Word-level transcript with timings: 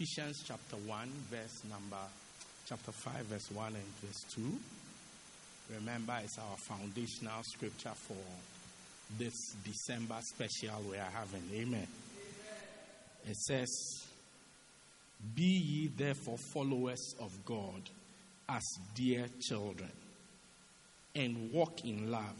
Ephesians 0.00 0.44
chapter 0.46 0.76
1, 0.76 1.08
verse 1.28 1.64
number, 1.68 1.96
chapter 2.68 2.92
5, 2.92 3.24
verse 3.24 3.50
1 3.50 3.66
and 3.66 3.84
verse 4.00 4.24
2. 4.32 4.42
Remember, 5.74 6.16
it's 6.22 6.38
our 6.38 6.56
foundational 6.56 7.42
scripture 7.42 7.90
for 7.96 8.14
this 9.18 9.34
December 9.64 10.14
special 10.22 10.84
we 10.88 10.98
are 10.98 11.10
having. 11.12 11.42
Amen. 11.52 11.88
It 13.28 13.36
says, 13.38 14.06
Be 15.34 15.42
ye 15.42 15.88
therefore 15.88 16.38
followers 16.54 17.16
of 17.20 17.32
God 17.44 17.82
as 18.48 18.62
dear 18.94 19.26
children, 19.40 19.90
and 21.16 21.52
walk 21.52 21.84
in 21.84 22.08
love 22.08 22.38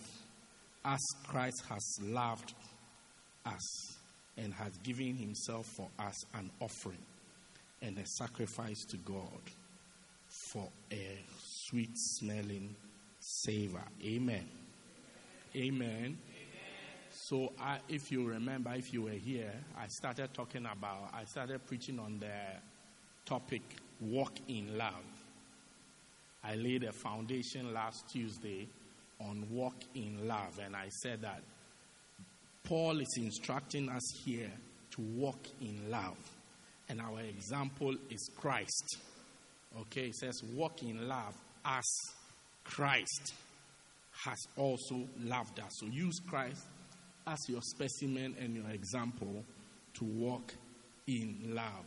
as 0.85 1.01
Christ 1.27 1.65
has 1.69 1.99
loved 2.05 2.55
us 3.45 3.97
and 4.37 4.55
has 4.55 4.77
given 4.85 5.17
himself 5.17 5.67
for 5.67 5.89
us 5.99 6.25
an 6.35 6.53
offering 6.61 7.03
and 7.83 7.99
a 7.99 8.07
sacrifice 8.07 8.85
to 8.85 8.97
God 8.99 9.41
for 10.27 10.69
a 10.93 11.19
sweet 11.39 11.97
smelling 11.97 12.75
savor. 13.21 13.83
Amen. 14.05 14.49
Amen. 15.57 15.91
Amen. 15.91 16.19
So, 17.11 17.53
I, 17.61 17.79
if 17.89 18.13
you 18.13 18.27
remember, 18.27 18.73
if 18.75 18.93
you 18.93 19.03
were 19.03 19.11
here, 19.11 19.53
I 19.77 19.87
started 19.89 20.33
talking 20.33 20.67
about, 20.67 21.11
I 21.13 21.25
started 21.25 21.67
preaching 21.67 21.99
on 21.99 22.19
the 22.21 22.33
topic 23.25 23.63
walk 24.01 24.33
in 24.49 24.79
love. 24.79 24.95
I 26.45 26.55
laid 26.55 26.85
a 26.85 26.93
foundation 26.93 27.75
last 27.75 28.09
Tuesday 28.09 28.69
on 29.21 29.47
walk 29.51 29.75
in 29.95 30.29
love, 30.29 30.59
and 30.65 30.77
I 30.77 30.89
said 30.89 31.23
that 31.23 31.43
Paul 32.63 33.01
is 33.01 33.15
instructing 33.17 33.89
us 33.89 34.05
here 34.25 34.51
to 34.93 35.01
walk 35.01 35.47
in 35.61 35.91
love. 35.91 36.17
And 36.89 37.01
our 37.01 37.21
example 37.21 37.95
is 38.11 38.31
Christ. 38.37 38.99
Okay, 39.81 40.07
it 40.07 40.17
says, 40.17 40.43
walk 40.55 40.83
in 40.83 41.09
love 41.09 41.35
as 41.65 41.85
Christ 42.65 43.35
has 44.25 44.39
also 44.57 45.07
loved 45.21 45.61
us. 45.61 45.71
So 45.79 45.87
use 45.87 46.19
Christ 46.27 46.65
as 47.27 47.39
your 47.49 47.61
specimen 47.63 48.35
and 48.41 48.55
your 48.55 48.69
example 48.71 49.45
to 49.95 50.05
walk 50.05 50.55
in 51.07 51.37
love. 51.55 51.87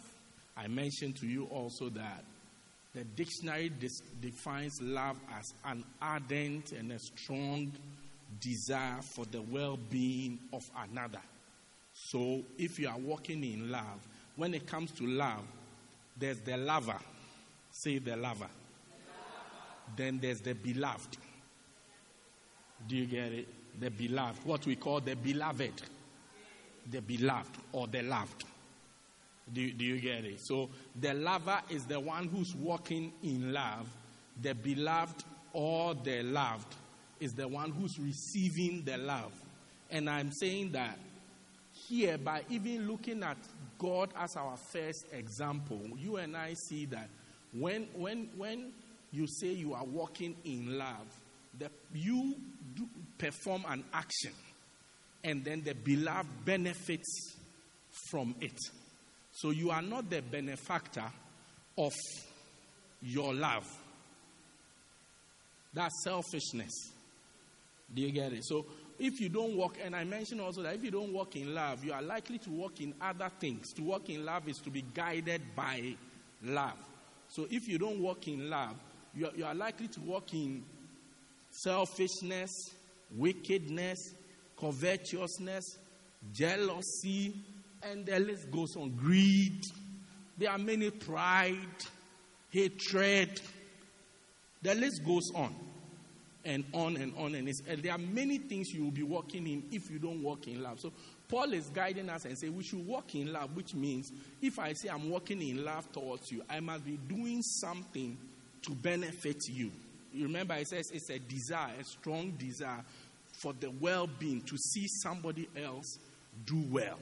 I 0.55 0.67
mentioned 0.67 1.17
to 1.17 1.27
you 1.27 1.45
also 1.45 1.89
that 1.89 2.23
the 2.94 3.03
dictionary 3.03 3.69
dis- 3.69 4.02
defines 4.19 4.81
love 4.81 5.17
as 5.38 5.45
an 5.66 5.83
ardent 6.02 6.73
and 6.73 6.91
a 6.91 6.99
strong 6.99 7.72
desire 8.39 9.02
for 9.02 9.25
the 9.25 9.41
well 9.41 9.77
being 9.89 10.39
of 10.53 10.63
another. 10.89 11.22
So 11.94 12.41
if 12.57 12.79
you 12.79 12.89
are 12.89 12.97
walking 12.97 13.44
in 13.44 13.72
love, 13.72 14.07
when 14.36 14.54
it 14.54 14.66
comes 14.68 14.92
to 14.92 15.06
love, 15.06 15.44
there's 16.18 16.40
the 16.40 16.58
lover. 16.58 16.97
Say 17.72 18.00
the 18.00 18.16
lover. 18.16 18.47
Then 19.96 20.19
there's 20.22 20.42
the 20.42 20.53
beloved. 20.53 21.18
Do 22.88 22.96
you 22.96 23.06
get 23.06 23.31
it? 23.31 23.47
The 23.80 23.90
beloved. 23.90 24.46
What 24.46 24.66
we 24.66 24.75
call 24.75 25.00
the 25.02 25.16
beloved. 25.16 25.81
The 26.90 27.02
beloved 27.02 27.58
or 27.74 27.88
the 27.88 28.02
loved. 28.03 28.46
Do, 29.53 29.72
do 29.72 29.84
you 29.84 30.00
get 30.00 30.25
it? 30.25 30.40
So 30.40 30.70
the 31.00 31.14
lover 31.14 31.59
is 31.70 31.86
the 31.86 32.00
one 32.00 32.28
who's 32.28 32.56
walking 32.56 33.12
in 33.24 33.53
love. 33.53 33.88
The 34.41 34.56
beloved 34.56 35.24
or 35.53 35.94
the 35.94 36.24
loved 36.24 36.75
is 37.20 37.34
the 37.34 37.47
one 37.47 37.72
who's 37.72 38.00
receiving 38.00 38.84
the 38.84 38.97
love. 38.97 39.31
And 39.90 40.09
I'm 40.09 40.31
saying 40.31 40.72
that 40.72 40.97
here, 41.74 42.18
by 42.18 42.44
even 42.50 42.88
looking 42.88 43.24
at 43.24 43.38
God 43.81 44.14
as 44.16 44.36
our 44.36 44.56
first 44.72 45.08
example, 45.12 45.81
you 45.97 46.18
and 46.18 46.38
I 46.38 46.53
see 46.53 46.86
that 46.86 47.09
when, 47.52 47.88
when, 47.96 48.30
when 48.38 48.72
you 49.12 49.25
say 49.28 49.47
you 49.47 49.74
are 49.74 49.84
walking 49.84 50.36
in 50.46 50.78
love, 50.78 51.08
that 51.58 51.72
you 51.91 52.36
perform 53.18 53.66
an 53.68 53.84
action, 53.91 54.34
and 55.24 55.44
then 55.44 55.64
the 55.64 55.74
beloved 55.74 56.46
benefits 56.46 57.36
from 58.12 58.36
it. 58.40 58.58
So 59.31 59.50
you 59.50 59.72
are 59.72 59.81
not 59.81 60.09
the 60.12 60.22
benefactor 60.22 61.12
of 61.78 61.94
your 63.02 63.34
love. 63.34 63.66
That's 65.74 66.03
selfishness. 66.03 66.91
Do 67.94 68.02
you 68.02 68.12
get 68.12 68.31
it? 68.31 68.46
So 68.46 68.66
if 69.01 69.19
you 69.19 69.29
don't 69.29 69.56
walk, 69.57 69.78
and 69.84 69.95
I 69.95 70.03
mentioned 70.03 70.41
also 70.41 70.62
that 70.62 70.75
if 70.75 70.84
you 70.84 70.91
don't 70.91 71.12
walk 71.12 71.35
in 71.35 71.56
love, 71.56 71.84
you 71.84 71.91
are 71.91 72.03
likely 72.03 72.38
to 72.38 72.51
walk 72.51 72.79
in 72.81 72.94
other 73.01 73.31
things. 73.39 73.73
To 73.73 73.81
walk 73.81 74.07
in 74.09 74.23
love 74.23 74.47
is 74.47 74.59
to 74.59 74.69
be 74.69 74.84
guided 74.94 75.41
by 75.56 75.95
love. 76.44 76.78
So 77.28 77.47
if 77.50 77.67
you 77.67 77.79
don't 77.79 78.00
walk 78.00 78.28
in 78.28 78.47
love, 78.47 78.75
you 79.16 79.25
are, 79.25 79.31
you 79.35 79.45
are 79.45 79.56
likely 79.56 79.88
to 79.88 80.00
walk 80.01 80.35
in 80.35 80.63
selfishness, 81.50 82.51
wickedness, 83.17 84.13
covetousness, 84.59 85.79
jealousy, 86.31 87.34
and 87.81 88.06
the 88.06 88.19
list 88.19 88.51
goes 88.51 88.75
on. 88.75 88.91
Greed. 88.91 89.63
There 90.38 90.51
are 90.51 90.59
many 90.59 90.91
pride, 90.91 91.57
hatred. 92.51 93.41
The 94.61 94.75
list 94.75 95.03
goes 95.03 95.31
on 95.34 95.71
and 96.46 96.63
on 96.74 96.97
and 96.97 97.13
on. 97.18 97.35
And, 97.35 97.47
there 97.81 97.91
are 97.91 97.97
many 97.97 98.38
things 98.38 98.69
you 98.72 98.84
will 98.84 98.91
be 98.91 99.03
walking 99.03 99.47
in 99.47 99.63
if 99.72 99.90
you 99.90 100.00
don't 100.00 100.22
walk 100.24 100.47
in 100.47 100.62
love. 100.62 100.79
So 100.79 100.91
Paul 101.28 101.53
is 101.53 101.69
guiding 101.69 102.09
us 102.09 102.25
and 102.25 102.38
say 102.38 102.50
we 102.50 102.63
should 102.63 102.85
walk 102.85 103.16
in 103.16 103.31
love, 103.31 103.56
which 103.56 103.74
means 103.74 104.12
if 104.41 104.59
I 104.59 104.74
say 104.74 104.90
I'm 104.90 105.09
walking 105.09 105.41
in 105.41 105.63
love 105.63 105.91
towards 105.91 106.31
you, 106.31 106.44
I 106.50 106.59
must 106.59 106.85
be 106.85 106.97
doing 107.07 107.41
something 107.41 108.18
to 108.63 108.72
benefit 108.72 109.38
you. 109.50 109.72
You 110.13 110.25
remember, 110.25 110.56
it 110.56 110.68
says 110.68 110.90
it's 110.94 111.09
a 111.09 111.19
desire, 111.19 111.74
a 111.79 111.84
strong 111.84 112.31
desire 112.31 112.84
for 113.41 113.53
the 113.53 113.72
well-being 113.79 114.41
to 114.41 114.58
see 114.58 114.88
somebody 114.88 115.47
else 115.56 115.97
do 116.46 116.63
well. 116.69 117.00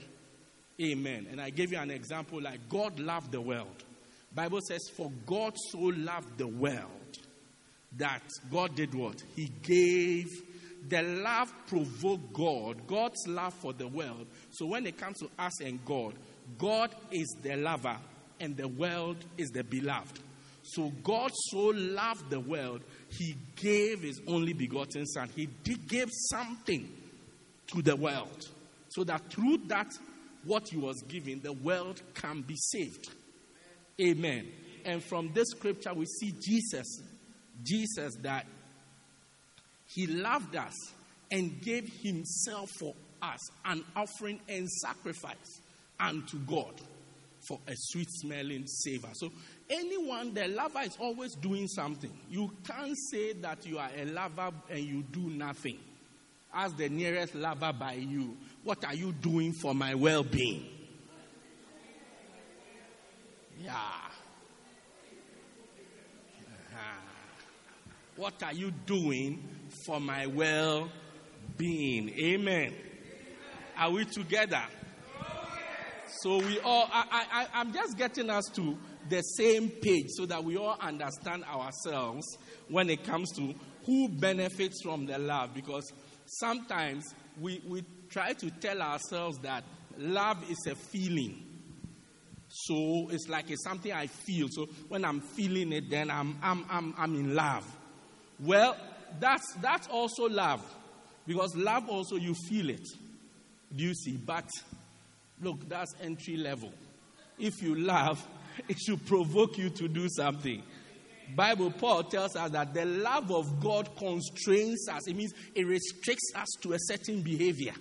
Amen. 0.81 1.27
And 1.31 1.41
I 1.41 1.50
gave 1.50 1.71
you 1.71 1.77
an 1.77 1.91
example 1.91 2.41
like 2.41 2.69
God 2.69 3.00
loved 3.00 3.31
the 3.31 3.41
world. 3.41 3.83
Bible 4.33 4.59
says, 4.61 4.89
For 4.95 5.11
God 5.25 5.53
so 5.71 5.79
loved 5.79 6.38
the 6.38 6.47
world 6.47 6.98
that 7.97 8.22
God 8.51 8.75
did 8.75 8.94
what? 8.94 9.22
He 9.35 9.51
gave. 9.61 10.27
The 10.88 11.01
love 11.01 11.53
provoked 11.67 12.33
God, 12.33 12.88
God's 12.88 13.27
love 13.27 13.53
for 13.53 13.73
the 13.73 13.88
world. 13.88 14.27
So 14.51 14.66
when 14.66 14.88
it 14.88 14.97
comes 14.97 15.19
to 15.19 15.29
us 15.38 15.59
and 15.61 15.83
God, 15.83 16.13
God 16.57 16.95
is 17.11 17.35
the 17.41 17.57
lover 17.57 17.97
and 18.39 18.55
the 18.55 18.67
world 18.67 19.17
is 19.38 19.50
the 19.50 19.63
beloved. 19.63 20.19
So 20.63 20.91
God 21.03 21.31
so 21.33 21.73
loved 21.75 22.29
the 22.29 22.39
world, 22.39 22.81
He 23.09 23.35
gave 23.55 24.01
His 24.01 24.21
only 24.27 24.53
begotten 24.53 25.06
Son. 25.06 25.29
He 25.35 25.47
did, 25.47 25.88
give 25.88 26.09
something 26.29 26.89
to 27.67 27.81
the 27.81 27.95
world 27.95 28.47
so 28.89 29.03
that 29.03 29.30
through 29.31 29.57
that, 29.68 29.91
what 30.45 30.68
He 30.69 30.77
was 30.77 31.01
giving, 31.07 31.39
the 31.39 31.53
world 31.53 32.01
can 32.13 32.41
be 32.41 32.56
saved. 32.56 33.09
Amen. 34.01 34.47
And 34.86 35.03
from 35.03 35.31
this 35.33 35.50
scripture, 35.50 35.94
we 35.94 36.06
see 36.06 36.33
Jesus 36.39 37.01
Jesus 37.63 38.15
that 38.21 38.45
he 39.88 40.07
loved 40.07 40.56
us 40.56 40.73
and 41.31 41.61
gave 41.61 41.89
himself 42.01 42.69
for 42.79 42.94
us 43.21 43.39
an 43.65 43.83
offering 43.95 44.39
and 44.47 44.69
sacrifice 44.69 45.61
unto 46.00 46.38
God 46.39 46.73
for 47.47 47.59
a 47.67 47.73
sweet 47.75 48.09
smelling 48.09 48.67
savor. 48.67 49.09
So, 49.13 49.31
anyone, 49.69 50.33
the 50.33 50.47
lover 50.47 50.81
is 50.81 50.97
always 51.00 51.35
doing 51.35 51.67
something. 51.67 52.11
You 52.29 52.51
can't 52.67 52.95
say 53.11 53.33
that 53.33 53.65
you 53.65 53.79
are 53.79 53.89
a 53.95 54.05
lover 54.05 54.51
and 54.69 54.79
you 54.79 55.03
do 55.03 55.29
nothing. 55.29 55.79
Ask 56.53 56.77
the 56.77 56.89
nearest 56.89 57.35
lover 57.35 57.71
by 57.73 57.94
you, 57.94 58.35
what 58.63 58.83
are 58.83 58.95
you 58.95 59.12
doing 59.12 59.53
for 59.53 59.75
my 59.75 59.95
well 59.95 60.23
being? 60.23 60.65
Yeah. 63.62 64.08
What 68.19 68.44
are 68.44 68.51
you 68.54 68.71
doing 68.71 69.48
for 69.86 70.01
my 70.01 70.27
well 70.27 70.89
being. 71.56 72.10
Amen. 72.19 72.74
Are 73.77 73.92
we 73.92 74.04
together? 74.04 74.62
So 76.21 76.39
we 76.39 76.60
all, 76.60 76.89
I, 76.92 77.25
I, 77.31 77.48
I'm 77.54 77.71
just 77.71 77.98
getting 77.98 78.30
us 78.30 78.44
to 78.56 78.77
the 79.07 79.21
same 79.21 79.69
page 79.69 80.07
so 80.10 80.25
that 80.25 80.44
we 80.44 80.57
all 80.57 80.75
understand 80.81 81.45
ourselves 81.45 82.25
when 82.68 82.89
it 82.89 83.06
comes 83.06 83.31
to 83.38 83.54
who 83.86 84.10
benefits 84.10 84.81
from 84.81 85.06
the 85.06 85.18
love. 85.18 85.54
Because 85.54 85.89
sometimes 86.25 87.13
we, 87.39 87.62
we 87.65 87.86
try 88.10 88.33
to 88.33 88.51
tell 88.51 88.81
ourselves 88.81 89.38
that 89.44 89.63
love 89.98 90.44
is 90.51 90.68
a 90.68 90.75
feeling. 90.75 91.45
So 92.50 93.07
it's 93.12 93.30
like 93.30 93.50
it's 93.50 93.63
something 93.63 93.94
I 93.94 94.07
feel. 94.07 94.48
So 94.50 94.68
when 94.89 95.06
I'm 95.06 95.22
feeling 95.22 95.72
it, 95.72 95.89
then 95.89 96.12
I'm, 96.12 96.38
I'm, 96.42 96.65
I'm, 96.69 96.94
I'm 96.98 97.15
in 97.15 97.33
love. 97.33 97.65
Well, 98.39 98.77
that's, 99.19 99.53
that's 99.62 99.88
also 99.88 100.27
love. 100.30 100.63
Because 101.27 101.56
love 101.56 101.89
also, 101.89 102.15
you 102.15 102.33
feel 102.33 102.69
it. 102.69 102.88
Do 103.75 103.83
you 103.83 103.94
see? 103.94 104.18
But 104.18 104.50
look, 105.41 105.68
that's 105.68 105.94
entry 106.01 106.38
level. 106.38 106.71
If 107.38 107.62
you 107.62 107.75
love, 107.75 108.25
it 108.68 108.77
should 108.80 109.06
provoke 109.06 109.57
you 109.57 109.69
to 109.69 109.88
do 109.88 110.07
something. 110.09 110.63
Bible 111.36 111.71
Paul 111.71 112.03
tells 112.03 112.36
us 112.36 112.50
that 112.51 112.74
the 112.74 112.86
love 112.86 113.31
of 113.31 113.59
God 113.59 113.95
constrains 113.95 114.88
us. 114.89 115.07
It 115.07 115.15
means 115.15 115.33
it 115.53 115.65
restricts 115.65 116.31
us 116.36 116.47
to 116.62 116.74
a 116.74 116.77
certain 116.80 117.21
behavior 117.21 117.74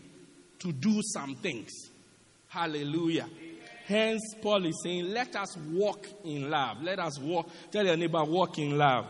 to 0.59 0.73
do 0.73 1.01
some 1.03 1.35
things. 1.37 1.71
Hallelujah. 2.49 3.27
Hence, 3.87 4.35
Paul 4.43 4.67
is 4.67 4.83
saying, 4.83 5.13
let 5.13 5.35
us 5.35 5.57
walk 5.57 6.07
in 6.25 6.51
love. 6.51 6.83
Let 6.83 6.99
us 6.99 7.19
walk. 7.19 7.49
Tell 7.71 7.87
your 7.87 7.97
neighbor, 7.97 8.23
walk 8.23 8.59
in 8.59 8.77
love. 8.77 9.07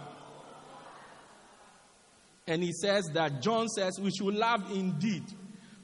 And 2.49 2.63
he 2.63 2.73
says 2.73 3.05
that 3.13 3.43
John 3.43 3.69
says 3.69 4.01
we 4.01 4.11
should 4.11 4.35
love 4.35 4.71
indeed, 4.73 5.23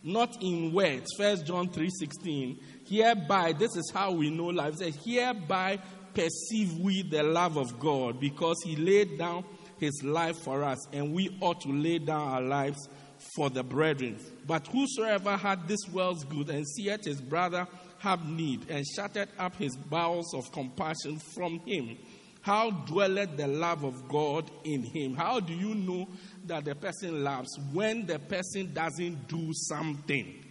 not 0.02 0.42
in 0.42 0.72
words. 0.72 1.10
First 1.16 1.46
John 1.46 1.68
3:16. 1.68 2.58
Hereby, 2.86 3.52
this 3.52 3.76
is 3.76 3.90
how 3.94 4.12
we 4.12 4.30
know 4.30 4.46
love. 4.46 4.74
It 4.74 4.78
says, 4.78 4.98
Hereby 5.04 5.78
perceive 6.14 6.78
we 6.78 7.02
the 7.02 7.22
love 7.22 7.56
of 7.56 7.78
God, 7.78 8.18
because 8.18 8.56
he 8.64 8.76
laid 8.76 9.18
down 9.18 9.44
his 9.78 10.02
life 10.02 10.38
for 10.38 10.64
us, 10.64 10.78
and 10.92 11.12
we 11.12 11.36
ought 11.40 11.60
to 11.62 11.68
lay 11.72 11.98
down 11.98 12.28
our 12.28 12.42
lives 12.42 12.88
for 13.34 13.50
the 13.50 13.62
brethren. 13.62 14.18
But 14.46 14.66
whosoever 14.68 15.36
had 15.36 15.68
this 15.68 15.86
world's 15.92 16.24
good 16.24 16.50
and 16.50 16.66
seeth 16.66 17.04
his 17.04 17.20
brother 17.20 17.66
have 17.98 18.26
need, 18.28 18.70
and 18.70 18.86
shutteth 18.86 19.30
up 19.38 19.56
his 19.56 19.76
bowels 19.76 20.32
of 20.34 20.52
compassion 20.52 21.18
from 21.18 21.60
him, 21.60 21.98
how 22.42 22.70
dwelleth 22.70 23.38
the 23.38 23.48
love 23.48 23.84
of 23.84 24.06
God 24.06 24.50
in 24.64 24.82
him? 24.82 25.14
How 25.14 25.40
do 25.40 25.54
you 25.54 25.74
know 25.74 26.06
that 26.46 26.64
the 26.64 26.74
person 26.74 27.24
loves 27.24 27.58
when 27.72 28.06
the 28.06 28.18
person 28.18 28.72
doesn't 28.72 29.28
do 29.28 29.50
something? 29.52 30.44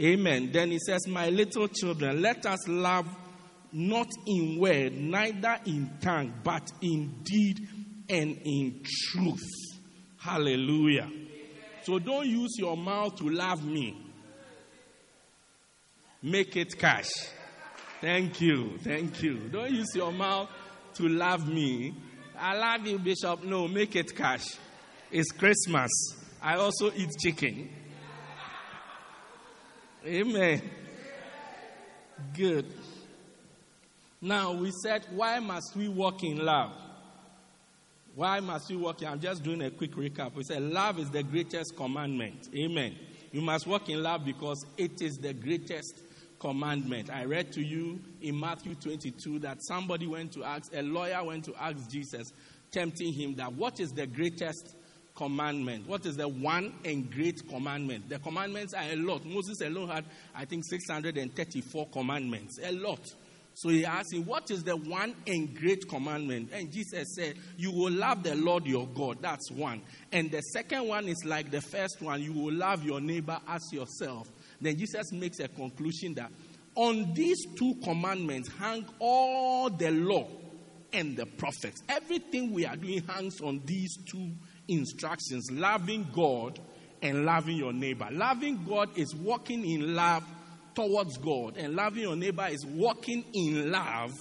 Amen. 0.00 0.50
Then 0.52 0.70
he 0.70 0.78
says, 0.78 1.06
My 1.06 1.28
little 1.28 1.68
children, 1.68 2.22
let 2.22 2.44
us 2.46 2.66
love 2.66 3.06
not 3.72 4.08
in 4.26 4.58
word, 4.58 4.94
neither 4.94 5.58
in 5.66 5.90
tongue, 6.00 6.34
but 6.42 6.70
in 6.80 7.22
deed 7.22 7.66
and 8.08 8.38
in 8.44 8.82
truth. 8.84 9.48
Hallelujah. 10.18 11.10
So 11.82 11.98
don't 11.98 12.26
use 12.26 12.56
your 12.58 12.76
mouth 12.76 13.16
to 13.16 13.28
love 13.28 13.64
me. 13.64 13.96
Make 16.22 16.56
it 16.56 16.78
cash. 16.78 17.10
Thank 18.00 18.40
you. 18.40 18.78
Thank 18.78 19.22
you. 19.22 19.38
Don't 19.50 19.72
use 19.72 19.88
your 19.94 20.12
mouth 20.12 20.48
to 20.94 21.08
love 21.08 21.48
me. 21.48 21.94
I 22.38 22.56
love 22.56 22.86
you, 22.86 22.98
Bishop. 22.98 23.42
No, 23.44 23.66
make 23.66 23.96
it 23.96 24.14
cash. 24.14 24.56
It's 25.12 25.30
Christmas. 25.30 25.90
I 26.40 26.56
also 26.56 26.90
eat 26.96 27.10
chicken. 27.20 27.68
Amen. 30.06 30.62
Good. 32.32 32.64
Now, 34.22 34.52
we 34.52 34.72
said, 34.82 35.04
why 35.10 35.38
must 35.38 35.76
we 35.76 35.88
walk 35.88 36.24
in 36.24 36.38
love? 36.38 36.72
Why 38.14 38.40
must 38.40 38.70
we 38.70 38.76
walk 38.76 39.02
in? 39.02 39.08
I'm 39.08 39.20
just 39.20 39.42
doing 39.42 39.60
a 39.60 39.70
quick 39.70 39.92
recap. 39.92 40.34
We 40.34 40.44
said, 40.44 40.62
love 40.62 40.98
is 40.98 41.10
the 41.10 41.22
greatest 41.22 41.76
commandment. 41.76 42.48
Amen. 42.56 42.96
You 43.32 43.42
must 43.42 43.66
walk 43.66 43.90
in 43.90 44.02
love 44.02 44.24
because 44.24 44.64
it 44.78 45.02
is 45.02 45.18
the 45.18 45.34
greatest 45.34 46.00
commandment. 46.38 47.10
I 47.10 47.26
read 47.26 47.52
to 47.52 47.62
you 47.62 48.00
in 48.22 48.40
Matthew 48.40 48.76
22 48.76 49.40
that 49.40 49.58
somebody 49.62 50.06
went 50.06 50.32
to 50.32 50.44
ask, 50.44 50.74
a 50.74 50.80
lawyer 50.80 51.22
went 51.22 51.44
to 51.44 51.54
ask 51.62 51.90
Jesus, 51.90 52.32
tempting 52.70 53.12
him 53.12 53.34
that 53.34 53.52
what 53.52 53.78
is 53.78 53.90
the 53.90 54.06
greatest 54.06 54.74
commandment? 55.14 55.86
What 55.86 56.06
is 56.06 56.16
the 56.16 56.28
one 56.28 56.72
and 56.84 57.10
great 57.10 57.48
commandment? 57.48 58.08
The 58.08 58.18
commandments 58.18 58.74
are 58.74 58.84
a 58.84 58.96
lot. 58.96 59.24
Moses 59.24 59.60
alone 59.60 59.88
had, 59.88 60.04
I 60.34 60.44
think, 60.44 60.64
634 60.68 61.88
commandments. 61.88 62.58
A 62.62 62.72
lot. 62.72 63.00
So 63.54 63.68
he 63.68 63.84
asked 63.84 64.12
him, 64.12 64.24
What 64.24 64.50
is 64.50 64.64
the 64.64 64.76
one 64.76 65.14
and 65.26 65.54
great 65.54 65.88
commandment? 65.88 66.50
And 66.52 66.72
Jesus 66.72 67.14
said, 67.14 67.36
You 67.56 67.70
will 67.70 67.92
love 67.92 68.22
the 68.22 68.34
Lord 68.34 68.66
your 68.66 68.86
God. 68.86 69.18
That's 69.20 69.50
one. 69.50 69.82
And 70.10 70.30
the 70.30 70.40
second 70.40 70.88
one 70.88 71.08
is 71.08 71.24
like 71.24 71.50
the 71.50 71.60
first 71.60 72.00
one 72.00 72.22
you 72.22 72.32
will 72.32 72.54
love 72.54 72.82
your 72.82 73.00
neighbor 73.00 73.38
as 73.46 73.60
yourself. 73.72 74.28
Then 74.60 74.78
Jesus 74.78 75.12
makes 75.12 75.40
a 75.40 75.48
conclusion 75.48 76.14
that 76.14 76.30
on 76.74 77.12
these 77.12 77.44
two 77.58 77.74
commandments 77.84 78.48
hang 78.58 78.86
all 78.98 79.68
the 79.68 79.90
law 79.90 80.26
and 80.92 81.16
the 81.16 81.26
prophets. 81.26 81.82
Everything 81.88 82.52
we 82.52 82.64
are 82.64 82.76
doing 82.76 83.02
hangs 83.02 83.40
on 83.40 83.60
these 83.64 83.96
two 84.10 84.30
instructions 84.68 85.48
loving 85.50 86.06
God 86.12 86.58
and 87.00 87.24
loving 87.24 87.56
your 87.56 87.72
neighbor. 87.72 88.08
Loving 88.10 88.64
God 88.66 88.96
is 88.96 89.14
walking 89.14 89.64
in 89.64 89.94
love 89.94 90.24
towards 90.74 91.18
God, 91.18 91.56
and 91.56 91.74
loving 91.74 92.02
your 92.02 92.16
neighbor 92.16 92.46
is 92.50 92.64
walking 92.64 93.24
in 93.34 93.70
love. 93.70 94.12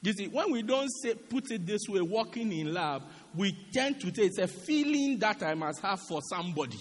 You 0.00 0.12
see, 0.12 0.28
when 0.28 0.52
we 0.52 0.62
don't 0.62 0.88
say, 1.02 1.14
put 1.14 1.50
it 1.50 1.66
this 1.66 1.82
way, 1.88 2.00
walking 2.00 2.52
in 2.52 2.72
love, 2.72 3.02
we 3.34 3.56
tend 3.72 4.00
to 4.00 4.14
say 4.14 4.22
it's 4.22 4.38
a 4.38 4.46
feeling 4.46 5.18
that 5.18 5.42
I 5.42 5.54
must 5.54 5.80
have 5.80 6.00
for 6.08 6.20
somebody. 6.30 6.78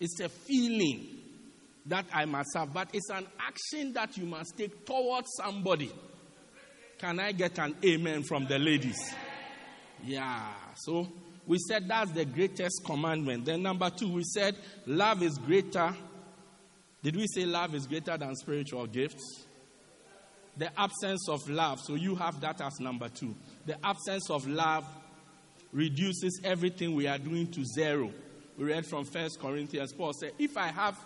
It's 0.00 0.20
a 0.20 0.28
feeling 0.28 1.06
that 1.86 2.04
I 2.12 2.24
must 2.24 2.50
have, 2.56 2.74
but 2.74 2.88
it's 2.92 3.08
an 3.10 3.26
action 3.38 3.92
that 3.92 4.18
you 4.18 4.26
must 4.26 4.58
take 4.58 4.84
towards 4.84 5.28
somebody. 5.36 5.92
Can 6.98 7.20
I 7.20 7.32
get 7.32 7.58
an 7.58 7.76
amen 7.84 8.24
from 8.24 8.46
the 8.46 8.58
ladies? 8.58 8.98
Yeah. 10.04 10.52
So 10.76 11.06
we 11.46 11.58
said 11.58 11.88
that's 11.88 12.10
the 12.12 12.24
greatest 12.24 12.84
commandment. 12.84 13.44
Then, 13.44 13.62
number 13.62 13.88
two, 13.90 14.08
we 14.08 14.24
said 14.24 14.56
love 14.86 15.22
is 15.22 15.38
greater. 15.38 15.94
Did 17.02 17.16
we 17.16 17.26
say 17.28 17.46
love 17.46 17.74
is 17.74 17.86
greater 17.86 18.16
than 18.16 18.34
spiritual 18.34 18.86
gifts? 18.86 19.44
The 20.56 20.70
absence 20.78 21.28
of 21.28 21.48
love. 21.48 21.80
So 21.80 21.94
you 21.94 22.16
have 22.16 22.40
that 22.40 22.60
as 22.60 22.80
number 22.80 23.08
two. 23.08 23.36
The 23.66 23.76
absence 23.84 24.30
of 24.30 24.46
love 24.48 24.86
reduces 25.72 26.40
everything 26.42 26.94
we 26.94 27.06
are 27.06 27.18
doing 27.18 27.50
to 27.52 27.64
zero. 27.64 28.10
We 28.56 28.64
read 28.64 28.86
from 28.86 29.04
First 29.04 29.38
Corinthians. 29.38 29.92
Paul 29.92 30.14
said, 30.14 30.32
If 30.38 30.56
I 30.56 30.68
have 30.68 30.98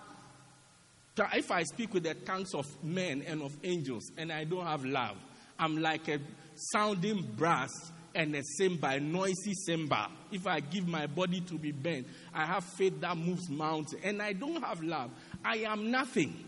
if 1.35 1.51
I 1.51 1.65
speak 1.65 1.93
with 1.93 2.05
the 2.05 2.15
tongues 2.15 2.55
of 2.55 2.67
men 2.83 3.23
and 3.27 3.43
of 3.43 3.55
angels 3.63 4.11
and 4.17 4.33
I 4.33 4.45
don't 4.45 4.65
have 4.65 4.85
love, 4.85 5.17
I'm 5.59 5.77
like 5.83 6.09
a 6.09 6.19
sounding 6.55 7.23
brass 7.37 7.71
and 8.15 8.35
a 8.35 8.43
cymbal, 8.43 8.89
a 8.89 9.01
noisy 9.01 9.55
cymbal. 9.55 10.07
If 10.33 10.47
I 10.47 10.61
give 10.61 10.87
my 10.87 11.07
body 11.07 11.41
to 11.43 11.55
be 11.55 11.73
bent, 11.73 12.07
I 12.35 12.47
have 12.47 12.65
faith 12.65 13.01
that 13.01 13.17
moves 13.17 13.49
mountains, 13.49 14.01
and 14.03 14.21
I 14.21 14.33
don't 14.33 14.63
have 14.63 14.83
love, 14.83 15.11
I 15.45 15.59
am 15.59 15.91
nothing. 15.91 16.45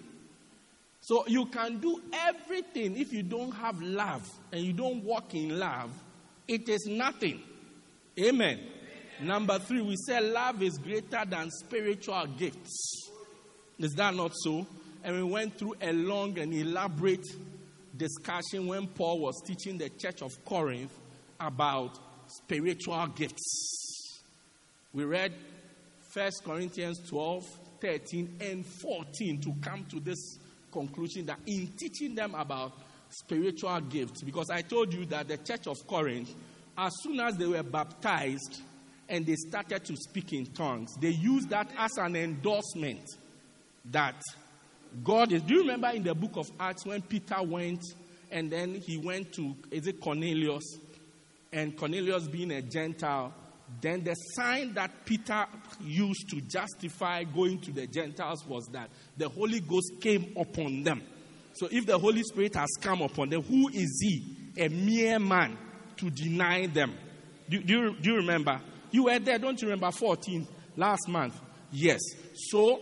So 1.01 1.27
you 1.27 1.47
can 1.47 1.79
do 1.79 2.01
everything 2.13 2.97
if 2.97 3.13
you 3.13 3.25
don't 3.25 3.51
have 3.53 3.81
love 3.83 4.29
and 4.53 4.63
you 4.63 4.73
don't 4.73 5.03
walk 5.03 5.35
in 5.35 5.59
love, 5.59 5.91
it 6.47 6.69
is 6.69 6.87
nothing. 6.87 7.43
Amen. 8.19 8.61
Number 9.21 9.59
three, 9.59 9.81
we 9.81 9.97
say 9.97 10.21
love 10.21 10.63
is 10.63 10.79
greater 10.79 11.25
than 11.27 11.51
spiritual 11.51 12.27
gifts. 12.39 13.11
Is 13.79 13.93
that 13.95 14.15
not 14.15 14.33
so? 14.35 14.67
And 15.03 15.17
we 15.17 15.23
went 15.25 15.59
through 15.59 15.75
a 15.81 15.93
long 15.93 16.39
and 16.39 16.55
elaborate 16.55 17.27
discussion 17.97 18.69
when 18.69 18.87
Paul 18.87 19.21
was 19.21 19.43
teaching 19.45 19.79
the 19.79 19.89
church 19.91 20.23
of 20.23 20.33
Corinth 20.45 20.93
about 21.43 21.99
spiritual 22.27 23.07
gifts. 23.09 24.23
We 24.93 25.05
read 25.05 25.33
1 26.13 26.31
Corinthians 26.45 27.01
12, 27.09 27.45
13, 27.81 28.37
and 28.41 28.67
14 28.67 29.41
to 29.41 29.53
come 29.61 29.85
to 29.87 30.01
this 30.01 30.39
conclusion 30.71 31.27
that 31.27 31.39
in 31.47 31.69
teaching 31.79 32.15
them 32.15 32.35
about 32.35 32.73
spiritual 33.09 33.81
gifts, 33.81 34.23
because 34.23 34.51
I 34.51 34.63
told 34.63 34.93
you 34.93 35.05
that 35.07 35.29
the 35.29 35.39
church 35.39 35.67
of 35.67 35.87
Corinth, 35.87 36.35
as 36.77 36.93
soon 37.03 37.21
as 37.21 37.37
they 37.37 37.47
were 37.47 37.63
baptized 37.63 38.63
and 39.09 39.27
they 39.27 39.35
started 39.35 39.85
to 39.85 39.97
speak 39.97 40.33
in 40.33 40.47
tongues, 40.47 40.95
they 41.01 41.11
used 41.11 41.51
that 41.51 41.69
as 41.77 41.97
an 41.99 42.17
endorsement 42.17 43.03
that 43.91 44.21
God 45.05 45.33
is. 45.33 45.43
Do 45.43 45.55
you 45.55 45.61
remember 45.61 45.89
in 45.89 46.03
the 46.03 46.15
book 46.15 46.37
of 46.37 46.51
Acts 46.59 46.87
when 46.87 47.03
Peter 47.03 47.43
went 47.43 47.83
and 48.31 48.51
then 48.51 48.75
he 48.75 48.97
went 48.97 49.33
to, 49.35 49.55
is 49.71 49.87
it 49.87 50.01
Cornelius? 50.01 50.65
And 51.53 51.77
Cornelius, 51.77 52.29
being 52.29 52.51
a 52.53 52.63
Gentile, 52.63 53.35
Then 53.81 54.05
the 54.05 54.15
sign 54.15 54.75
that 54.75 55.05
Peter 55.05 55.47
used 55.81 56.29
to 56.31 56.41
justify 56.41 57.25
going 57.25 57.59
to 57.61 57.73
the 57.73 57.87
Gentiles 57.87 58.47
was 58.47 58.67
that 58.69 58.91
the 59.17 59.29
Holy 59.29 59.61
Ghost 59.61 59.93
came 60.01 60.33
upon 60.37 60.83
them. 60.83 61.03
So 61.55 61.69
if 61.71 61.87
the 61.87 61.99
Holy 61.99 62.23
Spirit 62.23 62.55
has 62.57 62.71
come 62.81 63.03
upon 63.03 63.31
them, 63.31 63.43
who 63.43 63.69
is 63.69 63.99
he, 64.03 64.25
a 64.59 64.69
mere 64.69 65.19
man, 65.19 65.57
to 65.97 66.11
deny 66.11 66.67
them? 66.67 66.95
Do, 67.49 67.63
do, 67.63 67.73
you, 67.73 67.97
do 68.01 68.11
you 68.11 68.17
remember? 68.17 68.61
You 68.91 69.05
were 69.05 69.19
there, 69.19 69.39
don't 69.39 69.61
you 69.61 69.69
remember 69.69 69.91
14 69.91 70.47
last 70.77 71.09
month? 71.09 71.39
Yes. 71.71 72.01
So 72.35 72.81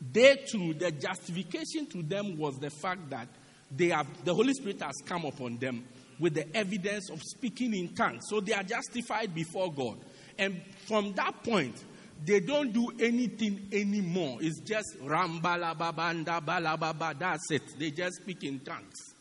they 0.00 0.44
too, 0.50 0.74
the 0.74 0.90
justification 0.90 1.86
to 1.86 2.02
them 2.02 2.38
was 2.38 2.58
the 2.58 2.70
fact 2.70 3.10
that 3.10 3.28
they 3.70 3.88
have 3.88 4.06
the 4.24 4.34
Holy 4.34 4.52
Spirit 4.54 4.82
has 4.82 4.96
come 5.06 5.24
upon 5.24 5.58
them 5.58 5.84
with 6.20 6.34
the 6.34 6.56
evidence 6.56 7.10
of 7.10 7.20
speaking 7.22 7.74
in 7.74 7.94
tongues. 7.94 8.24
So 8.28 8.40
they 8.40 8.52
are 8.52 8.62
justified 8.62 9.34
before 9.34 9.72
God. 9.72 9.98
And 10.38 10.60
from 10.86 11.12
that 11.14 11.42
point, 11.42 11.82
they 12.24 12.40
don't 12.40 12.72
do 12.72 12.90
anything 13.00 13.68
anymore. 13.72 14.38
It's 14.40 14.60
just 14.60 14.98
rambalababanda 15.02 16.44
balababa. 16.44 17.18
That's 17.18 17.50
it. 17.50 17.62
They 17.78 17.90
just 17.90 18.16
speak 18.16 18.44
in 18.44 18.60
tongues. 18.60 19.14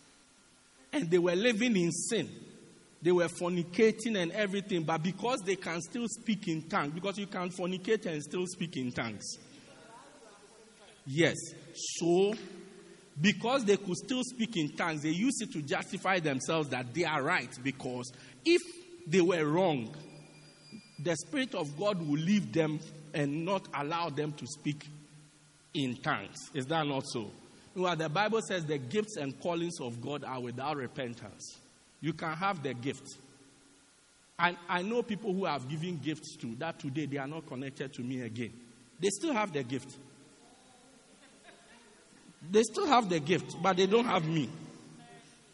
And 0.92 1.10
they 1.10 1.18
were 1.18 1.36
living 1.36 1.78
in 1.78 1.92
sin. 1.92 2.30
They 3.02 3.14
were 3.14 3.30
fornicating 3.30 4.18
and 4.18 4.32
everything, 4.34 4.84
but 4.84 5.02
because 5.02 5.40
they 5.46 5.56
can 5.56 5.82
still 5.82 6.08
speak 6.10 6.50
in 6.50 6.64
tongues, 6.64 6.94
because 6.94 7.18
you 7.18 7.28
can 7.28 7.50
fornicate 7.50 8.06
and 8.08 8.22
still 8.22 8.46
speak 8.46 8.76
in 8.76 8.92
tongues. 8.92 9.38
Yes. 11.06 11.36
So 11.74 12.34
because 13.22 13.66
they 13.66 13.78
could 13.78 13.98
still 13.98 14.24
speak 14.24 14.56
in 14.56 14.70
tongues, 14.76 15.02
they 15.02 15.10
used 15.10 15.42
it 15.42 15.52
to 15.52 15.62
justify 15.62 16.20
themselves 16.20 16.70
that 16.70 16.94
they 16.94 17.04
are 17.04 17.22
right. 17.22 17.52
Because 17.64 18.12
if 18.46 18.62
they 19.08 19.22
were 19.22 19.46
wrong, 19.46 19.94
the 21.00 21.16
Spirit 21.16 21.56
of 21.56 21.78
God 21.78 22.00
will 22.00 22.20
leave 22.20 22.54
them 22.54 22.80
and 23.14 23.46
not 23.46 23.68
allow 23.74 24.10
them 24.10 24.32
to 24.34 24.46
speak 24.48 24.88
in 25.74 25.96
tongues. 25.98 26.38
Is 26.54 26.66
that 26.68 26.86
not 26.88 27.04
so? 27.08 27.32
Well, 27.76 27.96
the 27.96 28.10
Bible 28.10 28.42
says 28.42 28.66
the 28.66 28.78
gifts 28.78 29.18
and 29.18 29.40
callings 29.40 29.80
of 29.80 30.02
God 30.02 30.24
are 30.24 30.40
without 30.40 30.78
repentance. 30.78 31.58
You 32.02 32.14
can 32.14 32.34
have 32.34 32.64
the 32.64 32.74
gift. 32.74 33.08
And 34.38 34.58
I 34.68 34.82
know 34.82 35.04
people 35.04 35.34
who 35.34 35.46
have 35.46 35.68
given 35.68 35.98
gifts 35.98 36.36
to 36.38 36.56
that 36.56 36.80
today 36.80 37.06
they 37.06 37.18
are 37.18 37.28
not 37.28 37.46
connected 37.48 37.94
to 37.94 38.02
me 38.02 38.22
again. 38.22 38.54
They 39.00 39.10
still 39.10 39.34
have 39.34 39.54
the 39.54 39.64
gift. 39.64 39.98
They 42.42 42.64
still 42.64 42.88
have 42.88 43.10
the 43.10 43.20
gift, 43.20 43.56
but 43.62 43.78
they 43.78 43.86
don't 43.86 44.06
have 44.06 44.28
me. 44.28 44.50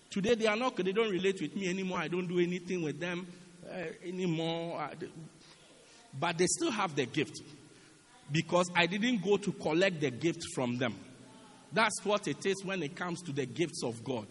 Today 0.09 0.35
they 0.35 0.47
are 0.47 0.55
not, 0.55 0.75
they 0.75 0.91
don't 0.91 1.09
relate 1.09 1.41
with 1.41 1.55
me 1.55 1.67
anymore. 1.67 1.97
I 1.97 2.07
don't 2.07 2.27
do 2.27 2.39
anything 2.39 2.83
with 2.83 2.99
them 2.99 3.27
uh, 3.69 3.77
anymore. 4.03 4.89
But 6.17 6.37
they 6.37 6.45
still 6.47 6.71
have 6.71 6.95
the 6.95 7.05
gift 7.05 7.41
because 8.31 8.69
I 8.75 8.85
didn't 8.85 9.23
go 9.23 9.37
to 9.37 9.51
collect 9.51 9.99
the 9.99 10.11
gift 10.11 10.43
from 10.53 10.77
them. 10.77 10.95
That's 11.73 12.05
what 12.05 12.27
it 12.27 12.45
is 12.45 12.63
when 12.63 12.81
it 12.83 12.95
comes 12.95 13.21
to 13.23 13.33
the 13.33 13.45
gifts 13.45 13.83
of 13.83 14.03
God. 14.03 14.27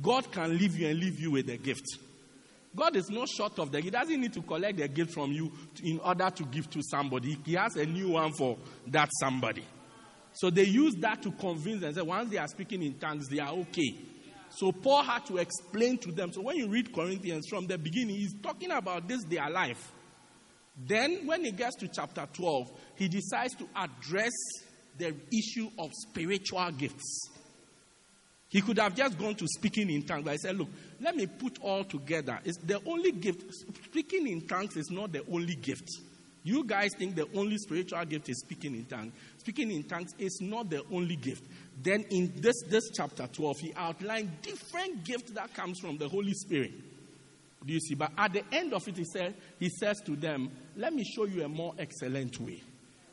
God 0.00 0.30
can 0.32 0.56
leave 0.56 0.76
you 0.76 0.88
and 0.88 0.98
leave 0.98 1.20
you 1.20 1.32
with 1.32 1.48
a 1.50 1.56
gift. 1.56 1.84
God 2.74 2.96
is 2.96 3.08
not 3.10 3.28
short 3.28 3.58
of 3.58 3.72
the 3.72 3.80
He 3.80 3.90
doesn't 3.90 4.20
need 4.20 4.34
to 4.34 4.42
collect 4.42 4.78
the 4.78 4.88
gift 4.88 5.12
from 5.12 5.32
you 5.32 5.50
in 5.82 5.98
order 6.00 6.30
to 6.30 6.44
give 6.44 6.68
to 6.70 6.82
somebody. 6.82 7.38
He 7.44 7.54
has 7.54 7.76
a 7.76 7.86
new 7.86 8.10
one 8.10 8.32
for 8.32 8.58
that 8.88 9.08
somebody. 9.20 9.64
So 10.36 10.50
they 10.50 10.64
use 10.64 10.94
that 10.96 11.22
to 11.22 11.30
convince 11.32 11.80
them. 11.80 11.94
Say 11.94 12.02
once 12.02 12.30
they 12.30 12.36
are 12.36 12.46
speaking 12.46 12.82
in 12.82 12.94
tongues, 12.94 13.26
they 13.28 13.38
are 13.38 13.52
okay. 13.52 13.96
So 14.50 14.70
Paul 14.70 15.02
had 15.02 15.24
to 15.26 15.38
explain 15.38 15.96
to 15.98 16.12
them. 16.12 16.30
So 16.30 16.42
when 16.42 16.56
you 16.56 16.68
read 16.68 16.94
Corinthians 16.94 17.46
from 17.48 17.66
the 17.66 17.78
beginning, 17.78 18.16
he's 18.16 18.34
talking 18.42 18.70
about 18.70 19.08
this 19.08 19.24
their 19.24 19.48
life. 19.48 19.92
Then 20.76 21.26
when 21.26 21.42
he 21.42 21.52
gets 21.52 21.76
to 21.76 21.88
chapter 21.88 22.28
12, 22.30 22.70
he 22.96 23.08
decides 23.08 23.54
to 23.54 23.66
address 23.74 24.32
the 24.98 25.14
issue 25.32 25.70
of 25.78 25.90
spiritual 25.94 26.70
gifts. 26.72 27.30
He 28.48 28.60
could 28.60 28.78
have 28.78 28.94
just 28.94 29.18
gone 29.18 29.34
to 29.36 29.46
speaking 29.48 29.90
in 29.90 30.02
tongues, 30.02 30.24
but 30.24 30.34
I 30.34 30.36
said, 30.36 30.56
look, 30.56 30.68
let 31.00 31.16
me 31.16 31.26
put 31.26 31.58
all 31.62 31.84
together. 31.84 32.38
It's 32.44 32.58
the 32.58 32.80
only 32.86 33.12
gift. 33.12 33.42
Speaking 33.86 34.28
in 34.28 34.46
tongues 34.46 34.76
is 34.76 34.90
not 34.90 35.12
the 35.12 35.24
only 35.32 35.54
gift. 35.54 35.88
You 36.46 36.62
guys 36.62 36.94
think 36.94 37.16
the 37.16 37.26
only 37.34 37.58
spiritual 37.58 38.04
gift 38.04 38.28
is 38.28 38.38
speaking 38.38 38.76
in 38.76 38.84
tongues 38.84 39.12
speaking 39.46 39.72
in 39.72 39.82
tongues 39.82 40.14
is 40.16 40.40
not 40.40 40.70
the 40.70 40.82
only 40.92 41.16
gift. 41.16 41.44
Then 41.82 42.04
in 42.10 42.32
this, 42.36 42.62
this 42.68 42.90
chapter 42.92 43.26
12, 43.26 43.56
he 43.60 43.72
outlined 43.76 44.42
different 44.42 45.02
gifts 45.02 45.32
that 45.32 45.54
comes 45.54 45.80
from 45.80 45.98
the 45.98 46.08
Holy 46.08 46.34
Spirit. 46.34 46.72
Do 47.64 47.72
you 47.72 47.80
see? 47.80 47.94
But 47.94 48.12
at 48.16 48.32
the 48.32 48.44
end 48.52 48.72
of 48.74 48.86
it, 48.86 48.96
he 48.96 49.04
said, 49.04 49.34
he 49.58 49.68
says 49.68 50.00
to 50.02 50.14
them, 50.14 50.50
Let 50.76 50.92
me 50.92 51.02
show 51.04 51.24
you 51.24 51.44
a 51.44 51.48
more 51.48 51.74
excellent 51.78 52.40
way. 52.40 52.62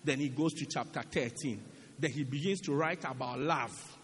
Then 0.04 0.20
he 0.20 0.30
goes 0.30 0.54
to 0.54 0.66
chapter 0.66 1.02
13. 1.02 1.60
Then 1.98 2.12
he 2.12 2.24
begins 2.24 2.62
to 2.62 2.74
write 2.74 3.04
about 3.04 3.40
love. 3.40 3.98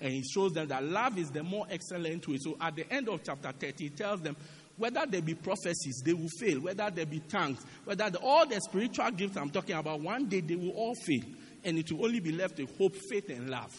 And 0.00 0.12
he 0.12 0.22
shows 0.22 0.52
them 0.52 0.68
that 0.68 0.82
love 0.82 1.18
is 1.18 1.30
the 1.30 1.42
more 1.42 1.66
excellent 1.70 2.26
way. 2.28 2.38
So 2.40 2.56
at 2.60 2.76
the 2.76 2.90
end 2.90 3.10
of 3.10 3.22
chapter 3.22 3.52
13, 3.52 3.74
he 3.76 3.88
tells 3.90 4.22
them, 4.22 4.36
whether 4.80 5.04
there 5.06 5.20
be 5.20 5.34
prophecies, 5.34 6.02
they 6.04 6.14
will 6.14 6.30
fail. 6.40 6.60
Whether 6.60 6.90
there 6.90 7.06
be 7.06 7.20
tongues, 7.20 7.64
whether 7.84 8.08
the, 8.08 8.18
all 8.18 8.46
the 8.46 8.60
spiritual 8.60 9.10
gifts 9.10 9.36
I'm 9.36 9.50
talking 9.50 9.76
about, 9.76 10.00
one 10.00 10.26
day 10.26 10.40
they 10.40 10.56
will 10.56 10.70
all 10.70 10.94
fail 11.06 11.22
and 11.62 11.78
it 11.78 11.92
will 11.92 12.06
only 12.06 12.20
be 12.20 12.32
left 12.32 12.58
with 12.58 12.76
hope, 12.78 12.96
faith, 13.10 13.28
and 13.28 13.50
love. 13.50 13.70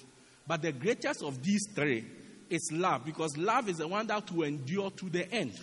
But 0.45 0.61
the 0.61 0.71
greatest 0.71 1.23
of 1.23 1.41
these 1.41 1.65
three 1.73 2.05
is 2.49 2.69
love, 2.71 3.03
because 3.03 3.35
love 3.37 3.67
is 3.67 3.77
the 3.77 3.87
one 3.87 4.05
that 4.07 4.31
will 4.31 4.43
endure 4.43 4.91
to 4.91 5.09
the 5.09 5.29
end. 5.31 5.53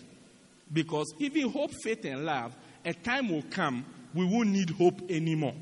Because 0.72 1.14
even 1.18 1.50
hope, 1.50 1.70
faith, 1.82 2.04
and 2.04 2.24
love, 2.24 2.56
a 2.84 2.92
time 2.92 3.28
will 3.28 3.44
come 3.50 3.84
we 4.14 4.24
won't 4.24 4.48
need 4.48 4.70
hope 4.70 5.00
anymore. 5.10 5.54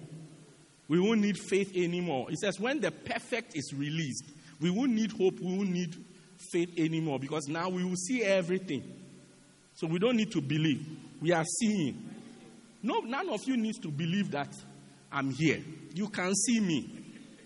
We 0.88 1.00
won't 1.00 1.21
need 1.21 1.37
faith 1.37 1.76
anymore. 1.76 2.30
It 2.30 2.38
says 2.38 2.61
when 2.61 2.80
the 2.80 2.90
perfect 2.90 3.56
is 3.56 3.75
released, 3.75 4.25
we 4.61 4.71
won't 4.71 4.92
need 4.92 5.12
hope, 5.12 5.40
we 5.40 5.56
won't 5.56 5.71
need 5.71 5.95
faith 6.52 6.73
anymore 6.78 7.18
because 7.18 7.49
now 7.49 7.68
we 7.68 7.85
will 7.85 7.97
see 7.97 8.23
everything. 8.23 8.85
So 9.76 9.87
we 9.87 9.99
don't 9.99 10.16
need 10.16 10.33
to 10.33 10.40
believe. 10.40 10.85
We 11.21 11.33
are 11.33 11.45
seeing. 11.45 12.11
No, 12.83 13.00
none 13.00 13.28
of 13.28 13.40
you 13.45 13.56
needs 13.56 13.78
to 13.80 13.88
believe 13.88 14.30
that 14.30 14.52
I'm 15.12 15.30
here. 15.30 15.62
You 15.95 16.09
can 16.09 16.35
see 16.35 16.61
me. 16.61 16.90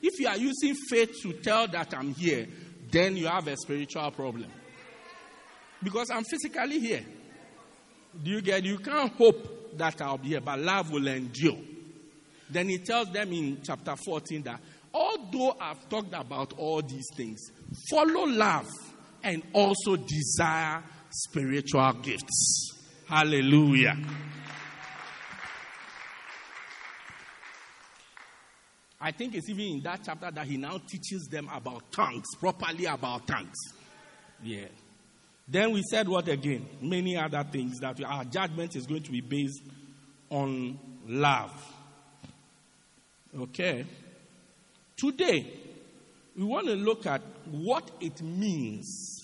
If 0.00 0.18
you 0.18 0.28
are 0.28 0.36
using 0.36 0.74
faith 0.88 1.20
to 1.22 1.32
tell 1.34 1.68
that 1.68 1.92
I'm 1.94 2.14
here, 2.14 2.46
then 2.90 3.16
you 3.16 3.26
have 3.26 3.48
a 3.48 3.56
spiritual 3.56 4.10
problem. 4.12 4.46
Because 5.82 6.10
I'm 6.10 6.24
physically 6.24 6.78
here. 6.78 7.04
Do 8.22 8.30
you 8.30 8.40
get? 8.40 8.64
You 8.64 8.78
can't 8.78 9.12
hope 9.12 9.76
that 9.76 10.00
I'll 10.00 10.18
be 10.18 10.28
here, 10.28 10.40
but 10.40 10.58
love 10.58 10.90
will 10.90 11.06
endure. 11.08 11.58
Then 12.48 12.68
he 12.68 12.78
tells 12.78 13.10
them 13.10 13.32
in 13.32 13.60
chapter 13.62 13.94
14 13.96 14.42
that 14.42 14.60
although 14.92 15.56
I've 15.60 15.88
talked 15.88 16.14
about 16.14 16.54
all 16.58 16.82
these 16.82 17.06
things, 17.16 17.40
follow 17.88 18.26
love 18.26 18.68
and 19.22 19.42
also 19.52 19.96
desire 19.96 20.82
spiritual 21.10 21.92
gifts. 21.94 22.74
Hallelujah. 23.06 23.96
I 29.00 29.12
think 29.12 29.34
it's 29.34 29.48
even 29.48 29.64
in 29.64 29.80
that 29.82 30.00
chapter 30.04 30.30
that 30.30 30.46
he 30.46 30.56
now 30.56 30.78
teaches 30.86 31.26
them 31.30 31.48
about 31.52 31.90
tongues, 31.90 32.26
properly 32.38 32.84
about 32.84 33.26
tongues. 33.26 33.56
Yeah. 34.42 34.66
Then 35.48 35.72
we 35.72 35.82
said 35.90 36.06
what 36.06 36.28
again? 36.28 36.66
Many 36.80 37.16
other 37.16 37.44
things 37.50 37.78
that 37.80 38.02
our 38.04 38.24
judgment 38.24 38.76
is 38.76 38.86
going 38.86 39.02
to 39.02 39.10
be 39.10 39.20
based 39.20 39.62
on 40.28 40.78
love. 41.08 41.50
Okay. 43.36 43.84
Today, 44.96 45.50
we 46.36 46.44
want 46.44 46.66
to 46.66 46.74
look 46.74 47.06
at 47.06 47.22
what 47.50 47.90
it 48.00 48.22
means 48.22 49.19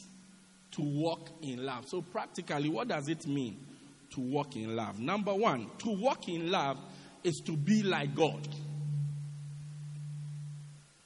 to 0.76 0.83
walk 0.83 1.30
in 1.42 1.64
love. 1.64 1.88
So, 1.88 2.02
practically, 2.02 2.68
what 2.68 2.88
does 2.88 3.09
it 3.09 3.26
mean 3.26 3.56
to 4.11 4.21
walk 4.21 4.56
in 4.56 4.76
love? 4.76 4.99
Number 4.99 5.35
one, 5.35 5.71
to 5.78 5.90
walk 5.90 6.28
in 6.28 6.50
love 6.50 6.78
is 7.25 7.40
to 7.47 7.56
be 7.56 7.83
like 7.83 8.14
God. 8.14 8.47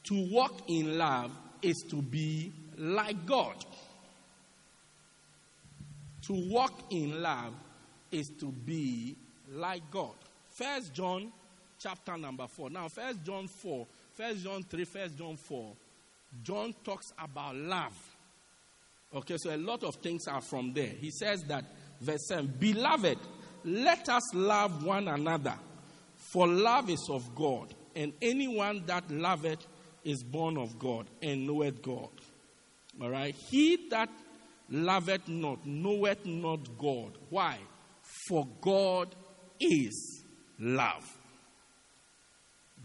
To 0.04 0.28
walk 0.32 0.62
in 0.68 0.98
love 0.98 1.30
is 1.62 1.84
to 1.90 2.02
be 2.02 2.52
like 2.76 3.24
God. 3.24 3.64
To 6.22 6.32
walk 6.50 6.72
in 6.90 7.22
love 7.22 7.54
is 8.10 8.28
to 8.40 8.46
be 8.46 9.16
like 9.52 9.88
God. 9.90 10.14
First 10.48 10.92
John 10.92 11.32
chapter 11.78 12.16
number 12.16 12.46
4. 12.48 12.70
Now, 12.70 12.88
First 12.88 13.22
John 13.24 13.46
4, 13.46 13.86
First 14.14 14.42
John 14.42 14.64
3, 14.64 14.84
First 14.84 15.16
John 15.16 15.36
4. 15.36 15.72
John 16.42 16.74
talks 16.84 17.12
about 17.18 17.54
love. 17.54 18.09
Okay, 19.14 19.36
so 19.38 19.54
a 19.54 19.56
lot 19.56 19.82
of 19.82 19.96
things 19.96 20.28
are 20.28 20.40
from 20.40 20.72
there. 20.72 20.86
He 20.88 21.10
says 21.10 21.42
that, 21.44 21.64
verse 22.00 22.28
7 22.28 22.54
Beloved, 22.58 23.18
let 23.64 24.08
us 24.08 24.34
love 24.34 24.84
one 24.84 25.08
another, 25.08 25.54
for 26.32 26.46
love 26.46 26.88
is 26.88 27.08
of 27.10 27.34
God, 27.34 27.74
and 27.96 28.12
anyone 28.22 28.84
that 28.86 29.10
loveth 29.10 29.66
is 30.04 30.22
born 30.22 30.56
of 30.56 30.78
God 30.78 31.06
and 31.22 31.46
knoweth 31.46 31.82
God. 31.82 32.08
All 33.02 33.10
right? 33.10 33.34
He 33.34 33.88
that 33.90 34.10
loveth 34.70 35.28
not 35.28 35.66
knoweth 35.66 36.24
not 36.24 36.78
God. 36.78 37.12
Why? 37.28 37.58
For 38.28 38.46
God 38.60 39.14
is 39.58 40.24
love. 40.58 41.04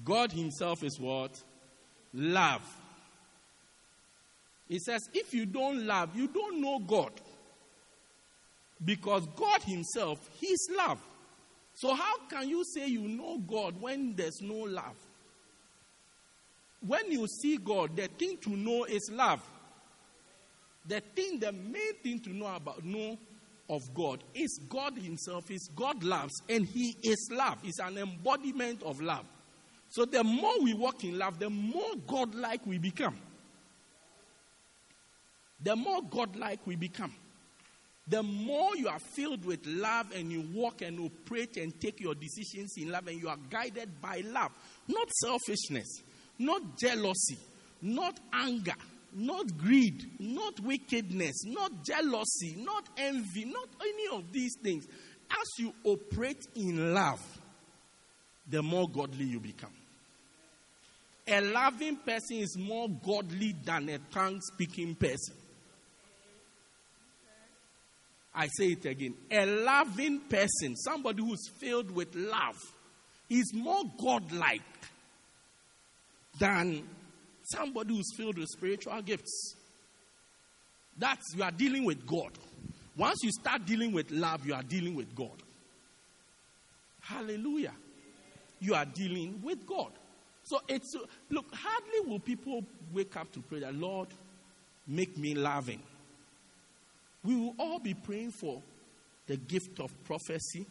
God 0.04 0.32
Himself 0.32 0.84
is 0.84 1.00
what? 1.00 1.40
Love. 2.14 2.64
He 4.68 4.80
says, 4.80 5.10
if 5.14 5.34
you 5.34 5.46
don't 5.46 5.86
love, 5.86 6.16
you 6.16 6.28
don't 6.28 6.60
know 6.60 6.80
God. 6.80 7.12
Because 8.84 9.26
God 9.36 9.62
Himself, 9.64 10.20
He's 10.34 10.68
love. 10.76 11.00
So, 11.76 11.94
how 11.94 12.18
can 12.30 12.50
you 12.50 12.64
say 12.64 12.88
you 12.88 13.08
know 13.08 13.38
God 13.40 13.80
when 13.80 14.16
there's 14.16 14.42
no 14.42 14.56
love? 14.56 14.96
When 16.86 17.12
you 17.12 17.28
see 17.28 17.58
God, 17.58 17.96
the 17.96 18.08
thing 18.08 18.38
to 18.44 18.50
know 18.50 18.86
is 18.86 19.10
love. 19.12 19.42
The 20.88 21.02
thing, 21.02 21.40
the 21.40 21.52
main 21.52 21.96
thing 22.04 22.20
to 22.22 22.30
know 22.30 22.54
about 22.54 22.84
know 22.84 23.18
of 23.70 23.82
God 23.94 24.24
is 24.34 24.60
God 24.70 24.98
Himself, 24.98 25.50
is 25.50 25.70
God 25.76 26.04
loves, 26.04 26.34
and 26.48 26.66
He 26.66 26.96
is 27.04 27.30
love. 27.32 27.58
He's 27.64 27.80
an 27.80 27.98
embodiment 27.98 28.84
of 28.84 29.02
love. 29.02 29.26
So 29.90 30.06
the 30.06 30.24
more 30.24 30.62
we 30.62 30.74
walk 30.74 31.04
in 31.04 31.18
love, 31.18 31.40
the 31.40 31.50
more 31.50 31.96
God-like 32.08 32.66
we 32.66 32.78
become. 32.78 33.18
The 35.64 35.76
more 35.76 36.02
God-like 36.10 36.66
we 36.66 36.76
become. 36.76 37.14
The 38.08 38.22
more 38.22 38.76
you 38.76 38.88
are 38.88 39.00
filled 39.00 39.46
with 39.46 39.66
love 39.66 40.12
and 40.14 40.32
you 40.32 40.48
walk 40.54 40.82
and 40.84 41.00
operate 41.00 41.58
and 41.58 41.80
take 41.80 42.00
your 42.00 42.14
decisions 42.14 42.74
in 42.78 42.92
love 42.92 43.08
and 43.08 43.20
you 43.20 43.30
are 43.30 43.38
guided 43.50 44.00
by 44.00 44.22
love, 44.26 44.52
not 44.88 45.10
selfishness, 45.12 46.04
not 46.38 46.78
jealousy, 46.78 47.40
not 47.82 48.20
anger, 48.32 48.76
not 49.14 49.58
greed, 49.58 50.06
not 50.20 50.60
wickedness, 50.60 51.46
not 51.46 51.84
jealousy, 51.84 52.56
not 52.58 52.88
envy, 52.98 53.46
not 53.46 53.70
any 53.82 54.18
of 54.18 54.32
these 54.32 54.56
things. 54.62 54.86
As 55.32 55.48
you 55.58 55.74
operate 55.84 56.46
in 56.56 56.94
love, 56.94 57.22
the 58.48 58.62
more 58.62 58.88
godly 58.88 59.26
you 59.26 59.40
become. 59.40 59.74
A 61.28 61.42
loving 61.42 61.96
person 61.96 62.38
is 62.38 62.56
more 62.56 62.88
godly 62.88 63.56
than 63.64 63.90
a 63.90 63.98
tongue 63.98 64.40
speaking 64.54 64.94
person. 64.94 65.36
I 68.36 68.48
say 68.48 68.72
it 68.72 68.86
again. 68.86 69.16
A 69.32 69.46
loving 69.46 70.20
person, 70.22 70.76
somebody 70.76 71.24
who's 71.24 71.50
filled 71.58 71.90
with 71.90 72.14
love, 72.16 72.58
is 73.30 73.54
more 73.54 73.84
godlike 73.98 74.62
than 76.38 76.84
somebody 77.44 77.96
who's 77.96 78.14
filled 78.18 78.38
with 78.38 78.48
spiritual 78.50 79.02
gifts. 79.02 79.56
That's 80.98 81.24
you 81.36 81.44
are 81.44 81.52
dealing 81.52 81.86
with 81.86 82.06
God. 82.06 82.32
Once 82.98 83.20
you 83.24 83.32
start 83.32 83.66
dealing 83.66 83.92
with 83.92 84.12
love, 84.12 84.46
you 84.46 84.54
are 84.54 84.64
dealing 84.64 84.96
with 84.96 85.14
God. 85.16 85.44
Hallelujah. 87.02 87.74
You 88.60 88.74
are 88.74 88.86
dealing 88.86 89.42
with 89.44 89.66
God. 89.68 89.92
So 90.44 90.62
it's 90.68 90.96
look, 91.30 91.46
hardly 91.54 92.10
will 92.10 92.20
people 92.20 92.64
wake 92.94 93.16
up 93.18 93.32
to 93.34 93.40
pray 93.42 93.60
that 93.60 93.76
Lord, 93.76 94.10
make 94.88 95.18
me 95.18 95.36
loving. 95.36 95.82
We 97.26 97.36
will 97.36 97.56
all 97.58 97.80
be 97.80 97.94
praying 97.94 98.32
for 98.32 98.62
the 99.28 99.38
gift 99.38 99.80
of 99.80 99.92
prophecy, 100.04 100.68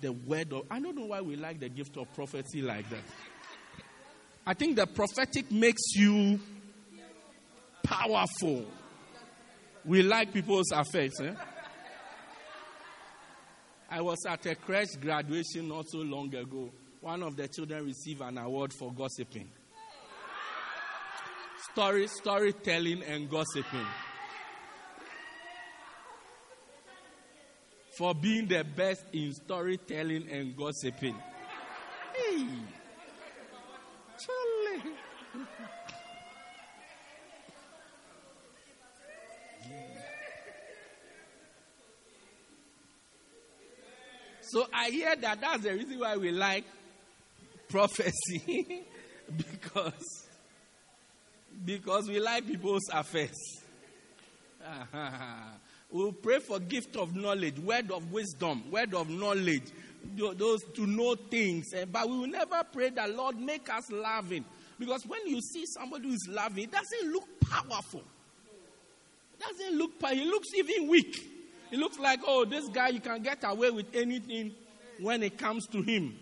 the 0.00 0.12
word 0.12 0.52
of 0.52 0.66
I 0.70 0.80
don't 0.80 0.96
know 0.96 1.06
why 1.06 1.20
we 1.22 1.36
like 1.36 1.60
the 1.60 1.68
gift 1.68 1.96
of 1.96 2.12
prophecy 2.14 2.60
like 2.62 2.88
that. 2.90 3.02
I 4.46 4.54
think 4.54 4.76
the 4.76 4.86
prophetic 4.86 5.50
makes 5.50 5.94
you 5.94 6.40
powerful. 7.82 8.66
We 9.84 10.02
like 10.02 10.32
people's 10.32 10.70
affairs. 10.72 11.18
Eh? 11.20 11.34
I 13.90 14.02
was 14.02 14.18
at 14.28 14.44
a 14.44 14.54
crash 14.54 14.88
graduation 15.00 15.68
not 15.68 15.86
so 15.88 15.98
long 15.98 16.34
ago. 16.34 16.70
One 17.00 17.22
of 17.22 17.36
the 17.36 17.48
children 17.48 17.86
received 17.86 18.20
an 18.20 18.36
award 18.36 18.72
for 18.78 18.92
gossiping. 18.92 19.48
Story, 21.72 22.06
storytelling 22.08 23.02
and 23.04 23.30
gossiping. 23.30 23.86
For 27.98 28.14
being 28.14 28.46
the 28.46 28.62
best 28.62 29.02
in 29.12 29.34
storytelling 29.34 30.30
and 30.30 30.56
gossiping. 30.56 31.16
Hey. 32.14 32.46
Charlie. 34.20 34.94
So 44.42 44.68
I 44.72 44.90
hear 44.90 45.16
that 45.16 45.40
that's 45.40 45.64
the 45.64 45.72
reason 45.72 45.98
why 45.98 46.16
we 46.16 46.30
like 46.30 46.66
prophecy 47.68 48.84
because 49.36 50.28
because 51.64 52.06
we 52.08 52.20
like 52.20 52.46
people's 52.46 52.88
affairs. 52.92 53.34
we'll 55.90 56.12
pray 56.12 56.38
for 56.38 56.58
gift 56.58 56.96
of 56.96 57.14
knowledge, 57.14 57.58
word 57.58 57.90
of 57.90 58.12
wisdom, 58.12 58.70
word 58.70 58.94
of 58.94 59.08
knowledge, 59.08 59.64
those 60.14 60.62
to 60.74 60.86
know 60.86 61.14
things. 61.14 61.72
Eh, 61.74 61.84
but 61.90 62.08
we 62.08 62.18
will 62.18 62.26
never 62.26 62.62
pray 62.72 62.90
that 62.90 63.14
Lord 63.14 63.38
make 63.38 63.68
us 63.72 63.90
loving. 63.90 64.44
Because 64.78 65.04
when 65.06 65.26
you 65.26 65.40
see 65.40 65.64
somebody 65.66 66.08
who 66.08 66.14
is 66.14 66.28
loving, 66.30 66.64
it 66.64 66.72
doesn't 66.72 67.12
look 67.12 67.28
powerful. 67.40 68.02
It 69.34 69.40
doesn't 69.40 69.76
look 69.76 69.98
powerful. 69.98 70.18
He 70.18 70.24
looks 70.24 70.48
even 70.54 70.88
weak. 70.88 71.16
It 71.70 71.78
looks 71.78 71.98
like, 71.98 72.20
oh, 72.26 72.44
this 72.44 72.68
guy, 72.68 72.88
you 72.88 73.00
can 73.00 73.22
get 73.22 73.38
away 73.42 73.70
with 73.70 73.86
anything 73.94 74.54
when 75.00 75.22
it 75.22 75.36
comes 75.36 75.66
to 75.68 75.82
him 75.82 76.16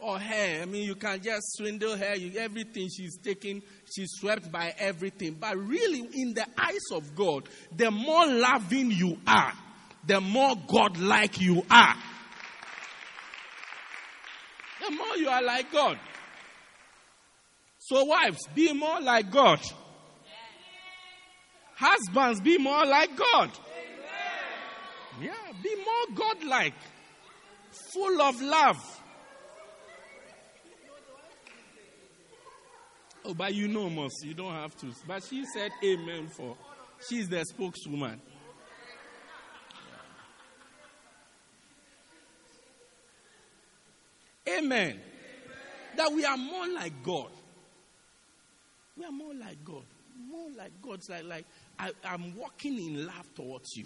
or 0.00 0.18
her. 0.18 0.62
I 0.62 0.64
mean, 0.64 0.84
you 0.84 0.94
can 0.94 1.22
just 1.22 1.56
swindle 1.56 1.96
her. 1.96 2.14
You, 2.14 2.38
everything 2.38 2.88
she's 2.88 3.16
taking, 3.18 3.62
she's 3.92 4.10
swept 4.12 4.50
by 4.50 4.74
everything. 4.78 5.36
But 5.40 5.56
really, 5.56 6.08
in 6.14 6.34
the 6.34 6.46
eyes 6.58 6.92
of 6.92 7.14
God, 7.14 7.48
the 7.74 7.90
more 7.90 8.26
loving 8.26 8.90
you 8.90 9.18
are, 9.26 9.52
the 10.06 10.20
more 10.20 10.54
God-like 10.66 11.40
you 11.40 11.64
are 11.70 11.96
the 14.80 14.90
more 14.96 15.16
you 15.16 15.28
are 15.28 15.42
like 15.42 15.70
God. 15.72 15.98
So, 17.78 18.04
wives, 18.04 18.46
be 18.54 18.72
more 18.72 19.00
like 19.00 19.30
God. 19.30 19.60
Husbands, 21.76 22.40
be 22.40 22.58
more 22.58 22.84
like 22.84 23.16
God. 23.16 23.50
Yeah, 25.20 25.32
be 25.62 25.76
more 25.76 26.16
God 26.16 26.44
like, 26.44 26.74
full 27.92 28.22
of 28.22 28.40
love. 28.40 28.99
Oh, 33.24 33.34
but 33.34 33.54
you 33.54 33.68
know, 33.68 33.90
Moss, 33.90 34.12
you 34.22 34.34
don't 34.34 34.52
have 34.52 34.76
to. 34.78 34.86
But 35.06 35.22
she 35.24 35.44
said 35.44 35.72
amen 35.84 36.28
for, 36.28 36.56
she's 37.08 37.28
the 37.28 37.44
spokeswoman. 37.44 38.20
Amen. 44.48 44.60
Amen. 44.68 45.00
That 45.96 46.12
we 46.12 46.24
are 46.24 46.36
more 46.36 46.68
like 46.68 47.02
God. 47.02 47.30
We 48.96 49.04
are 49.04 49.12
more 49.12 49.34
like 49.34 49.62
God. 49.64 49.84
More 50.28 50.48
like 50.56 50.72
God. 50.82 51.00
Like, 51.08 51.24
like 51.24 51.44
I, 51.78 51.90
I'm 52.04 52.36
walking 52.36 52.78
in 52.78 53.06
love 53.06 53.34
towards 53.34 53.76
you. 53.76 53.84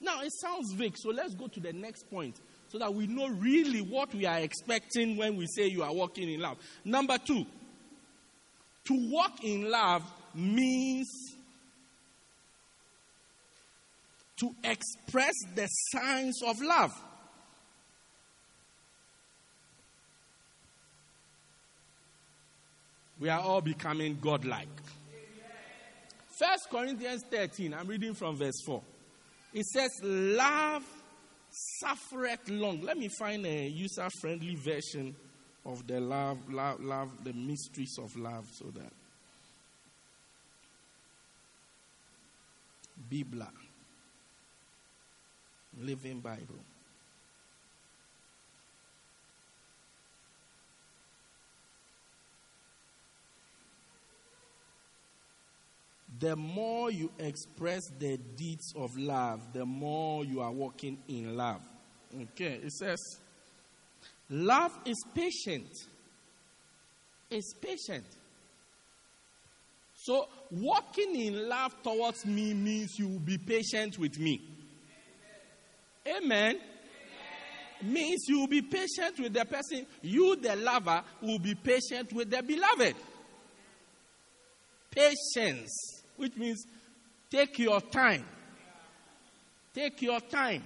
Now, 0.00 0.20
it 0.20 0.32
sounds 0.40 0.72
vague, 0.74 0.96
so 0.96 1.08
let's 1.10 1.34
go 1.34 1.46
to 1.48 1.60
the 1.60 1.72
next 1.72 2.10
point 2.10 2.38
so 2.68 2.78
that 2.78 2.92
we 2.92 3.06
know 3.06 3.28
really 3.28 3.80
what 3.80 4.14
we 4.14 4.26
are 4.26 4.38
expecting 4.38 5.16
when 5.16 5.36
we 5.36 5.46
say 5.46 5.66
you 5.66 5.82
are 5.82 5.92
walking 5.92 6.30
in 6.30 6.40
love. 6.40 6.58
Number 6.84 7.16
two, 7.18 7.46
to 8.86 9.10
walk 9.10 9.42
in 9.42 9.70
love 9.70 10.02
means 10.34 11.08
to 14.38 14.50
express 14.64 15.34
the 15.54 15.66
signs 15.66 16.42
of 16.42 16.60
love. 16.60 16.92
we 23.18 23.28
are 23.28 23.40
all 23.40 23.60
becoming 23.60 24.18
godlike. 24.20 24.68
First 26.38 26.68
Corinthians 26.70 27.22
13, 27.30 27.72
I'm 27.72 27.86
reading 27.86 28.14
from 28.14 28.36
verse 28.36 28.60
4. 28.66 28.82
It 29.54 29.64
says, 29.66 29.90
Love 30.02 30.84
suffereth 31.50 32.48
long. 32.50 32.82
Let 32.82 32.98
me 32.98 33.08
find 33.08 33.46
a 33.46 33.68
user 33.68 34.08
friendly 34.20 34.54
version 34.54 35.16
of 35.66 35.86
the 35.86 36.00
love, 36.00 36.38
love, 36.50 36.80
love, 36.80 37.10
the 37.24 37.32
mysteries 37.32 37.98
of 37.98 38.16
love, 38.16 38.46
so 38.52 38.66
that. 38.74 38.92
Bibla. 43.10 43.48
Living 45.78 46.20
Bible. 46.20 46.60
the 56.18 56.34
more 56.34 56.90
you 56.90 57.10
express 57.18 57.82
the 57.98 58.16
deeds 58.36 58.72
of 58.76 58.96
love, 58.96 59.52
the 59.52 59.66
more 59.66 60.24
you 60.24 60.40
are 60.40 60.52
walking 60.52 60.98
in 61.08 61.36
love. 61.36 61.60
Okay, 62.14 62.60
it 62.62 62.72
says, 62.72 62.98
Love 64.30 64.72
is 64.84 65.04
patient. 65.14 65.68
It's 67.30 67.54
patient. 67.54 68.04
So, 69.94 70.28
walking 70.50 71.16
in 71.16 71.48
love 71.48 71.74
towards 71.82 72.24
me 72.26 72.54
means 72.54 72.98
you 72.98 73.08
will 73.08 73.18
be 73.18 73.38
patient 73.38 73.98
with 73.98 74.18
me. 74.18 74.40
Amen. 76.06 76.20
Amen. 76.22 76.58
Means 77.82 78.24
you 78.28 78.40
will 78.40 78.46
be 78.46 78.62
patient 78.62 79.18
with 79.18 79.32
the 79.32 79.44
person. 79.44 79.86
You, 80.02 80.36
the 80.36 80.54
lover, 80.56 81.02
will 81.20 81.40
be 81.40 81.54
patient 81.54 82.12
with 82.12 82.30
the 82.30 82.42
beloved. 82.42 82.94
Patience, 84.90 86.02
which 86.16 86.36
means 86.36 86.64
take 87.30 87.58
your 87.58 87.80
time. 87.80 88.24
Take 89.74 90.00
your 90.02 90.20
time. 90.20 90.62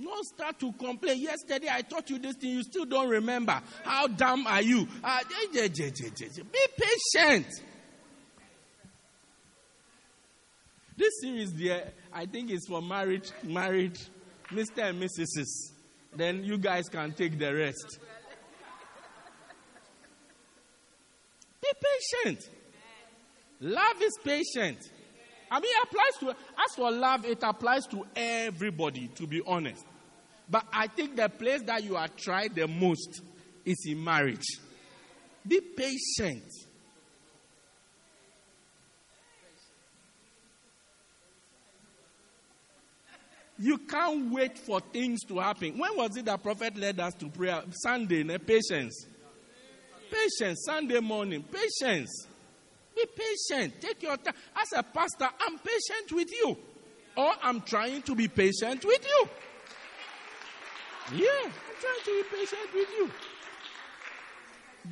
Don't 0.00 0.26
start 0.26 0.58
to 0.58 0.72
complain. 0.72 1.20
Yesterday 1.20 1.68
I 1.70 1.82
taught 1.82 2.10
you 2.10 2.18
this 2.18 2.36
thing, 2.36 2.50
you 2.50 2.62
still 2.64 2.84
don't 2.84 3.08
remember. 3.08 3.60
How 3.84 4.08
dumb 4.08 4.46
are 4.46 4.62
you? 4.62 4.88
Uh, 5.02 5.20
be 5.52 6.66
patient. 6.76 7.46
This 10.96 11.12
series, 11.20 11.52
there, 11.52 11.92
I 12.12 12.26
think, 12.26 12.50
is 12.50 12.66
for 12.68 12.80
married, 12.80 13.30
married 13.42 13.98
Mr. 14.50 14.90
and 14.90 15.02
Mrs. 15.02 15.72
Then 16.16 16.44
you 16.44 16.58
guys 16.58 16.84
can 16.88 17.12
take 17.12 17.38
the 17.38 17.52
rest. 17.52 17.98
Be 21.60 21.68
patient. 22.24 22.48
Love 23.60 24.02
is 24.02 24.18
patient. 24.22 24.78
I 25.54 25.60
mean, 25.60 25.70
it 25.70 25.88
applies 25.88 26.18
to, 26.18 26.30
as 26.30 26.74
for 26.74 26.90
love, 26.90 27.24
it 27.24 27.38
applies 27.44 27.86
to 27.86 28.04
everybody, 28.16 29.06
to 29.14 29.24
be 29.24 29.40
honest. 29.46 29.86
But 30.50 30.66
I 30.72 30.88
think 30.88 31.14
the 31.14 31.28
place 31.28 31.62
that 31.62 31.84
you 31.84 31.94
are 31.94 32.08
tried 32.08 32.56
the 32.56 32.66
most 32.66 33.22
is 33.64 33.76
in 33.86 34.02
marriage. 34.02 34.44
Be 35.46 35.60
patient. 35.60 36.42
You 43.56 43.78
can't 43.78 44.32
wait 44.32 44.58
for 44.58 44.80
things 44.80 45.20
to 45.28 45.38
happen. 45.38 45.78
When 45.78 45.96
was 45.96 46.16
it 46.16 46.24
that 46.24 46.42
prophet 46.42 46.76
led 46.76 46.98
us 46.98 47.14
to 47.14 47.28
prayer? 47.28 47.62
Sunday, 47.70 48.24
patience. 48.38 49.06
Patience, 50.10 50.64
Sunday 50.66 50.98
morning, 50.98 51.44
patience. 51.44 52.26
Be 52.94 53.06
patient. 53.06 53.80
Take 53.80 54.02
your 54.02 54.16
time. 54.16 54.34
As 54.56 54.72
a 54.72 54.82
pastor, 54.82 55.28
I'm 55.40 55.58
patient 55.58 56.12
with 56.12 56.30
you. 56.32 56.56
Or 57.16 57.32
I'm 57.42 57.60
trying 57.62 58.02
to 58.02 58.14
be 58.14 58.28
patient 58.28 58.84
with 58.84 59.04
you. 59.04 59.28
Yeah, 61.12 61.28
I'm 61.44 61.52
trying 61.80 62.04
to 62.04 62.22
be 62.22 62.36
patient 62.36 62.74
with 62.74 62.88
you. 62.98 63.10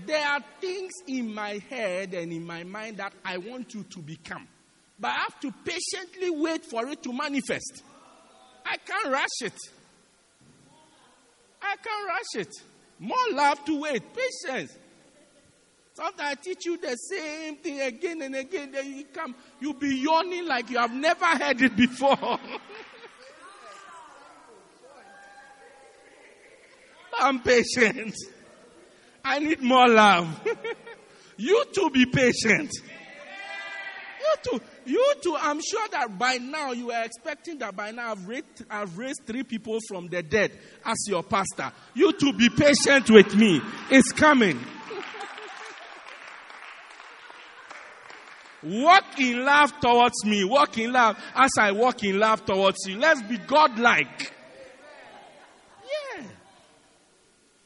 There 0.06 0.26
are 0.26 0.40
things 0.60 0.92
in 1.06 1.34
my 1.34 1.60
head 1.68 2.14
and 2.14 2.32
in 2.32 2.44
my 2.46 2.64
mind 2.64 2.96
that 2.98 3.12
I 3.24 3.38
want 3.38 3.74
you 3.74 3.84
to 3.84 3.98
become. 4.00 4.48
But 4.98 5.08
I 5.08 5.18
have 5.18 5.40
to 5.40 5.52
patiently 5.64 6.30
wait 6.30 6.64
for 6.64 6.86
it 6.88 7.02
to 7.02 7.12
manifest. 7.12 7.82
I 8.64 8.76
can't 8.76 9.06
rush 9.06 9.42
it. 9.42 9.54
I 11.60 11.76
can't 11.76 12.08
rush 12.08 12.46
it. 12.46 12.54
More 12.98 13.30
love 13.32 13.64
to 13.64 13.80
wait. 13.80 14.02
Patience. 14.14 14.76
Sometimes 15.94 16.30
I 16.30 16.34
teach 16.42 16.64
you 16.64 16.78
the 16.78 16.96
same 16.96 17.56
thing 17.56 17.80
again 17.80 18.22
and 18.22 18.34
again. 18.34 18.72
Then 18.72 18.94
you 18.94 19.04
come, 19.12 19.34
you'll 19.60 19.74
be 19.74 19.94
yawning 19.96 20.46
like 20.46 20.70
you 20.70 20.78
have 20.78 20.94
never 20.94 21.26
heard 21.26 21.60
it 21.60 21.76
before. 21.76 22.16
I'm 27.20 27.40
patient. 27.40 28.14
I 29.22 29.38
need 29.38 29.60
more 29.60 29.86
love. 29.88 30.40
you 31.36 31.64
too 31.72 31.90
be 31.90 32.06
patient. 32.06 32.72
You 34.20 34.34
too. 34.42 34.60
You 34.86 35.14
too. 35.22 35.36
I'm 35.38 35.60
sure 35.60 35.86
that 35.90 36.18
by 36.18 36.38
now 36.38 36.72
you 36.72 36.90
are 36.90 37.04
expecting 37.04 37.58
that 37.58 37.76
by 37.76 37.90
now 37.90 38.12
I've 38.12 38.26
raised, 38.26 38.64
I've 38.70 38.96
raised 38.96 39.22
three 39.26 39.42
people 39.42 39.78
from 39.88 40.08
the 40.08 40.22
dead 40.22 40.52
as 40.84 40.96
your 41.06 41.22
pastor. 41.22 41.70
You 41.94 42.12
to 42.12 42.32
be 42.32 42.48
patient 42.48 43.10
with 43.10 43.34
me. 43.36 43.60
It's 43.90 44.10
coming. 44.10 44.58
Walk 48.62 49.18
in 49.18 49.44
love 49.44 49.72
towards 49.80 50.24
me. 50.24 50.44
Walk 50.44 50.78
in 50.78 50.92
love 50.92 51.18
as 51.34 51.50
I 51.58 51.72
walk 51.72 52.04
in 52.04 52.18
love 52.18 52.44
towards 52.44 52.78
you. 52.86 52.98
Let's 52.98 53.22
be 53.22 53.38
godlike. 53.38 54.32
Yeah. 56.16 56.24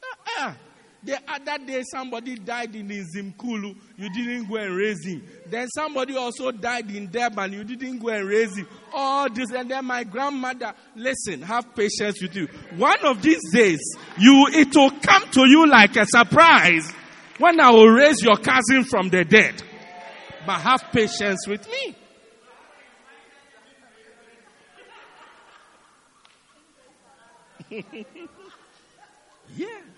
Uh, 0.02 0.46
uh. 0.46 0.54
The 1.02 1.20
other 1.28 1.64
day, 1.64 1.84
somebody 1.88 2.34
died 2.34 2.74
in 2.74 2.88
Zimkulu. 2.88 3.76
You 3.96 4.10
didn't 4.10 4.48
go 4.48 4.56
and 4.56 4.74
raise 4.74 5.06
him. 5.06 5.22
Then 5.46 5.68
somebody 5.68 6.16
also 6.16 6.50
died 6.50 6.90
in 6.90 7.08
Durban. 7.08 7.52
You 7.52 7.62
didn't 7.62 8.00
go 8.00 8.08
and 8.08 8.26
raise 8.26 8.56
him. 8.56 8.66
All 8.92 9.30
this. 9.30 9.52
And 9.52 9.70
then 9.70 9.84
my 9.84 10.02
grandmother, 10.02 10.74
listen, 10.96 11.42
have 11.42 11.76
patience 11.76 12.20
with 12.20 12.34
you. 12.34 12.48
One 12.76 13.04
of 13.04 13.22
these 13.22 13.52
days, 13.52 13.78
you, 14.18 14.48
it 14.50 14.74
will 14.74 14.90
come 14.90 15.30
to 15.30 15.46
you 15.46 15.68
like 15.68 15.94
a 15.96 16.06
surprise 16.06 16.92
when 17.38 17.60
I 17.60 17.70
will 17.70 17.88
raise 17.88 18.20
your 18.20 18.38
cousin 18.38 18.82
from 18.82 19.08
the 19.08 19.24
dead 19.24 19.62
but 20.46 20.60
have 20.60 20.84
patience 20.92 21.46
with 21.46 21.68
me. 21.68 21.96
yeah, 27.70 27.82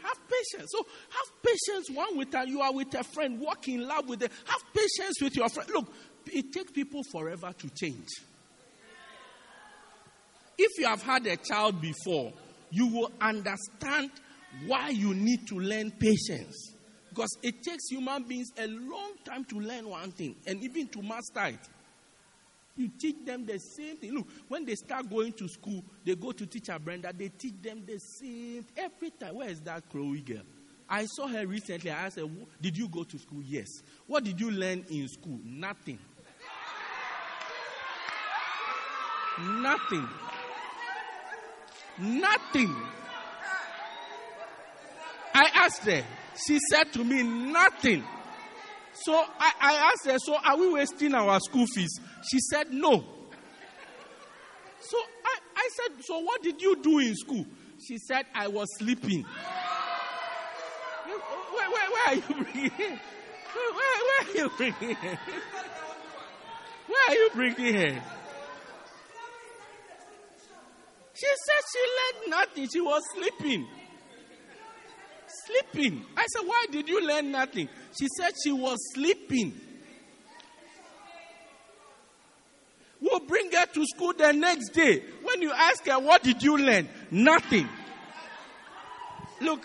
have 0.03 0.19
patience. 0.27 0.71
So 0.71 0.87
have 1.11 1.43
patience 1.43 1.91
one 1.93 2.17
with 2.17 2.35
a, 2.35 2.49
you 2.49 2.61
are 2.61 2.73
with 2.73 2.95
a 2.95 3.05
friend, 3.05 3.39
walk 3.39 3.69
in 3.69 3.87
love 3.87 4.09
with 4.09 4.21
them. 4.21 4.31
Have 4.47 4.63
patience 4.73 5.21
with 5.21 5.37
your 5.37 5.49
friend. 5.51 5.69
Look, 5.71 5.93
it 6.27 6.53
takes 6.53 6.73
people 6.73 7.03
forever 7.13 7.53
to 7.57 7.69
change. 7.71 8.09
If 10.57 10.79
you 10.79 10.87
have 10.87 11.03
had 11.03 11.27
a 11.27 11.37
child 11.37 11.81
before, 11.81 12.33
you 12.71 12.89
will 12.89 13.13
understand 13.21 14.11
why 14.67 14.89
you 14.89 15.15
need 15.15 15.47
to 15.49 15.57
learn 15.57 15.91
patience. 15.93 16.73
Because 17.19 17.37
it 17.43 17.65
takes 17.65 17.89
human 17.89 18.23
beings 18.23 18.53
a 18.57 18.69
long 18.69 19.15
time 19.25 19.45
to 19.47 19.59
learn 19.59 19.89
one 19.89 20.13
thing 20.13 20.37
and 20.47 20.63
even 20.63 20.87
to 20.87 21.03
master 21.03 21.47
it. 21.47 21.59
You 22.77 22.91
teach 22.97 23.17
them 23.27 23.45
the 23.45 23.59
same 23.59 23.97
thing. 23.97 24.15
Look, 24.15 24.29
when 24.47 24.65
they 24.65 24.77
start 24.77 25.11
going 25.11 25.33
to 25.33 25.49
school, 25.49 25.83
they 26.05 26.15
go 26.15 26.31
to 26.31 26.47
teacher 26.47 26.79
Brenda, 26.79 27.13
they 27.13 27.31
teach 27.31 27.55
them 27.61 27.83
the 27.85 27.99
same 27.99 28.65
every 28.77 29.11
time. 29.11 29.35
Where 29.35 29.49
is 29.49 29.61
that 29.63 29.91
Chloe 29.91 30.21
girl? 30.21 30.45
I 30.89 31.07
saw 31.07 31.27
her 31.27 31.45
recently. 31.45 31.91
I 31.91 32.07
asked 32.07 32.21
her, 32.21 32.27
Did 32.61 32.79
you 32.79 32.89
go 32.89 33.03
to 33.03 33.19
school? 33.19 33.43
Yes. 33.43 33.67
What 34.07 34.23
did 34.23 34.41
you 34.41 34.53
learn 34.53 34.85
in 34.89 35.09
school? 35.09 35.41
Nothing. 35.43 35.99
Nothing. 39.41 40.09
Nothing. 41.99 42.77
I 45.69 46.05
she 46.47 46.59
said 46.71 46.93
to 46.95 47.05
me, 47.05 47.23
nothing. 47.23 48.03
So 48.93 49.13
I, 49.15 49.53
I 49.61 49.93
asked 49.93 50.07
her, 50.11 50.19
so 50.19 50.37
are 50.43 50.57
we 50.57 50.73
wasting 50.73 51.15
our 51.15 51.39
school 51.41 51.67
fees? 51.67 52.01
She 52.31 52.39
said, 52.41 52.73
no. 52.73 53.05
So 54.81 54.99
I, 55.25 55.39
I 55.57 55.69
said, 55.73 56.05
so 56.05 56.19
what 56.21 56.43
did 56.43 56.61
you 56.63 56.81
do 56.83 56.99
in 56.99 57.15
school? 57.15 57.45
She 57.87 57.99
said, 57.99 58.27
I 58.35 58.49
was 58.49 58.67
sleeping. 58.79 59.25
Where, 61.05 61.71
where, 61.71 61.91
where 61.91 62.09
are 62.09 62.15
you 62.15 62.23
bringing 62.23 62.71
her? 62.71 62.99
Where, 63.55 64.01
where 64.05 64.21
are 64.21 64.37
you 64.37 64.51
bringing 64.57 64.97
her? 64.97 65.19
Where 66.87 67.09
are 67.09 67.15
you 67.15 67.31
bringing 67.35 67.75
her? 67.75 68.03
She 71.15 71.27
said 71.27 71.63
she 71.73 71.81
learned 71.99 72.31
nothing. 72.31 72.69
She 72.73 72.81
was 72.81 73.03
sleeping 73.15 73.67
sleeping. 75.49 76.05
I 76.17 76.27
said, 76.27 76.47
Why 76.47 76.67
did 76.71 76.89
you 76.89 77.07
learn 77.07 77.31
nothing? 77.33 77.69
She 77.99 78.07
said 78.17 78.33
she 78.43 78.53
was 78.53 78.79
sleeping. 78.95 79.53
We'll 83.01 83.21
bring 83.21 83.51
her 83.53 83.67
to 83.67 83.85
school 83.87 84.13
the 84.13 84.33
next 84.33 84.71
day. 84.71 85.03
When 85.23 85.41
you 85.43 85.53
ask 85.53 85.87
her, 85.87 85.99
What 85.99 86.23
did 86.23 86.43
you 86.43 86.59
learn? 86.59 86.89
Nothing. 87.11 87.69
Look, 89.41 89.65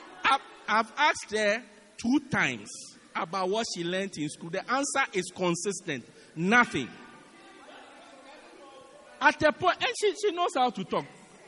I've, 0.67 0.91
asked 0.97 1.31
her 1.31 1.61
two 1.97 2.19
times 2.31 2.69
about 3.15 3.49
what 3.49 3.65
she 3.75 3.83
learned 3.83 4.11
in 4.17 4.29
school. 4.29 4.49
The 4.49 4.69
answer 4.71 5.03
is 5.13 5.31
consistent 5.35 6.05
nothing. 6.35 6.89
At 9.21 9.41
a 9.43 9.53
point, 9.53 9.77
and 9.81 9.91
she, 9.99 10.13
she 10.21 10.31
knows 10.35 10.51
how 10.55 10.69
to 10.69 10.83
talk. 10.83 11.05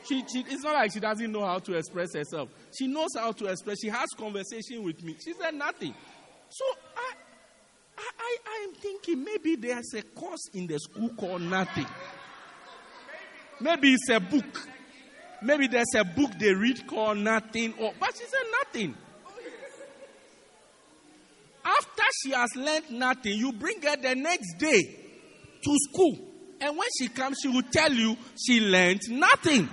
She, 0.08 0.24
she, 0.32 0.44
it's 0.48 0.62
not 0.62 0.74
like 0.74 0.92
she 0.92 1.00
doesn't 1.00 1.32
know 1.32 1.44
how 1.44 1.58
to 1.58 1.74
express 1.74 2.14
herself. 2.14 2.48
She 2.78 2.86
knows 2.86 3.10
how 3.16 3.32
to 3.32 3.46
express. 3.46 3.78
She 3.80 3.88
has 3.88 4.08
conversation 4.16 4.82
with 4.84 5.02
me. 5.02 5.16
She 5.22 5.32
said 5.32 5.54
nothing. 5.54 5.94
So 6.48 6.64
I, 6.96 7.12
I, 7.98 8.10
I, 8.18 8.36
I 8.46 8.64
am 8.68 8.74
thinking 8.74 9.24
maybe 9.24 9.56
there's 9.56 9.94
a 9.94 10.02
course 10.02 10.48
in 10.54 10.66
the 10.66 10.78
school 10.78 11.10
called 11.10 11.42
nothing. 11.42 11.86
Maybe 13.60 13.94
it's 13.94 14.08
a 14.10 14.20
book. 14.20 14.68
Maybe 15.42 15.66
there's 15.66 15.94
a 15.96 16.04
book 16.04 16.32
they 16.38 16.54
read 16.54 16.86
called 16.86 17.18
Nothing, 17.18 17.74
or, 17.78 17.92
but 17.98 18.10
she 18.16 18.24
said 18.24 18.46
nothing. 18.64 18.94
After 21.64 22.02
she 22.22 22.30
has 22.30 22.54
learned 22.54 22.90
nothing, 22.90 23.32
you 23.34 23.52
bring 23.52 23.82
her 23.82 23.96
the 23.96 24.14
next 24.14 24.54
day 24.58 24.82
to 25.62 25.76
school. 25.90 26.16
And 26.60 26.76
when 26.76 26.88
she 26.98 27.08
comes, 27.08 27.38
she 27.42 27.48
will 27.48 27.64
tell 27.70 27.92
you 27.92 28.16
she 28.40 28.60
learned 28.60 29.00
nothing. 29.10 29.68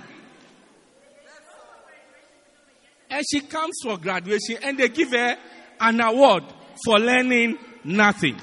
And 3.14 3.24
she 3.30 3.42
comes 3.42 3.76
for 3.80 3.96
graduation 3.96 4.56
and 4.64 4.76
they 4.76 4.88
give 4.88 5.12
her 5.12 5.36
an 5.78 6.00
award 6.00 6.42
for 6.84 6.98
learning 6.98 7.56
nothing. 7.84 8.36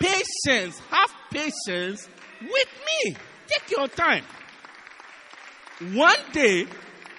Patience, 0.00 0.80
have 0.90 1.12
patience 1.30 2.08
with 2.42 2.68
me. 3.04 3.16
Take 3.46 3.70
your 3.70 3.86
time. 3.86 4.24
One 5.92 6.18
day, 6.32 6.66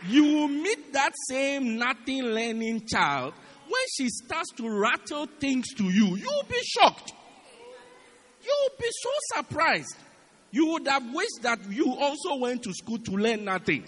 you 0.06 0.24
will 0.26 0.50
meet 0.50 0.92
that 0.92 1.14
same 1.30 1.78
nothing 1.78 2.24
learning 2.24 2.88
child. 2.88 3.34
When 3.70 3.84
she 3.96 4.10
starts 4.10 4.52
to 4.58 4.70
rattle 4.70 5.28
things 5.40 5.74
to 5.76 5.86
you, 5.86 6.18
you'll 6.18 6.44
be 6.44 6.60
shocked. 6.62 7.14
You'll 8.44 8.78
be 8.78 8.88
so 8.90 9.10
surprised. 9.38 9.96
You 10.52 10.68
would 10.74 10.88
have 10.88 11.14
wished 11.14 11.42
that 11.44 11.60
you 11.70 11.96
also 11.96 12.36
went 12.36 12.64
to 12.64 12.74
school 12.74 12.98
to 13.00 13.12
learn 13.12 13.46
nothing. 13.46 13.84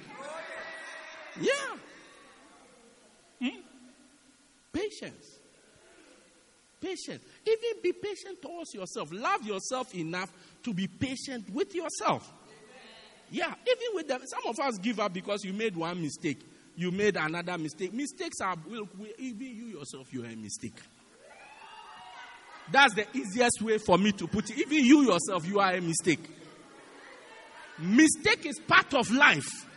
Yeah. 1.40 1.52
Hmm? 3.42 3.60
Patience. 4.72 5.40
Patience. 6.80 7.24
Even 7.46 7.82
be 7.82 7.94
patient 7.94 8.42
towards 8.42 8.74
yourself. 8.74 9.10
Love 9.12 9.44
yourself 9.46 9.94
enough 9.96 10.32
to 10.64 10.74
be 10.74 10.88
patient 10.88 11.50
with 11.52 11.74
yourself. 11.74 12.32
Yeah, 13.32 13.54
even 13.66 13.96
with 13.96 14.08
them. 14.08 14.22
Some 14.26 14.48
of 14.48 14.60
us 14.60 14.78
give 14.78 15.00
up 15.00 15.14
because 15.14 15.44
you 15.44 15.54
made 15.54 15.76
one 15.76 16.02
mistake. 16.02 16.40
You 16.76 16.92
made 16.92 17.16
another 17.18 17.58
mistake. 17.58 17.94
Mistakes 17.94 18.42
are, 18.42 18.56
well, 18.70 18.88
even 19.18 19.48
you 19.48 19.66
yourself, 19.68 20.12
you 20.12 20.24
are 20.24 20.28
a 20.28 20.36
mistake. 20.36 20.76
That's 22.72 22.94
the 22.94 23.06
easiest 23.14 23.62
way 23.62 23.78
for 23.78 23.98
me 23.98 24.12
to 24.14 24.28
put 24.28 24.50
it. 24.50 24.58
Even 24.58 24.86
you 24.86 25.02
yourself, 25.02 25.48
you 25.48 25.60
are 25.60 25.74
a 25.74 25.82
mistake. 25.82 26.20
Mistake 27.80 28.46
is 28.46 28.60
part 28.60 28.94
of 28.94 29.10
life. 29.12 29.68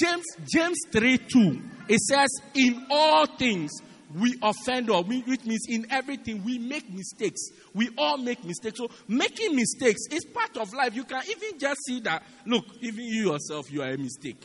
James 0.00 0.24
James 0.46 0.78
3 0.90 1.18
2. 1.18 1.62
It 1.88 2.00
says, 2.00 2.28
In 2.54 2.86
all 2.90 3.26
things 3.26 3.70
we 4.14 4.38
offend 4.42 4.90
or 4.90 5.02
we, 5.02 5.20
which 5.22 5.44
means 5.44 5.66
in 5.68 5.86
everything 5.90 6.44
we 6.44 6.58
make 6.58 6.88
mistakes. 6.90 7.40
We 7.74 7.90
all 7.98 8.16
make 8.16 8.44
mistakes. 8.44 8.78
So 8.78 8.88
making 9.08 9.56
mistakes 9.56 10.02
is 10.10 10.24
part 10.24 10.56
of 10.56 10.72
life. 10.72 10.94
You 10.94 11.04
can 11.04 11.22
even 11.28 11.58
just 11.58 11.80
see 11.84 12.00
that, 12.00 12.22
look, 12.46 12.64
even 12.80 13.04
you 13.04 13.32
yourself, 13.32 13.70
you 13.72 13.82
are 13.82 13.90
a 13.90 13.98
mistake. 13.98 14.40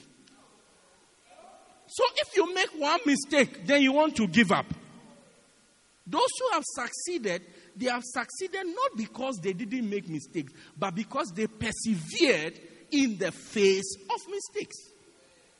So 1.88 2.03
if 2.17 2.35
you 2.35 2.53
make 2.53 2.69
one 2.77 2.99
mistake, 3.05 3.65
then 3.65 3.81
you 3.81 3.91
want 3.91 4.15
to 4.17 4.27
give 4.27 4.51
up. 4.51 4.65
Those 6.05 6.29
who 6.39 6.49
have 6.53 6.63
succeeded, 6.65 7.43
they 7.79 7.87
have 7.87 8.03
succeeded 8.03 8.65
not 8.65 8.97
because 8.97 9.37
they 9.37 9.53
didn't 9.53 9.89
make 9.89 10.09
mistakes, 10.09 10.51
but 10.77 10.93
because 10.93 11.31
they 11.33 11.47
persevered 11.47 12.59
in 12.91 13.17
the 13.17 13.31
face 13.31 13.95
of 13.95 14.19
mistakes. 14.29 14.75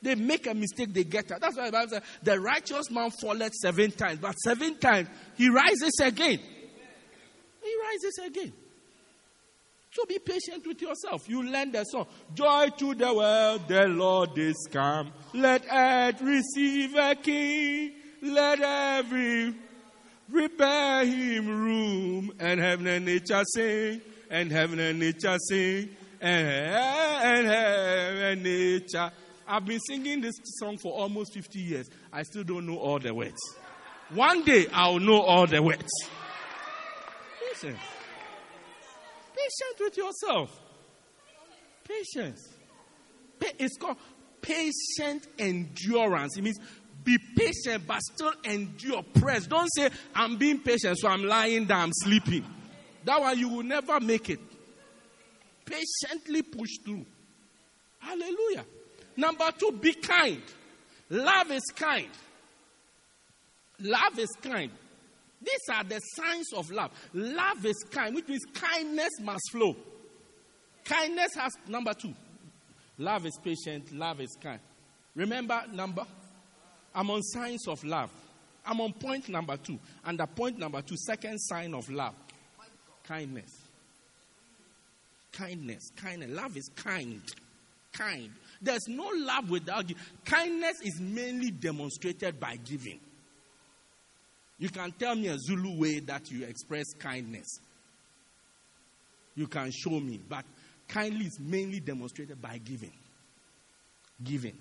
They 0.02 0.14
make 0.14 0.46
a 0.46 0.54
mistake, 0.54 0.92
they 0.92 1.04
get 1.04 1.30
out. 1.32 1.40
That's 1.40 1.56
why 1.56 1.66
the 1.66 1.72
Bible 1.72 1.90
says 1.90 2.02
the 2.22 2.40
righteous 2.40 2.90
man 2.90 3.10
falleth 3.10 3.54
seven 3.54 3.90
times, 3.92 4.18
but 4.18 4.32
seven 4.34 4.76
times 4.78 5.08
he 5.36 5.48
rises 5.48 5.92
again. 6.02 6.40
He 7.62 7.76
rises 7.82 8.20
again. 8.26 8.52
So 9.92 10.04
be 10.06 10.18
patient 10.18 10.66
with 10.66 10.80
yourself. 10.80 11.28
You 11.28 11.42
learn 11.42 11.72
the 11.72 11.84
song. 11.84 12.06
Joy 12.32 12.68
to 12.78 12.94
the 12.94 13.12
world, 13.12 13.62
the 13.66 13.88
Lord 13.88 14.38
is 14.38 14.68
come. 14.70 15.12
Let 15.34 15.64
earth 15.70 16.20
receive 16.22 16.94
a 16.94 17.14
king. 17.16 17.92
Let 18.22 18.60
every 18.60 19.54
prepare 20.30 21.04
him 21.04 21.48
room. 21.48 22.32
And 22.38 22.60
heaven 22.60 22.86
and 22.86 23.04
nature 23.04 23.42
sing. 23.54 24.00
And 24.30 24.50
heaven 24.50 24.78
and 24.78 24.98
nature 24.98 25.36
sing. 25.48 25.90
And, 26.20 26.48
and 26.48 27.46
heaven 27.46 28.22
and 28.22 28.42
nature 28.42 29.10
I've 29.50 29.66
been 29.66 29.80
singing 29.80 30.20
this 30.20 30.36
song 30.44 30.78
for 30.78 30.92
almost 30.92 31.34
50 31.34 31.58
years. 31.58 31.90
I 32.12 32.22
still 32.22 32.44
don't 32.44 32.66
know 32.66 32.76
all 32.76 33.00
the 33.00 33.12
words. 33.12 33.40
One 34.10 34.44
day 34.44 34.68
I'll 34.72 35.00
know 35.00 35.20
all 35.20 35.48
the 35.48 35.60
words. 35.60 35.90
Patience. 37.40 37.80
Patience 39.34 39.80
with 39.80 39.96
yourself. 39.96 40.60
Patience. 41.82 42.48
It's 43.58 43.76
called 43.76 43.96
patient 44.40 45.26
endurance. 45.36 46.38
It 46.38 46.44
means 46.44 46.60
be 47.04 47.18
patient 47.36 47.86
but 47.86 48.00
still 48.02 48.32
endure. 48.44 49.02
Press. 49.14 49.46
Don't 49.46 49.68
say, 49.74 49.90
I'm 50.14 50.36
being 50.36 50.60
patient, 50.60 50.98
so 50.98 51.08
I'm 51.08 51.24
lying 51.24 51.66
down, 51.66 51.84
I'm 51.84 51.92
sleeping. 51.92 52.44
That 53.04 53.20
one 53.20 53.38
you 53.38 53.48
will 53.48 53.62
never 53.62 53.98
make 54.00 54.30
it. 54.30 54.40
Patiently 55.64 56.42
push 56.42 56.70
through. 56.84 57.06
Hallelujah. 57.98 58.64
Number 59.16 59.50
two, 59.58 59.72
be 59.72 59.92
kind. 59.94 60.42
Love 61.10 61.50
is 61.50 61.64
kind. 61.74 62.08
Love 63.80 64.18
is 64.18 64.30
kind. 64.42 64.70
These 65.42 65.74
are 65.74 65.84
the 65.84 65.98
signs 65.98 66.52
of 66.52 66.70
love. 66.70 66.90
Love 67.14 67.64
is 67.64 67.84
kind, 67.90 68.14
which 68.14 68.28
means 68.28 68.44
kindness 68.52 69.10
must 69.22 69.50
flow. 69.52 69.74
Kindness 70.84 71.34
has 71.34 71.52
number 71.66 71.94
two. 71.94 72.14
Love 72.98 73.24
is 73.24 73.38
patient, 73.42 73.92
love 73.92 74.20
is 74.20 74.36
kind. 74.40 74.60
Remember 75.14 75.62
number? 75.72 76.04
I'm 76.94 77.10
on 77.10 77.22
signs 77.22 77.66
of 77.68 77.82
love. 77.84 78.10
I'm 78.66 78.80
on 78.80 78.92
point 78.92 79.28
number 79.28 79.56
two. 79.56 79.78
Under 80.04 80.26
point 80.26 80.58
number 80.58 80.82
two, 80.82 80.96
second 80.96 81.38
sign 81.38 81.74
of 81.74 81.88
love. 81.90 82.14
Kindness. 83.06 83.50
Kindness. 85.32 85.90
Kindness. 85.96 86.30
Love 86.30 86.56
is 86.56 86.70
kind. 86.76 87.22
Kind. 87.92 88.30
There's 88.60 88.86
no 88.88 89.10
love 89.14 89.50
without 89.50 89.86
giving. 89.86 90.02
Kindness 90.24 90.80
is 90.82 91.00
mainly 91.00 91.50
demonstrated 91.50 92.38
by 92.38 92.56
giving. 92.56 93.00
You 94.58 94.68
can 94.68 94.92
tell 94.92 95.14
me 95.14 95.28
a 95.28 95.38
Zulu 95.38 95.80
way 95.80 96.00
that 96.00 96.30
you 96.30 96.44
express 96.44 96.92
kindness. 96.98 97.60
You 99.34 99.46
can 99.46 99.70
show 99.70 99.98
me, 99.98 100.20
but 100.28 100.44
kindly 100.86 101.26
is 101.26 101.40
mainly 101.40 101.80
demonstrated 101.80 102.40
by 102.42 102.58
giving. 102.58 102.92
Giving. 104.22 104.58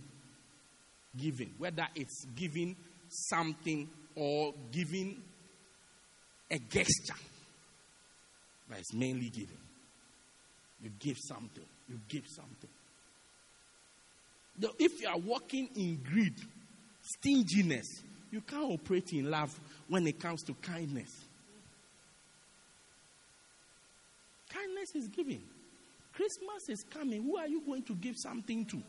Giving. 1.17 1.53
Whether 1.57 1.87
it's 1.95 2.25
giving 2.35 2.75
something 3.09 3.89
or 4.15 4.53
giving 4.71 5.21
a 6.51 6.59
gesture. 6.59 7.19
But 8.67 8.79
it's 8.79 8.93
mainly 8.93 9.29
giving. 9.29 9.57
You 10.83 10.91
give 10.99 11.17
something. 11.17 11.65
You 11.89 11.99
give 12.07 12.25
something 12.27 12.69
Now, 14.59 14.69
if 14.77 15.01
you 15.01 15.07
are 15.07 15.17
walking 15.17 15.69
in 15.75 16.01
greed, 16.03 16.35
stinginess, 17.01 18.03
you 18.29 18.41
can't 18.41 18.71
operate 18.71 19.11
in 19.13 19.31
love 19.31 19.57
when 19.87 20.05
it 20.05 20.19
comes 20.19 20.43
to 20.43 20.53
kindness. 20.55 21.09
Kindness 24.49 24.95
is 24.95 25.07
giving. 25.07 25.41
Christmas 26.13 26.67
is 26.67 26.83
coming. 26.83 27.23
Who 27.23 27.37
are 27.37 27.47
you 27.47 27.61
going 27.61 27.83
to 27.83 27.95
give 27.95 28.15
something 28.17 28.65
to? 28.65 28.83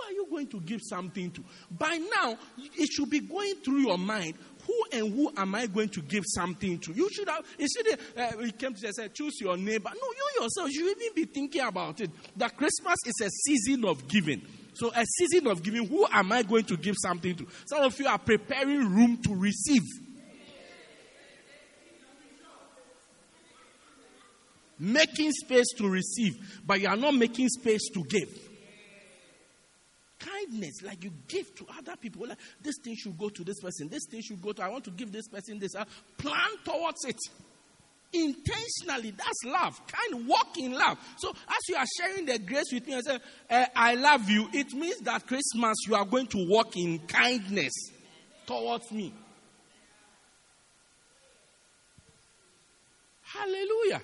Who 0.00 0.08
are 0.08 0.12
you 0.12 0.26
going 0.30 0.46
to 0.48 0.60
give 0.60 0.80
something 0.82 1.30
to? 1.32 1.44
By 1.70 1.96
now, 1.96 2.36
it 2.58 2.90
should 2.90 3.10
be 3.10 3.20
going 3.20 3.56
through 3.56 3.80
your 3.80 3.98
mind 3.98 4.34
who 4.66 4.84
and 4.92 5.12
who 5.12 5.32
am 5.36 5.54
I 5.54 5.66
going 5.66 5.88
to 5.90 6.02
give 6.02 6.24
something 6.26 6.78
to? 6.80 6.92
You 6.92 7.08
should 7.10 7.28
have, 7.28 7.44
you 7.58 7.66
should 7.68 7.98
have, 8.16 8.36
uh, 8.36 8.52
came 8.58 8.74
to 8.74 8.92
say, 8.92 9.08
choose 9.08 9.40
your 9.40 9.56
neighbor. 9.56 9.90
No, 9.90 10.00
you 10.00 10.42
yourself, 10.42 10.70
you 10.70 10.80
should 10.80 11.00
even 11.00 11.14
be 11.14 11.24
thinking 11.24 11.62
about 11.62 12.00
it. 12.00 12.10
That 12.36 12.56
Christmas 12.56 12.96
is 13.06 13.14
a 13.22 13.30
season 13.30 13.84
of 13.84 14.06
giving. 14.06 14.42
So, 14.74 14.92
a 14.94 15.04
season 15.04 15.46
of 15.48 15.62
giving, 15.62 15.86
who 15.86 16.06
am 16.10 16.32
I 16.32 16.42
going 16.42 16.64
to 16.64 16.76
give 16.76 16.94
something 17.02 17.34
to? 17.36 17.46
Some 17.66 17.82
of 17.82 17.98
you 17.98 18.06
are 18.06 18.18
preparing 18.18 18.94
room 18.94 19.18
to 19.22 19.34
receive. 19.34 19.82
Making 24.78 25.32
space 25.32 25.72
to 25.76 25.88
receive, 25.88 26.62
but 26.64 26.80
you 26.80 26.88
are 26.88 26.96
not 26.96 27.14
making 27.14 27.48
space 27.48 27.90
to 27.92 28.02
give 28.04 28.49
kindness, 30.20 30.82
like 30.82 31.02
you 31.02 31.10
give 31.26 31.54
to 31.56 31.66
other 31.76 31.96
people. 31.96 32.26
Like 32.28 32.38
this 32.62 32.76
thing 32.84 32.94
should 32.96 33.18
go 33.18 33.28
to 33.28 33.42
this 33.42 33.60
person, 33.60 33.88
this 33.88 34.06
thing 34.10 34.22
should 34.22 34.40
go 34.40 34.52
to. 34.52 34.62
I 34.62 34.68
want 34.68 34.84
to 34.84 34.90
give 34.90 35.10
this 35.10 35.28
person 35.28 35.58
this. 35.58 35.74
Uh, 35.74 35.84
plan 36.18 36.50
towards 36.64 37.04
it 37.06 37.18
intentionally. 38.12 39.12
That's 39.12 39.44
love. 39.44 39.80
Kind 39.86 40.26
walk 40.26 40.58
in 40.58 40.72
love. 40.72 40.98
So 41.18 41.30
as 41.30 41.68
you 41.68 41.76
are 41.76 41.86
sharing 41.98 42.26
the 42.26 42.38
grace 42.38 42.72
with 42.72 42.86
me 42.86 42.94
and 42.94 43.04
say, 43.04 43.18
uh, 43.50 43.66
"I 43.74 43.94
love 43.94 44.28
you," 44.28 44.48
it 44.52 44.72
means 44.72 45.00
that 45.00 45.26
Christmas 45.26 45.76
you 45.86 45.94
are 45.94 46.04
going 46.04 46.26
to 46.28 46.46
walk 46.48 46.76
in 46.76 46.98
kindness 47.00 47.72
towards 48.46 48.90
me. 48.90 49.14
Hallelujah. 53.22 54.02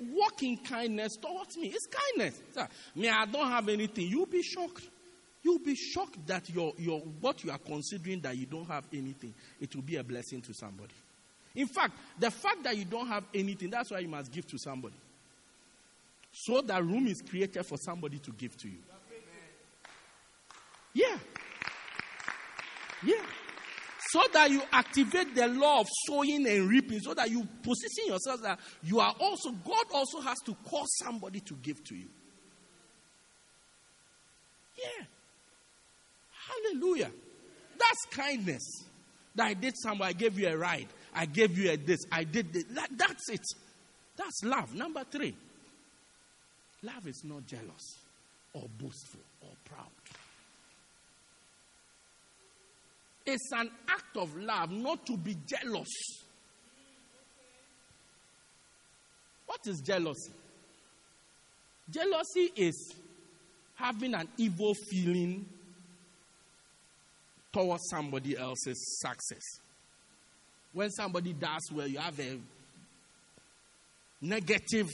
Walk 0.00 0.42
in 0.42 0.56
kindness 0.56 1.16
towards 1.16 1.58
me. 1.58 1.74
It's 1.74 1.86
kindness. 1.86 2.40
Sir, 2.54 2.66
me, 2.94 3.08
I 3.08 3.26
don't 3.26 3.48
have 3.48 3.68
anything. 3.68 4.06
You'll 4.08 4.24
be 4.24 4.42
shocked. 4.42 4.88
You'll 5.42 5.58
be 5.58 5.74
shocked 5.74 6.26
that 6.26 6.50
your, 6.50 6.74
your, 6.76 7.00
what 7.00 7.42
you 7.42 7.50
are 7.50 7.58
considering 7.58 8.20
that 8.20 8.36
you 8.36 8.46
don't 8.46 8.68
have 8.68 8.84
anything, 8.92 9.34
it 9.60 9.74
will 9.74 9.82
be 9.82 9.96
a 9.96 10.04
blessing 10.04 10.42
to 10.42 10.52
somebody. 10.52 10.92
In 11.54 11.66
fact, 11.66 11.94
the 12.18 12.30
fact 12.30 12.62
that 12.64 12.76
you 12.76 12.84
don't 12.84 13.08
have 13.08 13.24
anything, 13.34 13.70
that's 13.70 13.90
why 13.90 14.00
you 14.00 14.08
must 14.08 14.30
give 14.30 14.46
to 14.48 14.58
somebody. 14.58 14.94
So 16.32 16.60
that 16.62 16.84
room 16.84 17.06
is 17.06 17.22
created 17.22 17.64
for 17.64 17.76
somebody 17.78 18.18
to 18.18 18.30
give 18.32 18.56
to 18.58 18.68
you. 18.68 18.78
Yeah. 20.92 21.18
Yeah. 23.04 23.22
So 24.10 24.22
that 24.32 24.50
you 24.50 24.62
activate 24.72 25.34
the 25.34 25.46
law 25.48 25.80
of 25.80 25.88
sowing 26.06 26.46
and 26.46 26.68
reaping, 26.68 27.00
so 27.00 27.14
that 27.14 27.30
you 27.30 27.46
position 27.62 28.06
yourself 28.06 28.42
that 28.42 28.58
you 28.82 29.00
are 29.00 29.14
also, 29.18 29.50
God 29.52 29.84
also 29.92 30.20
has 30.20 30.38
to 30.46 30.56
cause 30.68 30.88
somebody 31.02 31.40
to 31.40 31.54
give 31.54 31.82
to 31.84 31.94
you. 31.94 32.08
Yeah. 34.76 35.04
Hallelujah. 36.50 37.10
That's 37.78 38.16
kindness. 38.16 38.84
That 39.34 39.46
I 39.46 39.54
did 39.54 39.74
something, 39.76 40.06
I 40.06 40.12
gave 40.12 40.38
you 40.38 40.48
a 40.48 40.56
ride. 40.56 40.88
I 41.14 41.26
gave 41.26 41.56
you 41.58 41.70
a 41.70 41.76
this. 41.76 42.00
I 42.10 42.24
did 42.24 42.52
this. 42.52 42.64
That's 42.96 43.28
it. 43.30 43.44
That's 44.16 44.44
love. 44.44 44.74
Number 44.74 45.04
three. 45.10 45.34
Love 46.82 47.06
is 47.06 47.22
not 47.24 47.46
jealous 47.46 47.98
or 48.54 48.66
boastful 48.78 49.20
or 49.42 49.50
proud. 49.64 49.86
It's 53.26 53.50
an 53.52 53.70
act 53.88 54.16
of 54.16 54.34
love 54.36 54.70
not 54.70 55.06
to 55.06 55.16
be 55.16 55.36
jealous. 55.46 55.88
What 59.46 59.60
is 59.66 59.80
jealousy? 59.80 60.32
Jealousy 61.90 62.50
is 62.56 62.94
having 63.74 64.14
an 64.14 64.28
evil 64.38 64.74
feeling 64.74 65.44
towards 67.52 67.88
somebody 67.88 68.36
else's 68.36 69.00
success. 69.00 69.42
When 70.72 70.90
somebody 70.90 71.32
does 71.32 71.68
well, 71.72 71.86
you 71.86 71.98
have 71.98 72.18
a 72.20 72.38
negative, 74.20 74.88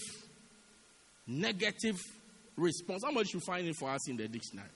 negative 1.26 1.96
response. 2.56 3.02
Somebody 3.02 3.28
should 3.28 3.42
find 3.42 3.66
it 3.66 3.76
for 3.76 3.90
us 3.90 4.08
in 4.08 4.16
the 4.16 4.28
dictionary. 4.28 4.68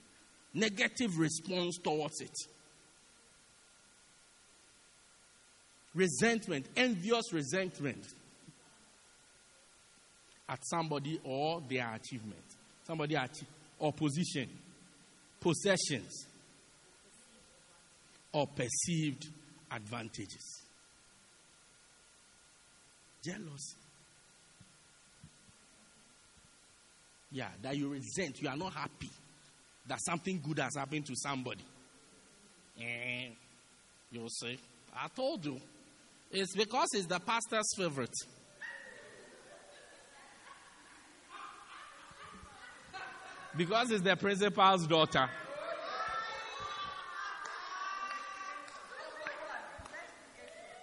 Negative 0.52 1.16
response 1.16 1.78
towards 1.78 2.20
it. 2.20 2.36
Resentment, 5.94 6.66
envious 6.76 7.32
resentment 7.32 8.04
at 10.48 10.58
somebody 10.66 11.20
or 11.24 11.62
their 11.68 11.94
achievement. 11.94 12.42
Somebody 12.84 13.16
at 13.16 13.30
opposition, 13.80 14.48
possessions, 15.40 16.26
or 18.32 18.46
perceived 18.46 19.26
advantages. 19.70 20.62
Jealous. 23.22 23.74
Yeah, 27.32 27.48
that 27.62 27.76
you 27.76 27.88
resent, 27.88 28.40
you 28.40 28.48
are 28.48 28.56
not 28.56 28.72
happy 28.72 29.10
that 29.90 29.98
something 30.04 30.40
good 30.40 30.58
has 30.60 30.76
happened 30.76 31.04
to 31.06 31.14
somebody. 31.16 31.64
Eh, 32.80 32.84
and 32.84 33.34
you'll 34.10 34.28
say, 34.28 34.56
I 34.96 35.08
told 35.08 35.44
you. 35.44 35.60
It's 36.30 36.54
because 36.54 36.86
it's 36.94 37.06
the 37.06 37.18
pastor's 37.18 37.66
favorite. 37.76 38.14
Because 43.56 43.90
it's 43.90 44.02
the 44.02 44.14
principal's 44.14 44.86
daughter. 44.86 45.28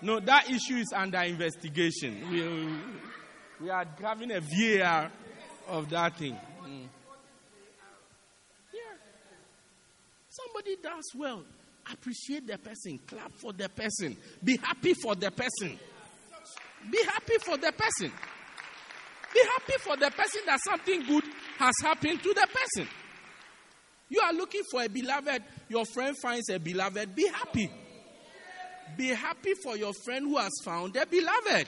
No, 0.02 0.20
that 0.20 0.50
issue 0.50 0.76
is 0.76 0.94
under 0.96 1.20
investigation. 1.20 2.22
We, 2.32 3.66
we 3.66 3.70
are 3.70 3.86
having 4.02 4.32
a 4.32 4.42
VAR 4.42 5.12
of 5.68 5.90
that 5.90 6.18
thing. 6.18 6.38
Mm. 6.64 6.88
Yeah. 8.74 8.80
Somebody 10.30 10.76
does 10.82 11.06
well. 11.16 11.44
Appreciate 11.92 12.46
the 12.46 12.58
person. 12.58 13.00
Clap 13.08 13.34
for 13.34 13.54
the 13.54 13.70
person. 13.70 14.16
Be 14.44 14.58
happy 14.58 14.94
for 14.94 15.16
the 15.16 15.32
person. 15.32 15.80
Be 16.92 17.04
happy 17.04 17.38
for 17.44 17.58
the 17.58 17.72
person. 17.72 18.12
Be 19.34 19.42
happy 19.44 19.74
for 19.80 19.98
the 19.98 20.12
person 20.12 20.42
that 20.46 20.60
something 20.64 21.04
good 21.06 21.24
has 21.58 21.74
happened 21.82 22.22
to 22.24 22.34
the 22.34 22.48
person. 22.54 22.88
You 24.10 24.22
are 24.22 24.34
looking 24.34 24.62
for 24.72 24.84
a 24.84 24.88
beloved, 24.88 25.44
your 25.70 25.86
friend 25.86 26.16
finds 26.22 26.50
a 26.50 26.60
beloved, 26.60 27.14
be 27.16 27.28
happy. 27.28 27.70
Be 28.96 29.08
happy 29.10 29.54
for 29.54 29.76
your 29.76 29.94
friend 29.94 30.28
who 30.28 30.38
has 30.38 30.54
found 30.64 30.96
a 30.96 31.06
beloved. 31.06 31.68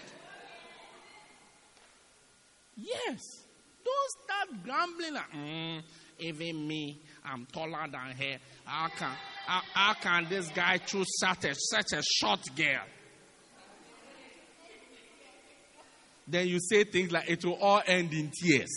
Yes. 2.76 3.46
Don't 3.84 4.12
start 4.24 4.64
grumbling 4.64 5.14
like, 5.14 5.32
mm, 5.32 5.82
even 6.20 6.68
me, 6.68 7.02
I'm 7.26 7.46
taller 7.48 7.86
than 7.92 8.16
her. 8.18 8.38
How 8.66 8.90
can, 8.90 9.12
how, 9.46 9.62
how 9.74 9.94
can 9.96 10.28
this 10.30 10.50
guy 10.50 10.78
choose 10.78 11.08
such 11.20 11.46
a, 11.46 11.56
such 11.56 11.94
a 11.94 12.02
short 12.04 12.42
girl? 12.56 12.84
Then 16.28 16.48
you 16.48 16.60
say 16.60 16.84
things 16.84 17.12
like, 17.12 17.30
it 17.30 17.44
will 17.44 17.56
all 17.56 17.82
end 17.86 18.14
in 18.14 18.32
tears. 18.32 18.70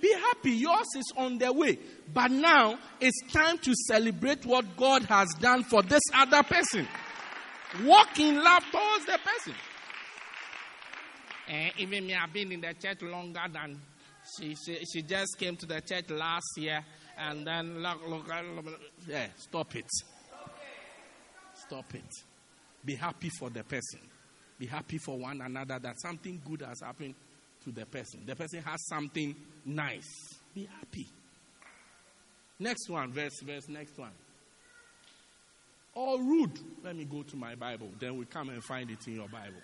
Be 0.00 0.12
happy, 0.12 0.52
yours 0.52 0.86
is 0.96 1.12
on 1.16 1.38
the 1.38 1.52
way. 1.52 1.78
But 2.12 2.30
now 2.30 2.78
it's 3.00 3.20
time 3.32 3.58
to 3.58 3.74
celebrate 3.86 4.44
what 4.46 4.76
God 4.76 5.04
has 5.04 5.28
done 5.40 5.64
for 5.64 5.82
this 5.82 6.02
other 6.14 6.42
person. 6.42 6.86
Walk 7.84 8.18
in 8.18 8.42
love 8.42 8.64
towards 8.70 9.06
the 9.06 9.18
person. 9.24 9.54
And 11.48 11.72
even 11.78 12.06
me, 12.06 12.14
I've 12.14 12.32
been 12.32 12.52
in 12.52 12.60
the 12.60 12.74
church 12.74 13.02
longer 13.02 13.42
than 13.52 13.80
she, 14.38 14.54
she, 14.54 14.84
she 14.84 15.02
just 15.02 15.38
came 15.38 15.56
to 15.56 15.66
the 15.66 15.80
church 15.80 16.10
last 16.10 16.46
year. 16.56 16.84
And 17.18 17.46
then, 17.46 17.82
look, 17.82 17.98
look, 18.08 18.28
look, 18.28 18.80
yeah, 19.06 19.26
stop 19.36 19.74
it. 19.76 19.88
Stop 21.54 21.94
it. 21.94 22.10
Be 22.84 22.94
happy 22.94 23.30
for 23.38 23.50
the 23.50 23.62
person. 23.62 24.00
Be 24.58 24.66
happy 24.66 24.98
for 24.98 25.18
one 25.18 25.40
another 25.40 25.78
that 25.78 26.00
something 26.00 26.40
good 26.46 26.62
has 26.62 26.80
happened 26.80 27.14
to 27.64 27.70
the 27.70 27.86
person. 27.86 28.20
The 28.26 28.36
person 28.36 28.62
has 28.62 28.86
something 28.86 29.34
nice. 29.64 30.38
Be 30.54 30.68
happy. 30.78 31.06
Next 32.58 32.88
one, 32.88 33.12
verse, 33.12 33.40
verse, 33.42 33.68
next 33.68 33.98
one. 33.98 34.12
Or 35.94 36.18
rude. 36.18 36.58
Let 36.84 36.96
me 36.96 37.04
go 37.04 37.22
to 37.22 37.36
my 37.36 37.54
Bible. 37.54 37.88
Then 37.98 38.16
we 38.16 38.26
come 38.26 38.50
and 38.50 38.62
find 38.62 38.90
it 38.90 39.06
in 39.06 39.16
your 39.16 39.28
Bible. 39.28 39.60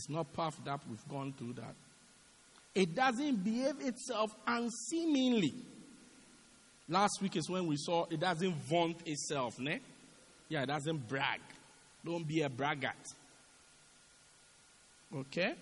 It's 0.00 0.08
not 0.08 0.32
puffed 0.32 0.66
up. 0.66 0.80
We've 0.88 1.08
gone 1.10 1.34
through 1.36 1.52
that. 1.54 1.74
It 2.74 2.94
doesn't 2.94 3.44
behave 3.44 3.82
itself 3.82 4.30
unseemingly. 4.46 5.52
Last 6.88 7.20
week 7.20 7.36
is 7.36 7.50
when 7.50 7.66
we 7.66 7.76
saw 7.76 8.06
it 8.10 8.18
doesn't 8.18 8.54
vaunt 8.70 8.96
itself, 9.06 9.58
ne? 9.58 9.78
Yeah, 10.48 10.62
it 10.62 10.68
doesn't 10.68 11.06
brag. 11.06 11.40
Don't 12.02 12.26
be 12.26 12.40
a 12.40 12.48
braggart. 12.48 12.96
Okay? 15.14 15.52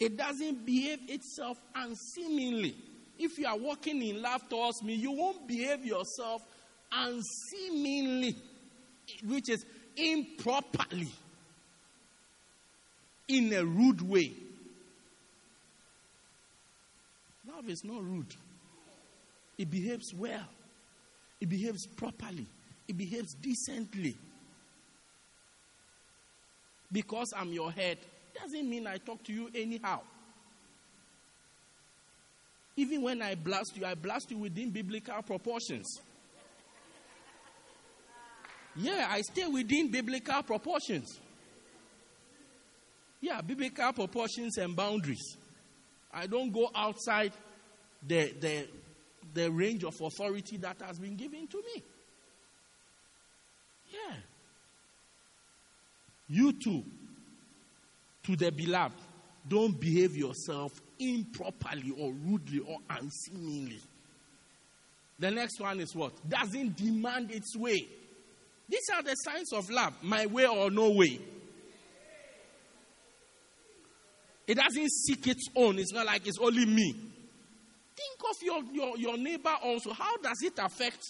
It 0.00 0.16
doesn't 0.16 0.66
behave 0.66 0.98
itself 1.08 1.56
unseemingly. 1.76 2.74
If 3.16 3.38
you 3.38 3.46
are 3.46 3.56
walking 3.56 4.02
in 4.02 4.20
love 4.20 4.48
towards 4.48 4.82
me, 4.82 4.94
you 4.94 5.12
won't 5.12 5.46
behave 5.46 5.84
yourself 5.84 6.42
unseemingly, 6.90 8.34
which 9.24 9.48
is 9.48 9.64
improperly 9.96 11.12
in 13.28 13.52
a 13.52 13.64
rude 13.64 14.02
way. 14.02 14.32
Love 17.46 17.68
is 17.68 17.84
not 17.84 18.02
rude. 18.02 18.34
It 19.58 19.70
behaves 19.70 20.12
well. 20.14 20.46
It 21.40 21.48
behaves 21.48 21.86
properly. 21.86 22.46
It 22.88 22.96
behaves 22.96 23.34
decently. 23.34 24.16
Because 26.90 27.32
I'm 27.36 27.52
your 27.52 27.70
head 27.72 27.98
doesn't 28.34 28.68
mean 28.68 28.86
I 28.86 28.98
talk 28.98 29.22
to 29.24 29.32
you 29.32 29.50
anyhow. 29.54 30.00
Even 32.76 33.02
when 33.02 33.22
I 33.22 33.36
blast 33.36 33.76
you, 33.76 33.86
I 33.86 33.94
blast 33.94 34.30
you 34.30 34.38
within 34.38 34.70
biblical 34.70 35.22
proportions. 35.22 35.86
Yeah, 38.76 39.06
I 39.08 39.20
stay 39.20 39.46
within 39.46 39.90
biblical 39.90 40.42
proportions. 40.42 41.20
Yeah, 43.24 43.40
biblical 43.40 43.90
proportions 43.94 44.58
and 44.58 44.76
boundaries. 44.76 45.38
I 46.12 46.26
don't 46.26 46.52
go 46.52 46.68
outside 46.74 47.32
the, 48.06 48.34
the, 48.38 48.68
the 49.32 49.50
range 49.50 49.82
of 49.82 49.98
authority 49.98 50.58
that 50.58 50.82
has 50.82 50.98
been 50.98 51.16
given 51.16 51.46
to 51.46 51.56
me. 51.56 51.82
Yeah. 53.90 54.16
You 56.28 56.52
too, 56.52 56.84
to 58.24 58.36
the 58.36 58.52
beloved, 58.52 59.00
don't 59.48 59.80
behave 59.80 60.14
yourself 60.14 60.72
improperly 60.98 61.94
or 61.96 62.12
rudely 62.12 62.58
or 62.58 62.76
unseemingly. 62.90 63.80
The 65.18 65.30
next 65.30 65.58
one 65.60 65.80
is 65.80 65.96
what? 65.96 66.12
Doesn't 66.28 66.76
demand 66.76 67.30
its 67.30 67.56
way. 67.56 67.88
These 68.68 68.86
are 68.94 69.02
the 69.02 69.14
signs 69.14 69.50
of 69.54 69.70
love 69.70 69.94
my 70.02 70.26
way 70.26 70.46
or 70.46 70.70
no 70.70 70.90
way. 70.90 71.20
It 74.46 74.56
doesn't 74.56 74.90
seek 74.90 75.26
its 75.26 75.48
own. 75.56 75.78
It's 75.78 75.92
not 75.92 76.06
like 76.06 76.26
it's 76.26 76.38
only 76.38 76.66
me. 76.66 76.92
Think 76.92 78.20
of 78.28 78.42
your, 78.42 78.62
your, 78.72 78.98
your 78.98 79.16
neighbor 79.16 79.54
also. 79.62 79.92
How 79.92 80.16
does 80.18 80.42
it 80.42 80.54
affect 80.58 81.00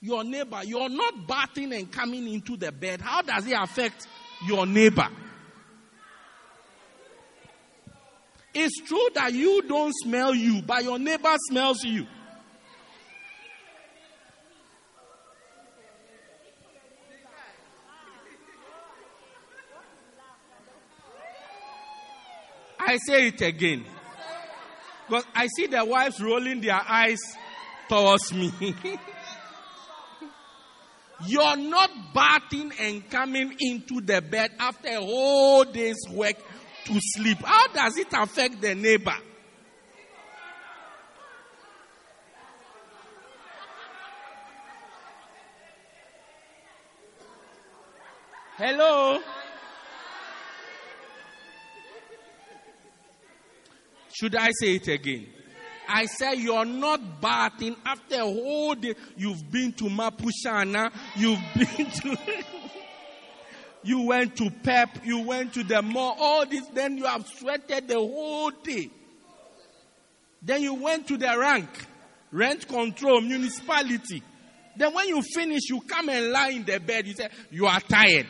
your 0.00 0.22
neighbor? 0.22 0.60
You're 0.64 0.88
not 0.88 1.26
bathing 1.26 1.72
and 1.72 1.90
coming 1.90 2.28
into 2.32 2.56
the 2.56 2.70
bed. 2.70 3.00
How 3.00 3.22
does 3.22 3.46
it 3.46 3.56
affect 3.58 4.06
your 4.46 4.66
neighbor? 4.66 5.08
It's 8.54 8.80
true 8.86 9.08
that 9.14 9.32
you 9.32 9.62
don't 9.62 9.92
smell 10.02 10.34
you, 10.34 10.62
but 10.62 10.82
your 10.82 10.98
neighbor 10.98 11.34
smells 11.48 11.82
you. 11.84 12.06
I 22.88 22.96
say 22.96 23.26
it 23.26 23.42
again. 23.42 23.84
Because 25.06 25.26
I 25.34 25.46
see 25.54 25.66
the 25.66 25.84
wives 25.84 26.22
rolling 26.22 26.62
their 26.62 26.80
eyes 26.88 27.18
towards 27.86 28.32
me. 28.32 28.50
You're 31.26 31.56
not 31.56 31.90
bathing 32.14 32.72
and 32.80 33.10
coming 33.10 33.54
into 33.60 34.00
the 34.00 34.22
bed 34.22 34.52
after 34.58 34.88
a 34.88 35.00
whole 35.02 35.64
day's 35.64 35.98
work 36.10 36.36
to 36.86 36.98
sleep. 36.98 37.36
How 37.44 37.66
does 37.68 37.98
it 37.98 38.08
affect 38.10 38.62
the 38.62 38.74
neighbor? 38.74 39.16
Hello? 48.56 49.20
Should 54.18 54.34
I 54.34 54.50
say 54.60 54.74
it 54.74 54.88
again? 54.88 55.26
I 55.88 56.06
said 56.06 56.34
you're 56.34 56.64
not 56.64 57.20
bathing 57.20 57.76
after 57.86 58.16
a 58.16 58.24
whole 58.24 58.74
day. 58.74 58.94
You've 59.16 59.48
been 59.50 59.72
to 59.74 59.84
Mapushana. 59.84 60.92
You've 61.14 61.38
been 61.54 61.86
to. 61.86 62.18
you 63.84 64.06
went 64.06 64.36
to 64.36 64.50
PEP. 64.50 65.06
You 65.06 65.20
went 65.20 65.54
to 65.54 65.62
the 65.62 65.82
mall. 65.82 66.16
All 66.18 66.46
this. 66.46 66.66
Then 66.74 66.98
you 66.98 67.04
have 67.04 67.26
sweated 67.28 67.86
the 67.86 67.94
whole 67.94 68.50
day. 68.50 68.90
Then 70.42 70.62
you 70.62 70.74
went 70.74 71.06
to 71.08 71.16
the 71.16 71.36
rank, 71.38 71.68
rent 72.32 72.66
control, 72.66 73.20
municipality. 73.20 74.22
Then 74.76 74.94
when 74.94 75.08
you 75.08 75.22
finish, 75.22 75.62
you 75.68 75.80
come 75.80 76.08
and 76.08 76.30
lie 76.30 76.50
in 76.50 76.64
the 76.64 76.80
bed. 76.80 77.06
You 77.06 77.14
say 77.14 77.28
you 77.50 77.66
are 77.66 77.80
tired. 77.80 78.26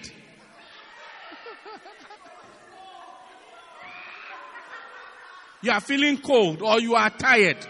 You 5.62 5.72
are 5.72 5.80
feeling 5.80 6.18
cold 6.18 6.62
or 6.62 6.80
you 6.80 6.94
are 6.94 7.10
tired. 7.10 7.66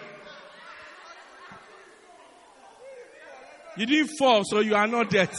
You 3.76 3.86
didn't 3.86 4.16
fall, 4.18 4.43
so 4.45 4.61
you 4.61 4.74
are 4.74 4.86
not 4.86 5.09
dead. 5.09 5.30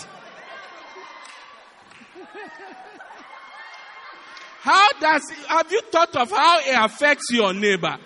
How 4.61 4.91
does, 4.99 5.23
have 5.47 5.71
you 5.71 5.81
thought 5.91 6.15
of 6.15 6.31
how 6.31 6.59
it 6.59 6.75
affects 6.85 7.25
your 7.31 7.53
neighbor? 7.53 7.97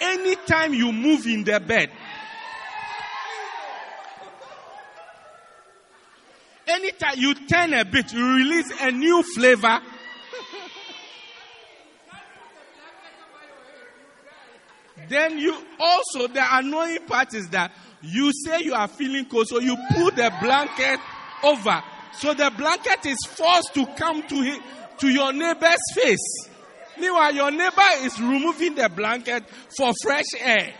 Anytime 0.00 0.74
you 0.74 0.92
move 0.92 1.26
in 1.26 1.42
the 1.42 1.58
bed, 1.58 1.90
anytime 6.66 7.14
you 7.16 7.34
turn 7.46 7.72
a 7.72 7.84
bit, 7.84 8.12
you 8.12 8.36
release 8.36 8.70
a 8.80 8.90
new 8.90 9.22
flavor 9.22 9.80
Then 15.08 15.38
you 15.38 15.56
also, 15.78 16.28
the 16.28 16.44
annoying 16.50 17.06
part 17.06 17.34
is 17.34 17.48
that 17.50 17.72
you 18.02 18.30
say 18.44 18.62
you 18.62 18.74
are 18.74 18.88
feeling 18.88 19.26
cold, 19.26 19.48
so 19.48 19.60
you 19.60 19.76
put 19.94 20.16
the 20.16 20.32
blanket 20.40 21.00
over. 21.42 21.82
So 22.14 22.34
the 22.34 22.50
blanket 22.56 23.06
is 23.06 23.18
forced 23.28 23.74
to 23.74 23.86
come 23.96 24.22
to 24.22 24.34
him, 24.42 24.62
to 24.98 25.08
your 25.08 25.32
neighbor's 25.32 25.78
face. 25.94 26.48
Meanwhile, 26.98 27.34
your 27.34 27.50
neighbor 27.50 27.82
is 28.00 28.18
removing 28.20 28.74
the 28.74 28.88
blanket 28.88 29.44
for 29.76 29.92
fresh 30.02 30.24
air. 30.40 30.72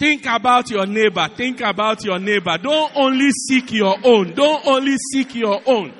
Think 0.00 0.24
about 0.24 0.70
your 0.70 0.86
neighbor. 0.86 1.28
Think 1.36 1.60
about 1.60 2.02
your 2.06 2.18
neighbor. 2.18 2.56
Don't 2.56 2.90
only 2.96 3.30
seek 3.32 3.70
your 3.70 3.98
own. 4.02 4.32
Don't 4.32 4.66
only 4.66 4.96
seek 5.12 5.34
your 5.34 5.60
own. 5.66 5.92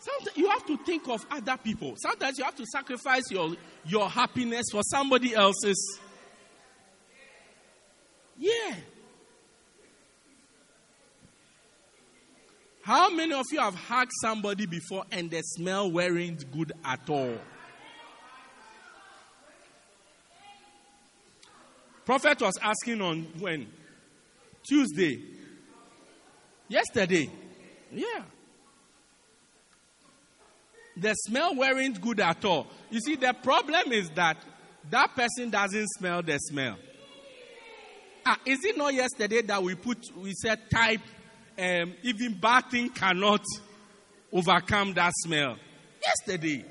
Sometimes 0.00 0.36
you 0.36 0.48
have 0.48 0.66
to 0.66 0.76
think 0.78 1.06
of 1.06 1.24
other 1.30 1.56
people. 1.56 1.94
Sometimes 1.96 2.38
you 2.38 2.44
have 2.44 2.56
to 2.56 2.66
sacrifice 2.66 3.30
your, 3.30 3.54
your 3.84 4.10
happiness 4.10 4.66
for 4.72 4.82
somebody 4.82 5.32
else's. 5.32 6.00
Yeah. 8.36 8.74
How 12.86 13.10
many 13.10 13.32
of 13.34 13.46
you 13.50 13.58
have 13.58 13.74
hugged 13.74 14.12
somebody 14.22 14.64
before 14.64 15.02
and 15.10 15.28
the 15.28 15.42
smell 15.42 15.90
weren't 15.90 16.48
good 16.52 16.70
at 16.84 17.00
all? 17.10 17.36
Prophet 22.04 22.40
was 22.40 22.56
asking 22.62 23.00
on 23.00 23.22
when? 23.40 23.66
Tuesday. 24.68 25.20
Yesterday. 26.68 27.28
Yeah. 27.90 28.22
The 30.96 31.12
smell 31.14 31.56
weren't 31.56 32.00
good 32.00 32.20
at 32.20 32.44
all. 32.44 32.68
You 32.90 33.00
see, 33.00 33.16
the 33.16 33.32
problem 33.32 33.90
is 33.90 34.10
that 34.10 34.36
that 34.90 35.12
person 35.16 35.50
doesn't 35.50 35.88
smell 35.98 36.22
the 36.22 36.38
smell. 36.38 36.76
Ah, 38.24 38.38
is 38.46 38.64
it 38.64 38.76
not 38.78 38.94
yesterday 38.94 39.42
that 39.42 39.60
we 39.60 39.74
put, 39.74 39.98
we 40.16 40.32
said 40.34 40.70
type 40.70 41.00
um, 41.58 41.94
even 42.02 42.34
bathing 42.34 42.90
cannot 42.90 43.44
overcome 44.32 44.94
that 44.94 45.12
smell. 45.16 45.56
Yesterday. 46.02 46.64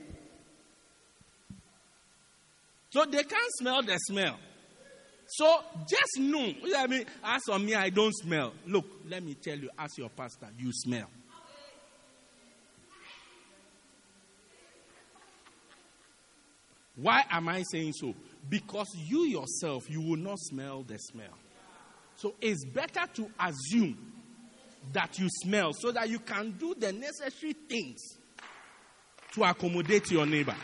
So 2.90 3.06
they 3.06 3.24
can't 3.24 3.52
smell 3.60 3.84
the 3.84 3.98
smell. 3.98 4.38
So 5.28 5.60
just 5.88 6.20
know. 6.20 6.54
I 6.78 6.88
mean, 6.88 7.06
as 7.24 7.42
for 7.46 7.60
me, 7.60 7.74
I 7.74 7.90
don't 7.90 8.14
smell. 8.14 8.54
Look, 8.68 8.86
let 9.10 9.24
me 9.24 9.34
tell 9.34 9.58
you, 9.58 9.70
as 9.78 9.98
your 9.98 10.10
pastor, 10.10 10.48
you 10.58 10.72
smell. 10.72 11.10
Why 16.96 17.24
am 17.30 17.50
I 17.50 17.64
saying 17.70 17.94
so? 17.94 18.14
Because 18.50 18.88
you 18.96 19.26
yourself, 19.26 19.90
you 19.90 20.02
will 20.02 20.18
not 20.18 20.40
smell 20.40 20.84
the 20.84 20.98
smell. 20.98 21.38
So 22.16 22.36
it's 22.40 22.64
better 22.64 23.06
to 23.16 23.30
assume 23.40 23.98
that 24.94 25.18
you 25.20 25.28
smell 25.30 25.72
so 25.74 25.92
that 25.92 26.10
you 26.10 26.20
can 26.20 26.52
do 26.52 26.76
the 26.78 26.92
necessary 26.92 27.54
things 27.54 28.00
to 29.34 29.44
accommodate 29.44 30.12
your 30.12 30.26
neighbor. 30.26 30.56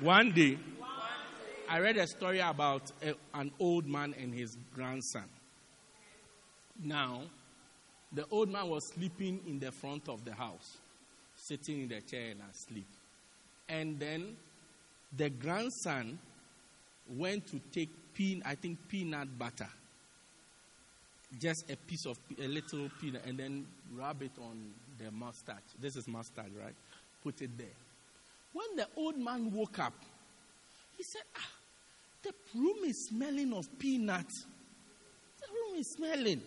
One 0.00 0.32
day, 0.32 0.58
I 1.68 1.78
read 1.80 1.96
a 1.96 2.06
story 2.06 2.40
about 2.40 2.90
a, 3.02 3.14
an 3.34 3.50
old 3.58 3.86
man 3.86 4.14
and 4.18 4.32
his 4.34 4.56
grandson. 4.74 5.24
Now, 6.82 7.22
The 8.12 8.24
old 8.30 8.50
man 8.50 8.68
was 8.68 8.82
sleeping 8.94 9.40
in 9.46 9.58
the 9.58 9.72
front 9.72 10.08
of 10.08 10.24
the 10.24 10.32
house, 10.32 10.78
sitting 11.34 11.82
in 11.82 11.88
the 11.88 12.00
chair 12.00 12.30
and 12.30 12.40
asleep. 12.50 12.86
And 13.68 13.98
then 13.98 14.36
the 15.14 15.28
grandson 15.28 16.18
went 17.08 17.46
to 17.48 17.60
take 17.72 17.90
pin, 18.14 18.42
I 18.44 18.54
think 18.54 18.78
peanut 18.88 19.38
butter, 19.38 19.68
just 21.40 21.70
a 21.70 21.76
piece 21.76 22.06
of 22.06 22.18
a 22.38 22.48
little 22.48 22.88
peanut, 23.00 23.24
and 23.26 23.38
then 23.38 23.66
rub 23.94 24.22
it 24.22 24.32
on 24.40 24.72
the 24.98 25.10
mustard. 25.10 25.62
This 25.80 25.96
is 25.96 26.08
mustard, 26.08 26.50
right? 26.58 26.74
Put 27.22 27.42
it 27.42 27.56
there. 27.58 27.66
When 28.52 28.76
the 28.76 28.88
old 28.96 29.18
man 29.18 29.52
woke 29.52 29.78
up, 29.78 29.92
he 30.96 31.02
said, 31.02 31.22
"Ah, 31.36 31.50
the 32.22 32.32
room 32.54 32.84
is 32.84 33.08
smelling 33.08 33.52
of 33.52 33.66
peanuts. 33.78 34.46
The 35.40 35.46
room 35.52 35.78
is 35.80 35.92
smelling." 35.92 36.42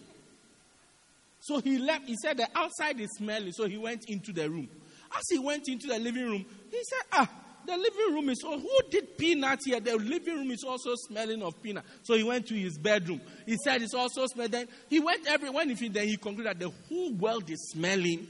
So 1.42 1.62
he 1.62 1.78
left. 1.78 2.08
He 2.08 2.16
said 2.22 2.38
the 2.38 2.50
outside 2.56 3.00
is 3.00 3.12
smelling. 3.18 3.52
So 3.54 3.68
he 3.68 3.78
went 3.78 4.10
into 4.10 4.34
the 4.34 4.50
room. 4.50 4.70
As 5.16 5.24
he 5.30 5.40
went 5.40 5.68
into 5.68 5.88
the 5.88 6.00
living 6.00 6.26
room, 6.26 6.46
he 6.72 6.84
said, 6.84 7.06
"Ah." 7.12 7.30
The 7.70 7.78
living 7.78 8.16
room 8.16 8.30
is, 8.30 8.42
who 8.42 8.80
did 8.90 9.16
peanut 9.16 9.60
here? 9.64 9.80
The 9.80 9.96
living 9.96 10.38
room 10.38 10.50
is 10.50 10.64
also 10.68 10.96
smelling 10.96 11.44
of 11.44 11.62
peanut. 11.62 11.84
So 12.02 12.16
he 12.16 12.24
went 12.24 12.48
to 12.48 12.56
his 12.56 12.80
bedroom. 12.80 13.22
He 13.46 13.58
said 13.64 13.84
it's 13.84 13.94
also 13.94 14.26
smelling. 14.26 14.50
Then 14.50 14.68
he 14.90 15.00
went 15.00 15.28
everywhere. 15.28 15.54
When 15.54 15.70
he 15.76 15.88
then 15.88 16.08
he 16.08 16.18
concluded 16.18 16.48
that 16.48 16.60
the 16.60 16.72
whole 16.88 17.14
world 17.14 17.48
is 17.48 17.70
smelling 17.70 18.28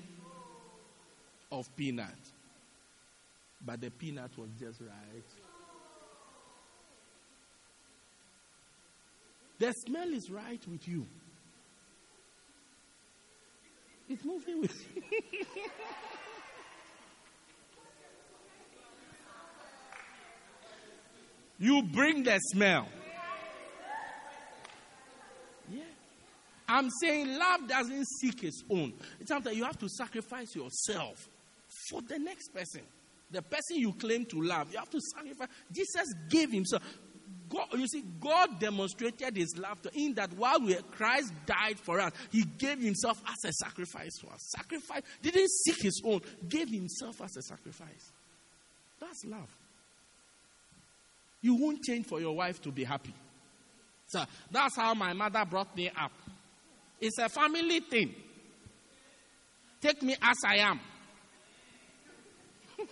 of 1.50 1.74
peanut. 1.78 2.18
But 3.66 3.80
the 3.80 3.92
peanut 3.92 4.32
was 4.38 4.50
just 4.60 4.82
right. 4.82 5.24
The 9.58 9.72
smell 9.72 10.10
is 10.10 10.30
right 10.30 10.62
with 10.70 10.86
you. 10.86 11.06
It's 14.10 14.26
moving 14.26 14.60
with 14.60 14.86
you. 15.12 15.46
You 21.60 21.84
bring 21.84 22.24
the 22.24 22.40
smell. 22.40 22.88
Yeah. 25.70 25.84
I'm 26.68 26.90
saying 27.02 27.38
love 27.38 27.68
doesn't 27.68 28.06
seek 28.22 28.44
its 28.44 28.64
own. 28.70 28.94
It's 29.20 29.30
something 29.30 29.56
you 29.56 29.66
have 29.66 29.78
to 29.80 29.90
sacrifice 29.90 30.56
yourself 30.56 31.28
for 31.90 32.02
the 32.02 32.18
next 32.18 32.54
person. 32.54 32.82
The 33.32 33.42
person 33.42 33.78
you 33.78 33.94
claim 33.94 34.26
to 34.28 34.42
love, 34.42 34.72
you 34.72 34.80
have 34.80 34.90
to 34.90 35.00
sacrifice. 35.16 35.50
Jesus 35.72 36.14
gave 36.30 36.52
himself. 36.52 36.82
God, 37.50 37.68
you 37.74 37.88
see, 37.88 38.04
God 38.20 38.60
demonstrated 38.60 39.36
his 39.36 39.56
love 39.58 39.82
to 39.82 39.92
in 39.94 40.14
that 40.14 40.32
while 40.34 40.60
we, 40.62 40.76
Christ 40.92 41.34
died 41.46 41.80
for 41.80 42.00
us, 42.00 42.14
he 42.32 42.44
gave 42.44 42.80
himself 42.80 43.22
as 43.28 43.50
a 43.50 43.54
sacrifice 43.54 44.12
for 44.22 44.32
us. 44.32 44.52
Sacrifice 44.56 45.02
didn't 45.22 45.50
seek 45.50 45.82
his 45.82 46.02
own, 46.06 46.22
gave 46.48 46.70
himself 46.70 47.22
as 47.22 47.36
a 47.38 47.42
sacrifice. 47.42 48.12
That's 49.00 49.26
love. 49.26 49.50
You 51.42 51.56
won't 51.56 51.82
change 51.84 52.06
for 52.06 52.20
your 52.20 52.36
wife 52.36 52.62
to 52.64 52.72
be 52.72 52.84
happy. 52.84 53.14
So 54.08 54.24
that's 54.52 54.76
how 54.76 54.94
my 54.94 55.14
mother 55.14 55.46
brought 55.46 55.76
me 55.76 55.90
up. 55.90 56.12
It's 57.00 57.18
a 57.20 57.30
family 57.30 57.80
thing. 57.80 58.14
Take 59.82 60.04
me 60.04 60.16
as 60.22 60.38
I 60.46 60.58
am. 60.58 60.80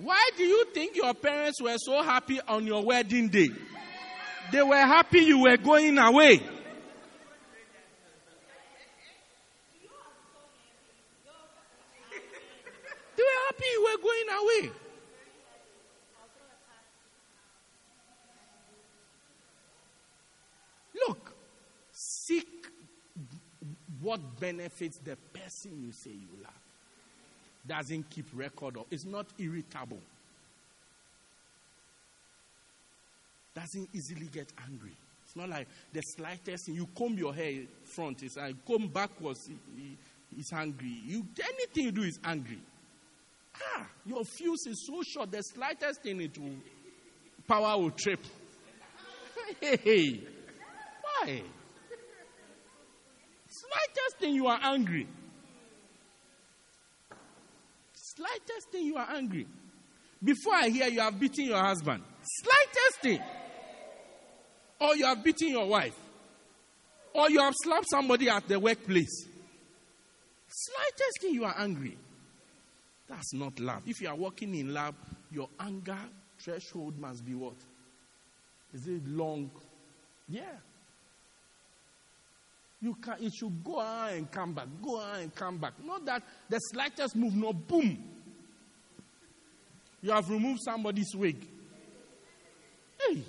Why 0.00 0.30
do 0.36 0.44
you 0.44 0.66
think 0.74 0.96
your 0.96 1.14
parents 1.14 1.60
were 1.60 1.76
so 1.78 2.02
happy 2.02 2.40
on 2.46 2.66
your 2.66 2.84
wedding 2.84 3.28
day? 3.28 3.48
They 4.52 4.62
were 4.62 4.76
happy 4.76 5.20
you 5.20 5.42
were 5.42 5.56
going 5.56 5.98
away. 5.98 6.40
Happy 13.56 13.68
you 13.72 13.82
were 13.82 14.02
going 14.02 14.28
away. 14.42 14.70
Look, 21.08 21.34
seek 21.92 22.66
what 24.00 24.40
benefits 24.40 24.98
the 24.98 25.16
person 25.32 25.82
you 25.82 25.92
say 25.92 26.10
you 26.10 26.42
love. 26.42 26.52
Doesn't 27.66 28.08
keep 28.10 28.26
record 28.34 28.76
of, 28.76 28.84
it's 28.90 29.04
not 29.04 29.26
irritable. 29.38 30.00
Doesn't 33.54 33.88
easily 33.92 34.26
get 34.26 34.52
angry. 34.68 34.92
It's 35.24 35.34
not 35.34 35.48
like 35.48 35.66
the 35.92 36.00
slightest 36.02 36.66
thing. 36.66 36.76
You 36.76 36.86
comb 36.96 37.16
your 37.18 37.34
hair 37.34 37.62
front, 37.84 38.22
it's 38.22 38.36
like 38.36 38.64
comb 38.64 38.88
backwards, 38.88 39.50
he's 40.34 40.52
angry. 40.52 41.00
You 41.04 41.26
anything 41.40 41.84
you 41.84 41.92
do 41.92 42.02
is 42.02 42.20
angry. 42.24 42.60
Ah, 43.62 43.86
your 44.04 44.24
fuse 44.24 44.66
is 44.66 44.86
so 44.86 45.02
short, 45.02 45.30
the 45.30 45.42
slightest 45.42 46.02
thing 46.02 46.20
it 46.20 46.36
will, 46.38 46.56
power 47.46 47.80
will 47.80 47.90
trip. 47.90 48.20
hey, 49.60 49.76
hey, 49.82 50.20
why? 51.02 51.42
Slightest 53.48 54.18
thing 54.18 54.34
you 54.34 54.46
are 54.46 54.58
angry. 54.62 55.06
Slightest 57.94 58.70
thing 58.70 58.86
you 58.86 58.96
are 58.96 59.08
angry. 59.14 59.46
Before 60.22 60.54
I 60.54 60.68
hear 60.68 60.88
you 60.88 61.00
have 61.00 61.18
beaten 61.18 61.46
your 61.46 61.62
husband. 61.62 62.02
Slightest 62.22 63.00
thing. 63.02 63.20
Or 64.80 64.96
you 64.96 65.06
have 65.06 65.22
beaten 65.22 65.48
your 65.48 65.66
wife. 65.66 65.94
Or 67.14 67.30
you 67.30 67.40
have 67.40 67.54
slapped 67.62 67.88
somebody 67.90 68.28
at 68.28 68.46
the 68.46 68.58
workplace. 68.58 69.26
Slightest 70.48 71.20
thing 71.20 71.34
you 71.34 71.44
are 71.44 71.54
angry. 71.58 71.96
That's 73.08 73.32
not 73.34 73.58
love. 73.60 73.82
If 73.86 74.00
you 74.00 74.08
are 74.08 74.16
walking 74.16 74.54
in 74.54 74.74
love, 74.74 74.94
your 75.30 75.48
anger 75.60 75.98
threshold 76.38 76.98
must 76.98 77.24
be 77.24 77.34
what? 77.34 77.54
Is 78.74 78.86
it 78.86 79.06
long? 79.06 79.50
Yeah. 80.28 80.42
You 82.82 82.94
can 82.94 83.14
it 83.20 83.32
should 83.34 83.64
go 83.64 83.78
on 83.78 84.10
and 84.10 84.30
come 84.30 84.52
back, 84.52 84.66
go 84.82 84.98
on 85.00 85.20
and 85.20 85.34
come 85.34 85.58
back. 85.58 85.72
Not 85.82 86.04
that 86.04 86.22
the 86.48 86.58
slightest 86.58 87.16
move, 87.16 87.34
no 87.34 87.52
boom. 87.52 88.02
You 90.02 90.10
have 90.12 90.28
removed 90.28 90.60
somebody's 90.64 91.14
wig. 91.14 91.46
Hey. 93.00 93.22